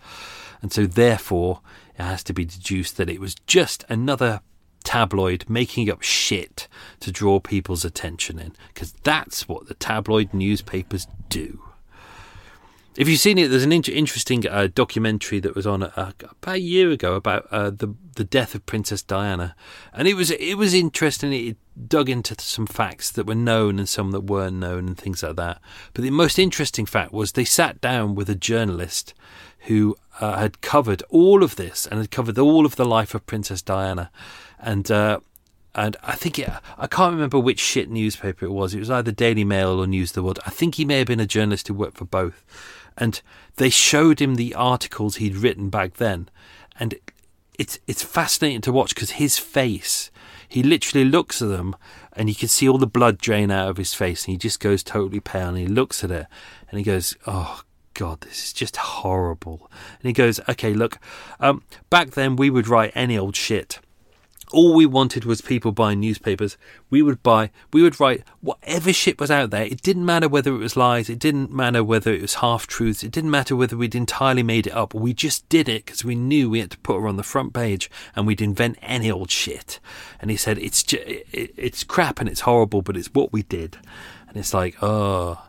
And 0.61 0.73
so, 0.73 0.88
therefore, 0.88 1.61
it 2.00 2.04
has 2.04 2.24
to 2.24 2.34
be 2.34 2.45
deduced 2.45 2.97
that 2.97 3.10
it 3.10 3.20
was 3.20 3.36
just 3.45 3.86
another 3.89 4.41
tabloid 4.84 5.45
making 5.50 5.89
up 5.89 6.02
shit 6.02 6.68
to 7.02 7.12
draw 7.12 7.39
people's 7.39 7.84
attention 7.84 8.39
in, 8.39 8.54
because 8.74 8.93
that's 9.04 9.47
what 9.47 9.68
the 9.68 9.74
tabloid 9.74 10.34
newspapers 10.34 11.06
do. 11.28 11.62
If 12.95 13.08
you've 13.08 13.20
seen 13.20 13.38
it, 13.38 13.50
there's 13.50 13.64
an 13.64 13.72
inter- 13.72 13.93
interesting 13.93 14.45
uh, 14.47 14.68
documentary 14.74 15.39
that 15.39 15.56
was 15.56 15.68
on 15.68 15.84
uh, 15.84 16.12
about 16.20 16.56
a 16.56 16.60
year 16.60 16.91
ago 16.91 17.14
about 17.14 17.47
uh, 17.52 17.70
the 17.70 17.93
the 18.16 18.24
death 18.26 18.56
of 18.56 18.66
Princess 18.66 19.02
Diana, 19.04 19.56
and 19.93 20.08
it 20.08 20.16
was 20.16 20.32
it 20.32 20.56
was 20.56 20.74
interesting. 20.74 21.32
It 21.32 21.58
dug 21.88 22.10
into 22.10 22.36
some 22.39 22.66
facts 22.68 23.12
that 23.12 23.26
were 23.26 23.36
known 23.36 23.80
and 23.80 23.88
some 23.88 24.12
that 24.12 24.22
weren't 24.22 24.58
known 24.58 24.88
and 24.88 24.97
things 24.97 25.24
like 25.24 25.38
that. 25.38 25.62
But 25.93 26.04
the 26.04 26.10
most 26.10 26.38
interesting 26.38 26.86
fact 26.86 27.14
was 27.14 27.32
they 27.32 27.45
sat 27.45 27.80
down 27.80 28.16
with 28.16 28.30
a 28.30 28.36
journalist 28.36 29.14
who 29.68 29.95
uh, 30.20 30.38
had 30.38 30.61
covered 30.61 31.01
all 31.09 31.43
of 31.43 31.55
this 31.55 31.88
and 31.88 31.99
had 31.99 32.11
covered 32.11 32.38
all 32.38 32.65
of 32.65 32.76
the 32.76 32.86
life 32.86 33.15
of 33.15 33.26
Princess 33.26 33.61
Diana, 33.61 34.11
and 34.59 34.89
uh, 34.91 35.20
and 35.76 35.95
I 36.03 36.15
think 36.15 36.39
it, 36.39 36.49
I 36.78 36.88
can't 36.88 37.13
remember 37.13 37.39
which 37.39 37.59
shit 37.59 37.89
newspaper 37.89 38.45
it 38.45 38.51
was. 38.51 38.74
It 38.74 38.80
was 38.80 38.91
either 38.91 39.11
Daily 39.11 39.43
Mail 39.43 39.80
or 39.80 39.88
News 39.88 40.11
of 40.11 40.15
the 40.15 40.24
World. 40.24 40.39
I 40.45 40.49
think 40.49 40.76
he 40.76 40.86
may 40.86 40.97
have 40.97 41.07
been 41.07 41.20
a 41.20 41.28
journalist 41.28 41.67
who 41.67 41.74
worked 41.74 41.97
for 41.97 42.05
both, 42.05 42.43
and 42.97 43.22
they 43.55 43.70
showed 43.70 44.20
him 44.20 44.36
the 44.36 44.55
articles 44.55 45.17
he'd 45.17 45.38
written 45.38 45.70
back 45.70 45.95
then, 45.95 46.30
and 46.80 46.95
it's 47.57 47.80
it's 47.88 48.03
fascinating 48.03 48.61
to 48.61 48.72
watch 48.72 48.95
because 48.95 49.11
his 49.11 49.38
face. 49.38 50.11
He 50.47 50.63
literally 50.63 51.05
looks 51.05 51.43
at 51.43 51.49
them, 51.49 51.76
and 52.13 52.28
you 52.28 52.34
can 52.34 52.47
see 52.47 52.67
all 52.67 52.80
the 52.80 52.88
blood 52.88 53.20
drain 53.20 53.51
out 53.51 53.70
of 53.70 53.78
his 53.78 53.93
face, 53.93 54.26
and 54.26 54.32
he 54.32 54.38
just 54.38 54.59
goes 54.59 54.82
totally 54.82 55.20
pale. 55.20 55.49
And 55.49 55.57
he 55.59 55.67
looks 55.67 56.03
at 56.03 56.09
it, 56.09 56.26
and 56.70 56.80
he 56.80 56.84
goes, 56.84 57.15
"Oh 57.28 57.61
God, 57.94 58.22
this 58.22 58.46
is 58.46 58.54
just 58.54 58.78
horrible." 58.78 59.70
And 60.00 60.08
he 60.08 60.14
goes, 60.14 60.40
"Okay, 60.48 60.74
look, 60.74 61.00
um, 61.40 61.64
back 61.90 62.12
then 62.12 62.36
we 62.36 62.50
would 62.50 62.68
write 62.68 62.92
any 62.96 63.18
old 63.18 63.36
shit." 63.36 63.80
all 64.52 64.74
we 64.74 64.86
wanted 64.86 65.26
was 65.26 65.42
people 65.42 65.72
buying 65.72 66.00
newspapers. 66.00 66.58
We 66.90 67.02
would 67.02 67.22
buy, 67.22 67.52
we 67.72 67.82
would 67.82 68.00
write 68.00 68.24
whatever 68.42 68.92
shit 68.92 69.20
was 69.20 69.30
out 69.30 69.52
there. 69.52 69.66
It 69.66 69.82
didn't 69.82 70.06
matter 70.06 70.28
whether 70.28 70.54
it 70.54 70.58
was 70.58 70.76
lies. 70.76 71.10
It 71.10 71.20
didn't 71.20 71.52
matter 71.52 71.84
whether 71.84 72.12
it 72.12 72.22
was 72.22 72.36
half 72.36 72.66
truths. 72.66 73.04
It 73.04 73.12
didn't 73.12 73.32
matter 73.32 73.56
whether 73.56 73.78
we'd 73.78 73.96
entirely 73.96 74.44
made 74.44 74.68
it 74.68 74.74
up. 74.74 74.94
We 74.94 75.14
just 75.14 75.48
did 75.50 75.70
it 75.70 75.86
because 75.86 76.04
we 76.04 76.16
knew 76.16 76.50
we 76.50 76.60
had 76.60 76.72
to 76.72 76.80
put 76.80 77.00
her 77.00 77.08
on 77.08 77.18
the 77.18 77.24
front 77.24 77.54
page 77.54 77.92
and 78.16 78.26
we'd 78.26 78.42
invent 78.42 78.80
any 78.82 79.12
old 79.12 79.30
shit. 79.30 79.80
And 80.20 80.32
he 80.32 80.38
said, 80.38 80.58
it's 80.58 80.84
it, 80.94 81.28
it's 81.32 81.84
crap 81.84 82.20
and 82.20 82.28
it's 82.28 82.42
horrible, 82.42 82.82
but 82.82 82.98
it's 82.98 83.14
what 83.14 83.32
we 83.32 83.44
did. 83.44 83.78
And 84.28 84.38
it's 84.38 84.54
like, 84.54 84.76
oh, 84.82 85.44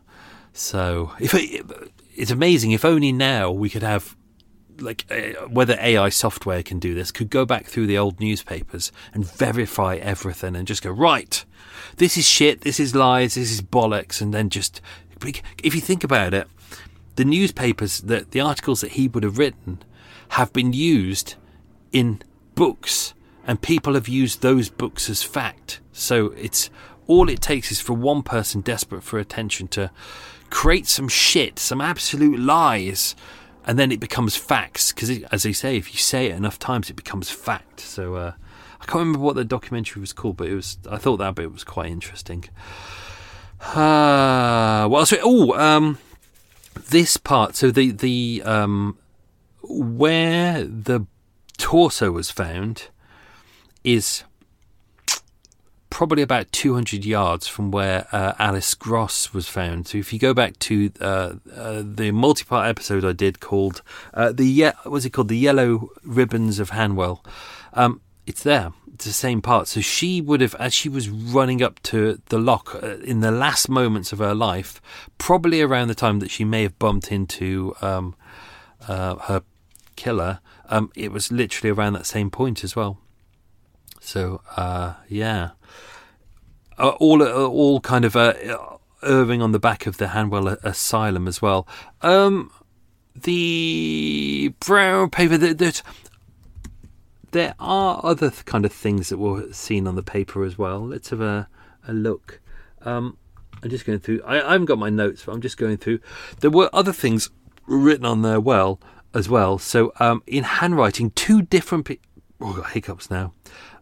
so 0.52 1.12
if 1.20 1.34
it, 1.34 1.64
it's 2.20 2.30
amazing. 2.30 2.72
If 2.72 2.84
only 2.84 3.12
now 3.12 3.50
we 3.50 3.70
could 3.70 3.82
have 3.82 4.14
like 4.78 5.04
uh, 5.10 5.46
whether 5.48 5.76
AI 5.80 6.10
software 6.10 6.62
can 6.62 6.78
do 6.78 6.94
this, 6.94 7.10
could 7.10 7.30
go 7.30 7.46
back 7.46 7.66
through 7.66 7.86
the 7.86 7.98
old 7.98 8.20
newspapers 8.20 8.92
and 9.14 9.26
verify 9.26 9.96
everything 9.96 10.54
and 10.54 10.66
just 10.66 10.82
go 10.82 10.90
right. 10.90 11.44
This 11.96 12.16
is 12.16 12.26
shit. 12.26 12.60
This 12.60 12.78
is 12.78 12.94
lies. 12.94 13.34
This 13.34 13.50
is 13.50 13.62
bollocks. 13.62 14.20
And 14.20 14.34
then 14.34 14.50
just 14.50 14.80
if 15.62 15.74
you 15.74 15.80
think 15.80 16.04
about 16.04 16.34
it, 16.34 16.46
the 17.16 17.24
newspapers 17.24 18.00
that 18.02 18.32
the 18.32 18.40
articles 18.40 18.82
that 18.82 18.92
he 18.92 19.08
would 19.08 19.22
have 19.22 19.38
written 19.38 19.82
have 20.30 20.52
been 20.52 20.72
used 20.72 21.34
in 21.92 22.22
books 22.54 23.14
and 23.46 23.62
people 23.62 23.94
have 23.94 24.08
used 24.08 24.42
those 24.42 24.68
books 24.68 25.08
as 25.08 25.22
fact. 25.22 25.80
So 25.92 26.26
it's 26.32 26.70
all 27.06 27.28
it 27.28 27.40
takes 27.40 27.72
is 27.72 27.80
for 27.80 27.94
one 27.94 28.22
person 28.22 28.60
desperate 28.60 29.02
for 29.02 29.18
attention 29.18 29.68
to 29.68 29.90
create 30.50 30.86
some 30.86 31.08
shit, 31.08 31.58
some 31.58 31.80
absolute 31.80 32.38
lies, 32.38 33.14
and 33.64 33.78
then 33.78 33.92
it 33.92 34.00
becomes 34.00 34.36
facts. 34.36 34.92
Because 34.92 35.22
as 35.32 35.42
they 35.44 35.52
say, 35.52 35.76
if 35.76 35.92
you 35.92 35.98
say 35.98 36.26
it 36.26 36.36
enough 36.36 36.58
times, 36.58 36.90
it 36.90 36.96
becomes 36.96 37.30
fact. 37.30 37.80
So 37.80 38.16
uh, 38.16 38.32
I 38.80 38.84
can't 38.84 39.00
remember 39.00 39.20
what 39.20 39.36
the 39.36 39.44
documentary 39.44 40.00
was 40.00 40.12
called, 40.12 40.36
but 40.36 40.48
it 40.48 40.54
was. 40.54 40.78
I 40.90 40.98
thought 40.98 41.18
that 41.18 41.34
bit 41.34 41.52
was 41.52 41.64
quite 41.64 41.90
interesting. 41.90 42.44
Uh, 43.74 44.88
else? 44.90 45.14
Oh, 45.22 45.52
um, 45.58 45.98
this 46.88 47.16
part. 47.16 47.56
So 47.56 47.70
the 47.70 47.90
the 47.90 48.42
um, 48.44 48.98
where 49.62 50.64
the 50.64 51.06
torso 51.58 52.10
was 52.10 52.30
found 52.30 52.88
is 53.84 54.24
probably 55.90 56.22
about 56.22 56.50
200 56.52 57.04
yards 57.04 57.48
from 57.48 57.70
where 57.70 58.06
uh, 58.12 58.32
Alice 58.38 58.74
Gross 58.74 59.34
was 59.34 59.48
found. 59.48 59.88
So 59.88 59.98
if 59.98 60.12
you 60.12 60.18
go 60.18 60.32
back 60.32 60.58
to 60.60 60.90
uh, 61.00 61.34
uh, 61.54 61.82
the 61.84 62.12
multi-part 62.12 62.68
episode 62.68 63.04
I 63.04 63.12
did 63.12 63.40
called 63.40 63.82
uh, 64.14 64.32
the 64.32 64.44
ye- 64.44 64.72
was 64.86 65.04
it 65.04 65.10
called 65.10 65.28
the 65.28 65.36
Yellow 65.36 65.90
Ribbons 66.04 66.58
of 66.60 66.70
Hanwell, 66.70 67.24
um, 67.74 68.00
it's 68.26 68.42
there. 68.42 68.72
It's 68.94 69.04
the 69.04 69.12
same 69.12 69.42
part. 69.42 69.66
So 69.66 69.80
she 69.80 70.20
would 70.20 70.40
have, 70.40 70.54
as 70.56 70.72
she 70.72 70.88
was 70.88 71.08
running 71.08 71.62
up 71.62 71.82
to 71.84 72.20
the 72.26 72.38
lock 72.38 72.74
uh, 72.82 72.98
in 72.98 73.20
the 73.20 73.30
last 73.30 73.68
moments 73.68 74.12
of 74.12 74.20
her 74.20 74.34
life, 74.34 74.80
probably 75.18 75.60
around 75.60 75.88
the 75.88 75.94
time 75.94 76.20
that 76.20 76.30
she 76.30 76.44
may 76.44 76.62
have 76.62 76.78
bumped 76.78 77.10
into 77.10 77.74
um, 77.82 78.14
uh, 78.86 79.16
her 79.16 79.42
killer. 79.96 80.40
Um, 80.68 80.92
it 80.94 81.10
was 81.10 81.32
literally 81.32 81.70
around 81.70 81.94
that 81.94 82.06
same 82.06 82.30
point 82.30 82.62
as 82.62 82.76
well. 82.76 82.98
So 84.00 84.40
yeah, 85.08 85.50
uh, 86.80 86.96
all 86.98 87.22
uh, 87.22 87.46
all 87.46 87.80
kind 87.80 88.04
of 88.04 88.16
uh, 88.16 88.32
on 89.02 89.52
the 89.52 89.58
back 89.60 89.86
of 89.86 89.98
the 89.98 90.08
Hanwell 90.08 90.58
Asylum 90.62 91.28
as 91.28 91.40
well. 91.40 91.66
Um, 92.02 92.50
the 93.14 94.54
brown 94.60 95.10
paper 95.10 95.36
that, 95.36 95.58
that 95.58 95.82
there 97.32 97.54
are 97.58 98.00
other 98.02 98.30
kind 98.30 98.64
of 98.64 98.72
things 98.72 99.08
that 99.08 99.18
were 99.18 99.52
seen 99.52 99.86
on 99.86 99.94
the 99.94 100.02
paper 100.02 100.44
as 100.44 100.58
well. 100.58 100.86
Let's 100.86 101.10
have 101.10 101.20
a 101.20 101.48
a 101.86 101.92
look. 101.92 102.40
Um, 102.82 103.16
I'm 103.62 103.70
just 103.70 103.84
going 103.84 104.00
through. 104.00 104.22
I, 104.24 104.40
I 104.40 104.52
haven't 104.52 104.66
got 104.66 104.78
my 104.78 104.90
notes, 104.90 105.24
but 105.24 105.32
I'm 105.32 105.40
just 105.40 105.56
going 105.56 105.76
through. 105.76 106.00
There 106.40 106.50
were 106.50 106.70
other 106.72 106.92
things 106.92 107.30
written 107.66 108.06
on 108.06 108.22
there 108.22 108.40
well 108.40 108.80
as 109.12 109.28
well. 109.28 109.58
So 109.58 109.92
um, 110.00 110.22
in 110.26 110.44
handwriting, 110.44 111.10
two 111.10 111.42
different. 111.42 111.86
Pe- 111.86 111.98
oh, 112.40 112.52
got 112.54 112.70
hiccups 112.70 113.10
now. 113.10 113.32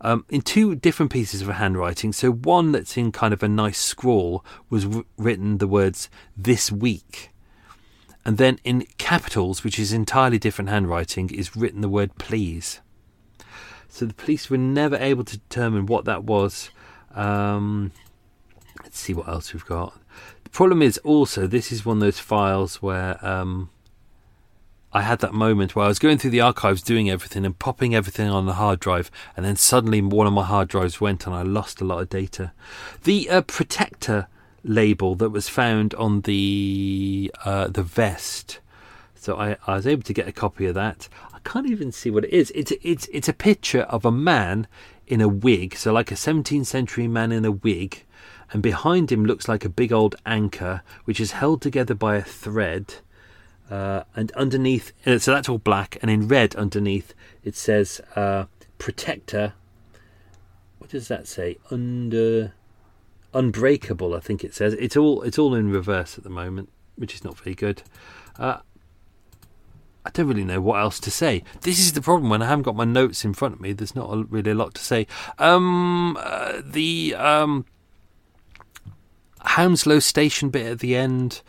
Um, 0.00 0.24
in 0.28 0.42
two 0.42 0.74
different 0.74 1.12
pieces 1.12 1.42
of 1.42 1.48
handwriting. 1.48 2.12
So 2.12 2.30
one 2.30 2.72
that's 2.72 2.96
in 2.96 3.12
kind 3.12 3.32
of 3.32 3.42
a 3.42 3.48
nice 3.48 3.78
scrawl 3.78 4.44
was 4.70 4.84
w- 4.84 5.04
written 5.16 5.58
the 5.58 5.66
words 5.66 6.08
"this 6.36 6.70
week," 6.70 7.30
and 8.24 8.38
then 8.38 8.58
in 8.64 8.86
capitals, 8.98 9.64
which 9.64 9.78
is 9.78 9.92
entirely 9.92 10.38
different 10.38 10.70
handwriting, 10.70 11.30
is 11.30 11.56
written 11.56 11.80
the 11.80 11.88
word 11.88 12.16
"please." 12.18 12.80
So 13.88 14.06
the 14.06 14.14
police 14.14 14.50
were 14.50 14.58
never 14.58 14.96
able 14.96 15.24
to 15.24 15.38
determine 15.38 15.86
what 15.86 16.04
that 16.04 16.24
was. 16.24 16.70
Um, 17.14 17.92
let's 18.82 18.98
see 18.98 19.14
what 19.14 19.28
else 19.28 19.52
we've 19.52 19.64
got. 19.64 19.98
The 20.44 20.50
problem 20.50 20.82
is 20.82 20.98
also 20.98 21.46
this 21.46 21.72
is 21.72 21.84
one 21.84 21.96
of 21.98 22.00
those 22.00 22.20
files 22.20 22.80
where 22.80 23.24
um, 23.24 23.70
I 24.92 25.02
had 25.02 25.18
that 25.18 25.34
moment 25.34 25.76
where 25.76 25.84
I 25.84 25.88
was 25.88 25.98
going 25.98 26.16
through 26.16 26.30
the 26.30 26.40
archives 26.40 26.80
doing 26.80 27.10
everything 27.10 27.44
and 27.44 27.58
popping 27.58 27.94
everything 27.94 28.30
on 28.30 28.46
the 28.46 28.54
hard 28.54 28.80
drive, 28.80 29.10
and 29.36 29.44
then 29.44 29.56
suddenly 29.56 30.00
one 30.00 30.26
of 30.26 30.32
my 30.32 30.44
hard 30.44 30.68
drives 30.68 31.00
went 31.00 31.26
and 31.26 31.34
I 31.34 31.42
lost 31.42 31.80
a 31.80 31.84
lot 31.84 32.00
of 32.00 32.08
data. 32.08 32.52
The 33.04 33.28
uh, 33.28 33.42
protector 33.42 34.28
label 34.64 35.14
that 35.16 35.30
was 35.30 35.48
found 35.48 35.94
on 35.94 36.22
the 36.22 37.30
uh, 37.44 37.68
the 37.68 37.82
vest, 37.82 38.60
so 39.14 39.36
I, 39.36 39.56
I 39.66 39.76
was 39.76 39.86
able 39.86 40.02
to 40.04 40.14
get 40.14 40.28
a 40.28 40.32
copy 40.32 40.64
of 40.64 40.74
that. 40.74 41.08
I 41.34 41.38
can't 41.44 41.68
even 41.68 41.92
see 41.92 42.10
what 42.10 42.24
it 42.24 42.32
is. 42.32 42.50
It's 42.54 42.72
it's 42.82 43.08
it's 43.12 43.28
a 43.28 43.34
picture 43.34 43.82
of 43.82 44.06
a 44.06 44.10
man 44.10 44.66
in 45.06 45.20
a 45.20 45.28
wig, 45.28 45.76
so 45.76 45.92
like 45.92 46.10
a 46.10 46.14
17th 46.14 46.66
century 46.66 47.08
man 47.08 47.30
in 47.30 47.44
a 47.44 47.52
wig, 47.52 48.04
and 48.52 48.62
behind 48.62 49.12
him 49.12 49.26
looks 49.26 49.48
like 49.48 49.66
a 49.66 49.70
big 49.70 49.92
old 49.92 50.16
anchor, 50.24 50.82
which 51.04 51.20
is 51.20 51.32
held 51.32 51.60
together 51.60 51.94
by 51.94 52.16
a 52.16 52.22
thread 52.22 52.94
uh, 53.70 54.04
and 54.16 54.32
underneath, 54.32 54.92
uh, 55.06 55.18
so 55.18 55.32
that's 55.32 55.48
all 55.48 55.58
black, 55.58 55.98
and 56.00 56.10
in 56.10 56.28
red 56.28 56.54
underneath 56.56 57.14
it 57.44 57.54
says 57.54 58.00
uh, 58.16 58.44
protector. 58.78 59.54
What 60.78 60.90
does 60.90 61.08
that 61.08 61.26
say? 61.26 61.58
Under 61.70 62.52
unbreakable, 63.34 64.14
I 64.14 64.20
think 64.20 64.42
it 64.42 64.54
says. 64.54 64.74
It's 64.74 64.96
all 64.96 65.22
it's 65.22 65.38
all 65.38 65.54
in 65.54 65.70
reverse 65.70 66.16
at 66.16 66.24
the 66.24 66.30
moment, 66.30 66.70
which 66.96 67.14
is 67.14 67.24
not 67.24 67.38
very 67.38 67.54
good. 67.54 67.82
Uh, 68.38 68.58
I 70.04 70.10
don't 70.10 70.28
really 70.28 70.44
know 70.44 70.60
what 70.60 70.80
else 70.80 70.98
to 71.00 71.10
say. 71.10 71.42
This 71.60 71.78
is 71.78 71.92
the 71.92 72.00
problem 72.00 72.30
when 72.30 72.40
I 72.40 72.46
haven't 72.46 72.62
got 72.62 72.76
my 72.76 72.86
notes 72.86 73.26
in 73.26 73.34
front 73.34 73.54
of 73.54 73.60
me. 73.60 73.74
There's 73.74 73.94
not 73.94 74.10
a, 74.10 74.24
really 74.24 74.52
a 74.52 74.54
lot 74.54 74.74
to 74.74 74.82
say. 74.82 75.06
Um, 75.38 76.16
uh, 76.18 76.62
the 76.64 77.14
um, 77.16 77.66
Hounslow 79.40 79.98
Station 79.98 80.48
bit 80.48 80.66
at 80.66 80.78
the 80.78 80.96
end. 80.96 81.42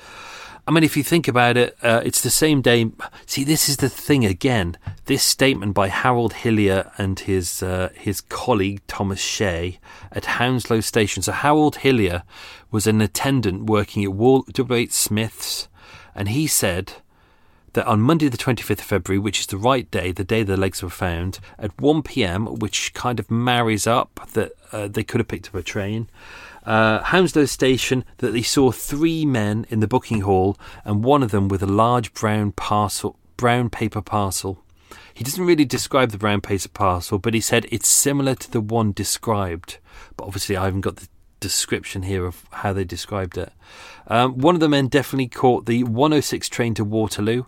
I 0.70 0.72
mean, 0.72 0.84
if 0.84 0.96
you 0.96 1.02
think 1.02 1.28
about 1.28 1.58
it, 1.58 1.76
uh, 1.82 2.04
it's 2.06 2.22
the 2.22 2.30
same 2.30 2.62
day. 2.62 2.92
See, 3.26 3.44
this 3.44 3.70
is 3.70 3.78
the 3.78 3.90
thing 3.90 4.24
again. 4.24 4.78
This 5.06 5.24
statement 5.24 5.74
by 5.74 5.88
Harold 5.88 6.34
Hillier 6.34 6.92
and 6.96 7.20
his 7.20 7.64
uh, 7.64 7.90
his 7.96 8.22
colleague 8.22 8.82
Thomas 8.86 9.20
Shea 9.20 9.80
at 10.12 10.26
Hounslow 10.26 10.82
Station. 10.82 11.24
So 11.24 11.32
Harold 11.32 11.78
Hillier 11.78 12.22
was 12.70 12.86
an 12.86 13.02
attendant 13.02 13.64
working 13.64 14.04
at 14.04 14.14
Wall- 14.14 14.46
W.H. 14.54 14.92
Smith's, 14.92 15.70
and 16.14 16.30
he 16.30 16.46
said 16.46 16.94
that 17.74 17.88
on 17.88 18.00
Monday, 18.00 18.30
the 18.30 18.38
25th 18.38 18.70
of 18.70 18.82
February, 18.82 19.18
which 19.18 19.40
is 19.40 19.48
the 19.48 19.58
right 19.58 19.90
day, 19.90 20.12
the 20.12 20.24
day 20.24 20.44
the 20.44 20.56
legs 20.56 20.84
were 20.84 20.92
found, 20.92 21.40
at 21.58 21.80
1 21.82 22.04
pm, 22.04 22.46
which 22.46 22.94
kind 22.94 23.20
of 23.20 23.32
marries 23.32 23.88
up 23.88 24.20
that 24.34 24.52
uh, 24.72 24.88
they 24.88 25.04
could 25.04 25.20
have 25.20 25.28
picked 25.28 25.48
up 25.48 25.56
a 25.56 25.64
train 25.64 26.08
uh, 26.66 27.04
Hounslow 27.04 27.46
Station 27.46 28.04
that 28.18 28.32
they 28.32 28.42
saw 28.42 28.72
three 28.72 29.26
men 29.26 29.66
in 29.70 29.80
the 29.80 29.88
booking 29.88 30.22
hall 30.22 30.58
and 30.84 31.04
one 31.04 31.24
of 31.24 31.32
them 31.32 31.48
with 31.48 31.64
a 31.64 31.68
large 31.68 32.14
brown 32.14 32.52
parcel, 32.52 33.18
brown 33.38 33.70
paper 33.70 34.02
parcel. 34.02 34.64
He 35.14 35.24
doesn't 35.24 35.46
really 35.46 35.66
describe 35.66 36.12
the 36.12 36.18
brown 36.18 36.42
paper 36.42 36.70
parcel, 36.70 37.20
but 37.20 37.34
he 37.34 37.42
said 37.42 37.68
it's 37.72 37.88
similar 37.88 38.36
to 38.36 38.52
the 38.52 38.62
one 38.62 38.92
described. 38.92 39.78
But 40.16 40.26
obviously, 40.26 40.56
I 40.56 40.66
haven't 40.66 40.82
got 40.82 40.98
the 40.98 41.08
description 41.40 42.04
here 42.04 42.26
of 42.26 42.46
how 42.52 42.74
they 42.74 42.84
described 42.84 43.38
it. 43.38 43.52
Um, 44.08 44.38
one 44.38 44.56
of 44.56 44.62
the 44.62 44.70
men 44.70 44.88
definitely 44.88 45.28
caught 45.28 45.66
the 45.66 45.84
106 45.84 46.50
train 46.50 46.74
to 46.76 46.84
Waterloo, 46.84 47.46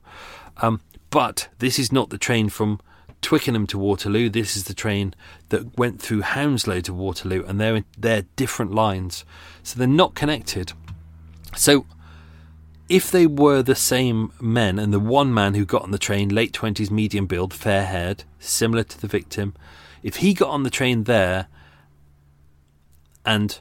um, 0.57 0.81
but 1.09 1.49
this 1.59 1.79
is 1.79 1.91
not 1.91 2.09
the 2.09 2.17
train 2.17 2.49
from 2.49 2.79
Twickenham 3.21 3.67
to 3.67 3.77
Waterloo. 3.77 4.29
This 4.29 4.57
is 4.57 4.65
the 4.65 4.73
train 4.73 5.13
that 5.49 5.77
went 5.77 6.01
through 6.01 6.21
Hounslow 6.21 6.81
to 6.81 6.93
Waterloo, 6.93 7.43
and 7.45 7.59
they're 7.59 7.83
they're 7.97 8.25
different 8.35 8.73
lines, 8.73 9.23
so 9.63 9.77
they're 9.77 9.87
not 9.87 10.15
connected. 10.15 10.73
So, 11.55 11.85
if 12.89 13.11
they 13.11 13.27
were 13.27 13.61
the 13.61 13.75
same 13.75 14.31
men, 14.39 14.79
and 14.79 14.93
the 14.93 14.99
one 14.99 15.33
man 15.33 15.53
who 15.53 15.65
got 15.65 15.83
on 15.83 15.91
the 15.91 15.97
train, 15.97 16.29
late 16.29 16.53
twenties, 16.53 16.91
medium 16.91 17.27
build, 17.27 17.53
fair 17.53 17.85
haired, 17.85 18.23
similar 18.39 18.83
to 18.83 18.99
the 18.99 19.07
victim, 19.07 19.53
if 20.03 20.17
he 20.17 20.33
got 20.33 20.49
on 20.49 20.63
the 20.63 20.69
train 20.69 21.03
there, 21.03 21.47
and 23.25 23.59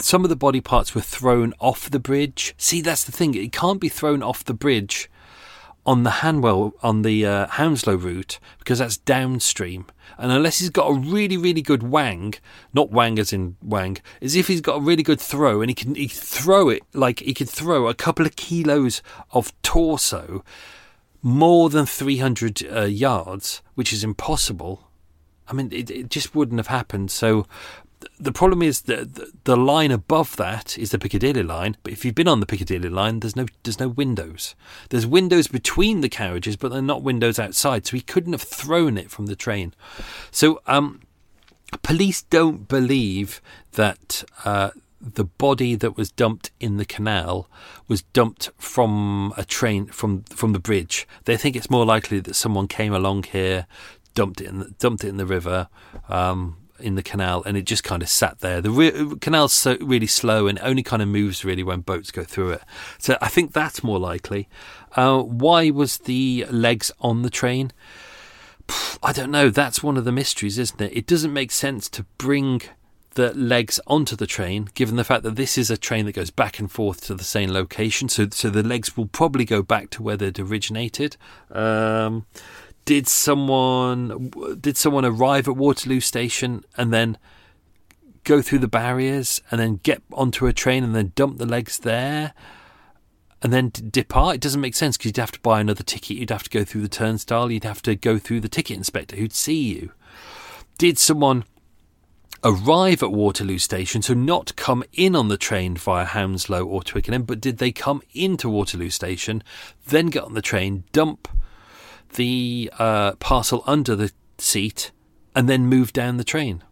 some 0.00 0.24
of 0.24 0.28
the 0.28 0.36
body 0.36 0.60
parts 0.60 0.94
were 0.94 1.00
thrown 1.00 1.54
off 1.58 1.90
the 1.90 1.98
bridge. 1.98 2.54
See, 2.58 2.80
that's 2.80 3.04
the 3.04 3.12
thing; 3.12 3.34
it 3.34 3.52
can't 3.52 3.80
be 3.80 3.88
thrown 3.88 4.22
off 4.22 4.44
the 4.44 4.54
bridge 4.54 5.10
on 5.88 6.02
the 6.02 6.10
Hanwell 6.10 6.74
on 6.82 7.00
the 7.00 7.24
uh, 7.24 7.46
Hounslow 7.46 7.94
route 7.94 8.38
because 8.58 8.78
that's 8.78 8.98
downstream. 8.98 9.86
And 10.18 10.30
unless 10.30 10.58
he's 10.58 10.68
got 10.68 10.90
a 10.90 10.92
really, 10.92 11.38
really 11.38 11.62
good 11.62 11.82
wang, 11.82 12.34
not 12.74 12.90
wang 12.90 13.18
as 13.18 13.32
in 13.32 13.56
wang, 13.62 13.96
as 14.20 14.36
if 14.36 14.48
he's 14.48 14.60
got 14.60 14.76
a 14.76 14.80
really 14.80 15.02
good 15.02 15.18
throw 15.18 15.62
and 15.62 15.70
he 15.70 15.74
can 15.74 15.94
he 15.94 16.06
throw 16.06 16.68
it 16.68 16.82
like 16.92 17.20
he 17.20 17.32
could 17.32 17.48
throw 17.48 17.88
a 17.88 17.94
couple 17.94 18.26
of 18.26 18.36
kilos 18.36 19.00
of 19.30 19.50
torso 19.62 20.44
more 21.22 21.70
than 21.70 21.86
300 21.86 22.70
uh, 22.70 22.82
yards, 22.82 23.62
which 23.74 23.90
is 23.90 24.04
impossible. 24.04 24.90
I 25.48 25.54
mean, 25.54 25.72
it, 25.72 25.90
it 25.90 26.10
just 26.10 26.34
wouldn't 26.34 26.58
have 26.58 26.66
happened. 26.66 27.10
So 27.10 27.46
the 28.18 28.32
problem 28.32 28.62
is 28.62 28.82
that 28.82 29.44
the 29.44 29.56
line 29.56 29.90
above 29.90 30.36
that 30.36 30.78
is 30.78 30.90
the 30.90 30.98
Piccadilly 30.98 31.42
line, 31.42 31.76
but 31.82 31.92
if 31.92 32.04
you've 32.04 32.14
been 32.14 32.28
on 32.28 32.40
the 32.40 32.46
Piccadilly 32.46 32.88
line, 32.88 33.20
there's 33.20 33.36
no 33.36 33.46
there's 33.62 33.80
no 33.80 33.88
windows. 33.88 34.54
There's 34.90 35.06
windows 35.06 35.48
between 35.48 36.00
the 36.00 36.08
carriages, 36.08 36.56
but 36.56 36.70
they're 36.70 36.82
not 36.82 37.02
windows 37.02 37.38
outside, 37.38 37.86
so 37.86 37.96
he 37.96 38.02
couldn't 38.02 38.32
have 38.32 38.42
thrown 38.42 38.98
it 38.98 39.10
from 39.10 39.26
the 39.26 39.36
train. 39.36 39.74
So, 40.30 40.60
um, 40.66 41.00
police 41.82 42.22
don't 42.22 42.68
believe 42.68 43.40
that 43.72 44.24
uh, 44.44 44.70
the 45.00 45.24
body 45.24 45.76
that 45.76 45.96
was 45.96 46.10
dumped 46.10 46.50
in 46.58 46.76
the 46.76 46.84
canal 46.84 47.48
was 47.86 48.02
dumped 48.02 48.50
from 48.58 49.32
a 49.36 49.44
train 49.44 49.86
from 49.86 50.22
from 50.24 50.52
the 50.52 50.58
bridge. 50.58 51.06
They 51.24 51.36
think 51.36 51.56
it's 51.56 51.70
more 51.70 51.86
likely 51.86 52.20
that 52.20 52.34
someone 52.34 52.68
came 52.68 52.92
along 52.92 53.24
here 53.24 53.66
dumped 54.18 54.40
it 54.40 54.48
in 54.48 54.58
the, 54.58 54.70
dumped 54.80 55.04
it 55.04 55.08
in 55.08 55.16
the 55.16 55.26
river. 55.26 55.68
Um, 56.08 56.56
in 56.80 56.94
the 56.94 57.02
canal, 57.02 57.42
and 57.44 57.56
it 57.56 57.62
just 57.62 57.84
kind 57.84 58.02
of 58.02 58.08
sat 58.08 58.40
there. 58.40 58.60
The 58.60 58.70
re- 58.70 59.16
canal's 59.20 59.52
so 59.52 59.76
really 59.80 60.06
slow, 60.06 60.46
and 60.46 60.58
only 60.60 60.82
kind 60.82 61.02
of 61.02 61.08
moves 61.08 61.44
really 61.44 61.62
when 61.62 61.80
boats 61.80 62.10
go 62.10 62.24
through 62.24 62.50
it. 62.50 62.62
So 62.98 63.16
I 63.20 63.28
think 63.28 63.52
that's 63.52 63.82
more 63.82 63.98
likely. 63.98 64.48
Uh, 64.96 65.22
why 65.22 65.70
was 65.70 65.98
the 65.98 66.46
legs 66.50 66.90
on 67.00 67.22
the 67.22 67.30
train? 67.30 67.72
I 69.02 69.12
don't 69.12 69.30
know. 69.30 69.50
That's 69.50 69.82
one 69.82 69.96
of 69.96 70.04
the 70.04 70.12
mysteries, 70.12 70.58
isn't 70.58 70.80
it? 70.80 70.96
It 70.96 71.06
doesn't 71.06 71.32
make 71.32 71.50
sense 71.50 71.88
to 71.90 72.04
bring 72.18 72.62
the 73.14 73.34
legs 73.34 73.80
onto 73.86 74.14
the 74.14 74.26
train, 74.26 74.68
given 74.74 74.96
the 74.96 75.04
fact 75.04 75.24
that 75.24 75.36
this 75.36 75.58
is 75.58 75.70
a 75.70 75.76
train 75.76 76.06
that 76.06 76.12
goes 76.12 76.30
back 76.30 76.58
and 76.58 76.70
forth 76.70 77.00
to 77.06 77.14
the 77.14 77.24
same 77.24 77.50
location. 77.50 78.08
So, 78.08 78.28
so 78.30 78.48
the 78.48 78.62
legs 78.62 78.96
will 78.96 79.06
probably 79.06 79.44
go 79.44 79.62
back 79.62 79.90
to 79.90 80.02
where 80.02 80.16
they'd 80.16 80.38
originated. 80.38 81.16
Um, 81.50 82.26
did 82.88 83.06
someone 83.06 84.30
did 84.62 84.78
someone 84.78 85.04
arrive 85.04 85.46
at 85.46 85.54
Waterloo 85.54 86.00
Station 86.00 86.64
and 86.78 86.90
then 86.90 87.18
go 88.24 88.40
through 88.40 88.60
the 88.60 88.66
barriers 88.66 89.42
and 89.50 89.60
then 89.60 89.78
get 89.82 90.00
onto 90.10 90.46
a 90.46 90.54
train 90.54 90.82
and 90.82 90.94
then 90.94 91.12
dump 91.14 91.36
the 91.36 91.44
legs 91.44 91.80
there 91.80 92.32
and 93.42 93.52
then 93.52 93.72
depart? 93.90 94.36
It 94.36 94.40
doesn't 94.40 94.62
make 94.62 94.74
sense 94.74 94.96
because 94.96 95.10
you'd 95.10 95.18
have 95.18 95.32
to 95.32 95.40
buy 95.40 95.60
another 95.60 95.82
ticket. 95.82 96.16
You'd 96.16 96.30
have 96.30 96.44
to 96.44 96.48
go 96.48 96.64
through 96.64 96.80
the 96.80 96.88
turnstile. 96.88 97.52
You'd 97.52 97.64
have 97.64 97.82
to 97.82 97.94
go 97.94 98.16
through 98.18 98.40
the 98.40 98.48
ticket 98.48 98.78
inspector 98.78 99.16
who'd 99.16 99.34
see 99.34 99.60
you. 99.60 99.92
Did 100.78 100.98
someone 100.98 101.44
arrive 102.42 103.02
at 103.02 103.12
Waterloo 103.12 103.58
Station, 103.58 104.00
so 104.00 104.14
not 104.14 104.56
come 104.56 104.82
in 104.94 105.14
on 105.14 105.28
the 105.28 105.36
train 105.36 105.76
via 105.76 106.06
Hounslow 106.06 106.64
or 106.64 106.82
Twickenham, 106.82 107.24
but 107.24 107.42
did 107.42 107.58
they 107.58 107.70
come 107.70 108.00
into 108.14 108.48
Waterloo 108.48 108.88
Station, 108.88 109.42
then 109.88 110.06
get 110.06 110.22
on 110.22 110.32
the 110.32 110.40
train, 110.40 110.84
dump 110.92 111.28
the 112.14 112.70
uh, 112.78 113.12
parcel 113.16 113.62
under 113.66 113.94
the 113.94 114.12
seat 114.38 114.90
and 115.34 115.48
then 115.48 115.66
move 115.66 115.92
down 115.92 116.16
the 116.16 116.24
train. 116.24 116.64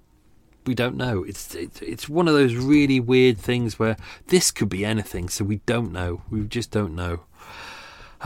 We 0.66 0.74
don't 0.74 0.96
know. 0.96 1.22
It's, 1.22 1.54
it's 1.54 1.80
it's 1.80 2.08
one 2.08 2.26
of 2.26 2.34
those 2.34 2.54
really 2.56 2.98
weird 2.98 3.38
things 3.38 3.78
where 3.78 3.96
this 4.26 4.50
could 4.50 4.68
be 4.68 4.84
anything, 4.84 5.28
so 5.28 5.44
we 5.44 5.58
don't 5.66 5.92
know. 5.92 6.22
We 6.28 6.42
just 6.46 6.72
don't 6.72 6.96
know. 6.96 7.20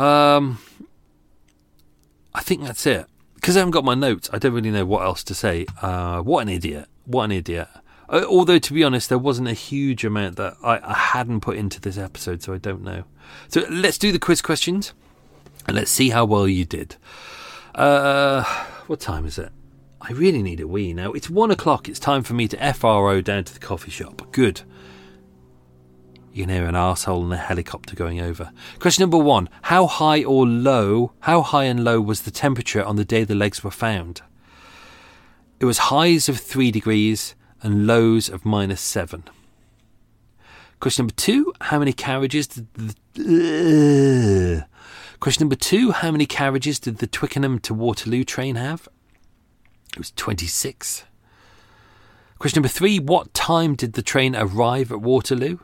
Um, 0.03 0.59
I 2.35 2.41
think 2.41 2.63
that's 2.63 2.87
it. 2.87 3.07
Because 3.35 3.57
I 3.57 3.61
haven't 3.61 3.73
got 3.73 3.85
my 3.85 3.95
notes, 3.95 4.29
I 4.33 4.39
don't 4.39 4.53
really 4.53 4.71
know 4.71 4.85
what 4.85 5.03
else 5.03 5.25
to 5.25 5.35
say. 5.35 5.67
Uh, 5.81 6.21
what 6.21 6.43
an 6.43 6.49
idiot! 6.51 6.89
What 7.07 7.25
an 7.25 7.33
idiot! 7.33 7.69
Uh, 8.09 8.25
although 8.29 8.59
to 8.59 8.73
be 8.73 8.85
honest, 8.85 9.09
there 9.09 9.19
wasn't 9.19 9.49
a 9.49 9.55
huge 9.55 10.05
amount 10.05 10.37
that 10.37 10.57
I, 10.63 10.79
I 10.83 10.95
hadn't 10.95 11.41
put 11.41 11.57
into 11.57 11.81
this 11.81 11.97
episode, 11.97 12.43
so 12.43 12.53
I 12.53 12.59
don't 12.59 12.83
know. 12.83 13.05
So 13.49 13.65
let's 13.71 13.97
do 13.99 14.13
the 14.13 14.19
quiz 14.19 14.43
questions. 14.43 14.93
And 15.67 15.77
let's 15.77 15.91
see 15.91 16.11
how 16.11 16.25
well 16.25 16.49
you 16.49 16.65
did. 16.65 16.97
Uh, 17.75 18.45
what 18.87 19.01
time 19.01 19.27
is 19.27 19.39
it? 19.39 19.51
I 20.01 20.13
really 20.13 20.43
need 20.43 20.61
a 20.61 20.67
wee 20.67 20.93
now. 20.95 21.13
It's 21.13 21.29
one 21.29 21.51
o'clock. 21.51 21.89
It's 21.89 21.99
time 21.99 22.23
for 22.23 22.35
me 22.35 22.49
to 22.49 22.73
FRO 22.73 23.21
down 23.21 23.45
to 23.45 23.53
the 23.53 23.61
coffee 23.61 23.91
shop. 23.91 24.33
Good. 24.33 24.63
You 26.33 26.45
can 26.45 26.55
hear 26.55 26.67
an 26.67 26.75
arsehole 26.75 27.25
in 27.25 27.33
a 27.33 27.37
helicopter 27.37 27.97
going 27.97 28.21
over. 28.21 28.53
Question 28.79 29.03
number 29.03 29.19
one 29.19 29.49
How 29.63 29.87
high 29.87 30.25
or 30.25 30.47
low, 30.47 31.13
how 31.21 31.43
high 31.43 31.65
and 31.65 31.85
low 31.85 32.01
was 32.01 32.23
the 32.23 32.31
temperature 32.31 32.85
on 32.85 32.97
the 32.97 33.05
day 33.05 33.25
the 33.25 33.35
legs 33.35 33.63
were 33.63 33.71
found? 33.71 34.23
It 35.59 35.67
was 35.67 35.79
highs 35.79 36.29
of 36.29 36.39
3 36.39 36.71
degrees 36.71 37.35
and 37.63 37.87
lows 37.87 38.31
of 38.31 38.47
minus 38.47 38.81
7. 38.81 39.25
Question 40.81 41.03
number 41.03 41.15
two 41.15 41.53
How 41.61 41.79
many 41.79 41.93
carriages 41.93 42.47
did 42.47 42.67
the. 43.15 44.67
Question 45.21 45.45
number 45.45 45.57
two 45.57 45.91
How 45.93 46.11
many 46.11 46.25
carriages 46.25 46.81
did 46.81 46.99
the 46.99 47.07
Twickenham 47.07 47.59
to 47.61 47.75
Waterloo 47.75 48.25
train 48.25 48.57
have? 48.57 48.89
It 49.93 49.99
was 49.99 50.13
26. 50.13 51.05
Question 52.39 52.63
number 52.63 52.73
three 52.73 52.99
What 52.99 53.35
time 53.35 53.75
did 53.75 53.93
the 53.93 54.03
train 54.03 54.35
arrive 54.35 54.91
at 54.91 55.03
Waterloo? 55.03 55.59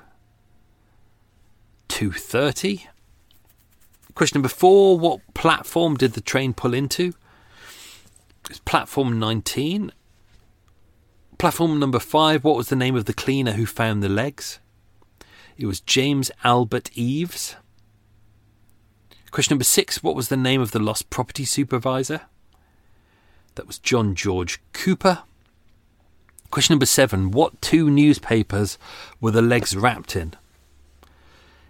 2.30. 1.89 2.87
Question 4.15 4.39
number 4.39 4.51
four 4.51 4.99
What 4.99 5.21
platform 5.33 5.97
did 5.97 6.13
the 6.13 6.21
train 6.21 6.53
pull 6.53 6.75
into? 6.75 7.15
It 8.45 8.51
was 8.51 8.59
platform 8.61 9.19
19. 9.19 9.91
Platform 11.39 11.79
number 11.79 11.99
five 11.99 12.45
What 12.45 12.57
was 12.57 12.69
the 12.69 12.77
name 12.77 12.95
of 12.95 13.07
the 13.07 13.15
cleaner 13.15 13.53
who 13.53 13.65
found 13.65 14.03
the 14.03 14.11
legs? 14.11 14.59
It 15.57 15.65
was 15.65 15.81
James 15.81 16.31
Albert 16.45 16.91
Eves. 16.95 17.57
Question 19.37 19.57
number 19.57 19.65
six 19.65 20.03
What 20.03 20.17
was 20.17 20.31
the 20.31 20.37
name 20.39 20.63
of 20.63 20.71
the 20.71 20.79
lost 20.79 21.11
property 21.11 21.45
supervisor? 21.45 22.23
That 23.57 23.67
was 23.67 23.79
John 23.79 24.15
George 24.15 24.63
Cooper. 24.73 25.25
Question 26.51 26.73
number 26.73 26.87
seven 26.87 27.31
What 27.33 27.61
two 27.61 27.91
newspapers 27.91 28.79
were 29.21 29.33
the 29.33 29.43
legs 29.43 29.77
wrapped 29.77 30.17
in? 30.17 30.33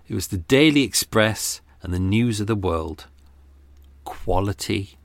It 0.07 0.14
was 0.14 0.29
the 0.29 0.37
Daily 0.37 0.85
Express 0.85 1.61
and 1.83 1.93
the 1.93 1.99
News 1.99 2.39
of 2.39 2.47
the 2.47 2.55
World. 2.55 3.07
Quality 4.05 4.97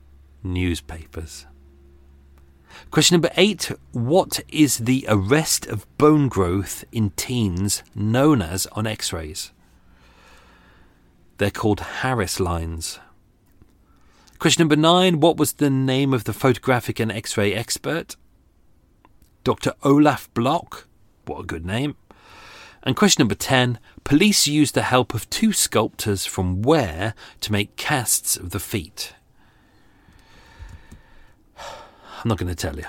newspapers. 0.44 1.46
Question 2.92 3.16
number 3.16 3.32
eight 3.36 3.72
What 3.90 4.38
is 4.46 4.78
the 4.78 5.04
arrest 5.08 5.66
of 5.66 5.84
bone 5.98 6.28
growth 6.28 6.84
in 6.92 7.10
teens 7.16 7.82
known 7.96 8.40
as 8.40 8.66
on 8.66 8.86
x 8.86 9.12
rays? 9.12 9.50
They're 11.42 11.50
called 11.50 11.80
Harris 11.80 12.38
lines. 12.38 13.00
Question 14.38 14.60
number 14.60 14.76
nine 14.76 15.18
What 15.18 15.38
was 15.38 15.54
the 15.54 15.70
name 15.70 16.14
of 16.14 16.22
the 16.22 16.32
photographic 16.32 17.00
and 17.00 17.10
x 17.10 17.36
ray 17.36 17.52
expert? 17.52 18.14
Dr. 19.42 19.72
Olaf 19.82 20.32
Block. 20.34 20.86
What 21.24 21.40
a 21.40 21.44
good 21.44 21.66
name. 21.66 21.96
And 22.84 22.94
question 22.94 23.22
number 23.22 23.34
10 23.34 23.80
Police 24.04 24.46
used 24.46 24.76
the 24.76 24.82
help 24.82 25.14
of 25.14 25.28
two 25.30 25.52
sculptors 25.52 26.26
from 26.26 26.62
where 26.62 27.12
to 27.40 27.50
make 27.50 27.74
casts 27.74 28.36
of 28.36 28.50
the 28.50 28.60
feet? 28.60 29.14
I'm 31.58 32.28
not 32.28 32.38
going 32.38 32.54
to 32.54 32.54
tell 32.54 32.76
you. 32.76 32.86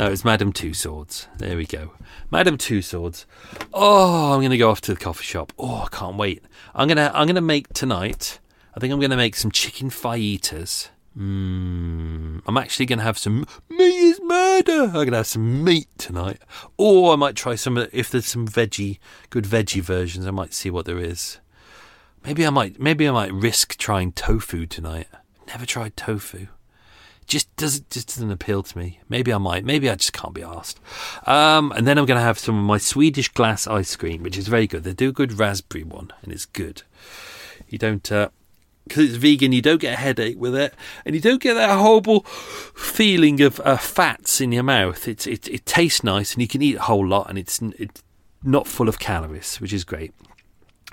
No, 0.00 0.06
it's 0.06 0.24
Madame 0.24 0.50
Tussauds. 0.50 1.26
There 1.36 1.58
we 1.58 1.66
go. 1.66 1.92
Madame 2.30 2.56
Tussauds. 2.56 3.26
Oh, 3.70 4.32
I'm 4.32 4.40
to 4.50 4.56
go 4.56 4.70
off 4.70 4.80
to 4.80 4.94
the 4.94 4.98
coffee 4.98 5.24
shop. 5.24 5.52
Oh, 5.58 5.82
I 5.82 5.94
can't 5.94 6.16
wait. 6.16 6.42
I'm 6.74 6.88
to 6.88 7.14
I'm 7.14 7.26
to 7.28 7.42
make 7.42 7.70
tonight. 7.74 8.40
I 8.74 8.80
think 8.80 8.94
I'm 8.94 9.00
to 9.10 9.14
make 9.14 9.36
some 9.36 9.50
chicken 9.50 9.90
fajitas. 9.90 10.88
Mm, 11.14 12.40
I'm 12.46 12.56
actually 12.56 12.86
going 12.86 13.00
to 13.00 13.04
have 13.04 13.18
some 13.18 13.44
meat 13.68 13.94
is 13.94 14.20
murder. 14.22 14.84
I'm 14.84 14.92
going 14.92 15.10
to 15.10 15.18
have 15.18 15.26
some 15.26 15.62
meat 15.62 15.88
tonight. 15.98 16.38
Or 16.78 17.12
I 17.12 17.16
might 17.16 17.36
try 17.36 17.54
some 17.54 17.76
if 17.92 18.08
there's 18.08 18.24
some 18.24 18.48
veggie 18.48 19.00
good 19.28 19.44
veggie 19.44 19.82
versions. 19.82 20.26
I 20.26 20.30
might 20.30 20.54
see 20.54 20.70
what 20.70 20.86
there 20.86 20.98
is. 20.98 21.40
Maybe 22.24 22.46
I 22.46 22.50
might 22.50 22.80
maybe 22.80 23.06
I 23.06 23.10
might 23.10 23.34
risk 23.34 23.76
trying 23.76 24.12
tofu 24.12 24.64
tonight. 24.64 25.08
Never 25.48 25.66
tried 25.66 25.94
tofu 25.94 26.46
just 27.30 27.54
doesn't 27.56 27.88
just 27.90 28.08
doesn't 28.08 28.32
appeal 28.32 28.62
to 28.62 28.76
me. 28.76 28.98
Maybe 29.08 29.32
I 29.32 29.38
might. 29.38 29.64
Maybe 29.64 29.88
I 29.88 29.94
just 29.94 30.12
can't 30.12 30.34
be 30.34 30.42
asked. 30.42 30.80
Um, 31.26 31.72
and 31.72 31.86
then 31.86 31.96
I'm 31.96 32.04
going 32.04 32.18
to 32.18 32.24
have 32.24 32.38
some 32.38 32.58
of 32.58 32.64
my 32.64 32.76
Swedish 32.76 33.28
Glace 33.28 33.68
ice 33.68 33.94
cream, 33.94 34.24
which 34.24 34.36
is 34.36 34.48
very 34.48 34.66
good. 34.66 34.82
They 34.82 34.92
do 34.92 35.10
a 35.10 35.12
good 35.12 35.38
raspberry 35.38 35.84
one, 35.84 36.10
and 36.22 36.32
it's 36.32 36.44
good. 36.44 36.82
You 37.68 37.78
don't. 37.78 38.02
because 38.02 38.98
uh, 38.98 39.02
it's 39.02 39.14
vegan, 39.14 39.52
you 39.52 39.62
don't 39.62 39.80
get 39.80 39.94
a 39.94 39.96
headache 39.96 40.40
with 40.40 40.56
it, 40.56 40.74
and 41.04 41.14
you 41.14 41.20
don't 41.20 41.40
get 41.40 41.54
that 41.54 41.78
horrible 41.78 42.22
feeling 42.74 43.40
of 43.40 43.60
uh, 43.60 43.76
fats 43.76 44.40
in 44.40 44.50
your 44.50 44.64
mouth. 44.64 45.06
It's 45.06 45.26
it, 45.26 45.46
it 45.48 45.64
tastes 45.64 46.02
nice, 46.02 46.34
and 46.34 46.42
you 46.42 46.48
can 46.48 46.62
eat 46.62 46.76
a 46.76 46.82
whole 46.82 47.06
lot, 47.06 47.30
and 47.30 47.38
it's 47.38 47.62
it's 47.78 48.02
not 48.42 48.66
full 48.66 48.88
of 48.88 48.98
calories, 48.98 49.60
which 49.60 49.72
is 49.72 49.84
great. 49.84 50.12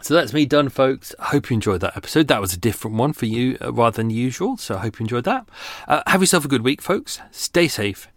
So 0.02 0.14
that's 0.14 0.32
me 0.34 0.46
done, 0.46 0.70
folks. 0.70 1.14
I 1.20 1.26
hope 1.26 1.50
you 1.50 1.56
enjoyed 1.56 1.82
that 1.82 1.98
episode. 1.98 2.28
That 2.28 2.40
was 2.40 2.54
a 2.54 2.58
different 2.58 2.98
one 2.98 3.14
for 3.14 3.26
you 3.26 3.58
uh, 3.62 3.74
rather 3.74 3.98
than 3.98 4.10
usual. 4.10 4.56
So 4.58 4.76
I 4.76 4.80
hope 4.80 5.00
you 5.00 5.04
enjoyed 5.04 5.26
that. 5.26 5.50
Uh, 5.88 6.04
have 6.08 6.22
yourself 6.22 6.46
a 6.46 6.48
good 6.48 6.64
week, 6.64 6.82
folks. 6.82 7.20
Stay 7.32 7.68
safe. 7.68 8.08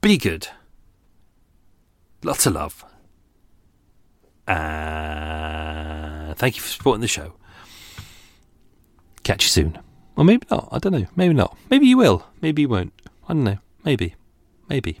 Be 0.00 0.18
good. 0.18 0.48
Lots 2.24 2.46
of 2.46 2.54
love. 2.54 2.84
Uh, 4.46 6.34
thank 6.34 6.56
you 6.56 6.62
for 6.62 6.68
supporting 6.68 7.00
the 7.00 7.08
show. 7.08 7.34
Catch 9.22 9.44
you 9.44 9.48
soon. 9.48 9.78
Or 10.16 10.24
maybe 10.24 10.46
not. 10.50 10.68
I 10.72 10.78
don't 10.78 10.92
know. 10.92 11.06
Maybe 11.14 11.32
not. 11.32 11.56
Maybe 11.70 11.86
you 11.86 11.96
will. 11.96 12.26
Maybe 12.40 12.62
you 12.62 12.68
won't. 12.68 12.92
I 13.28 13.34
don't 13.34 13.44
know. 13.44 13.58
Maybe. 13.84 14.16
Maybe. 14.68 15.00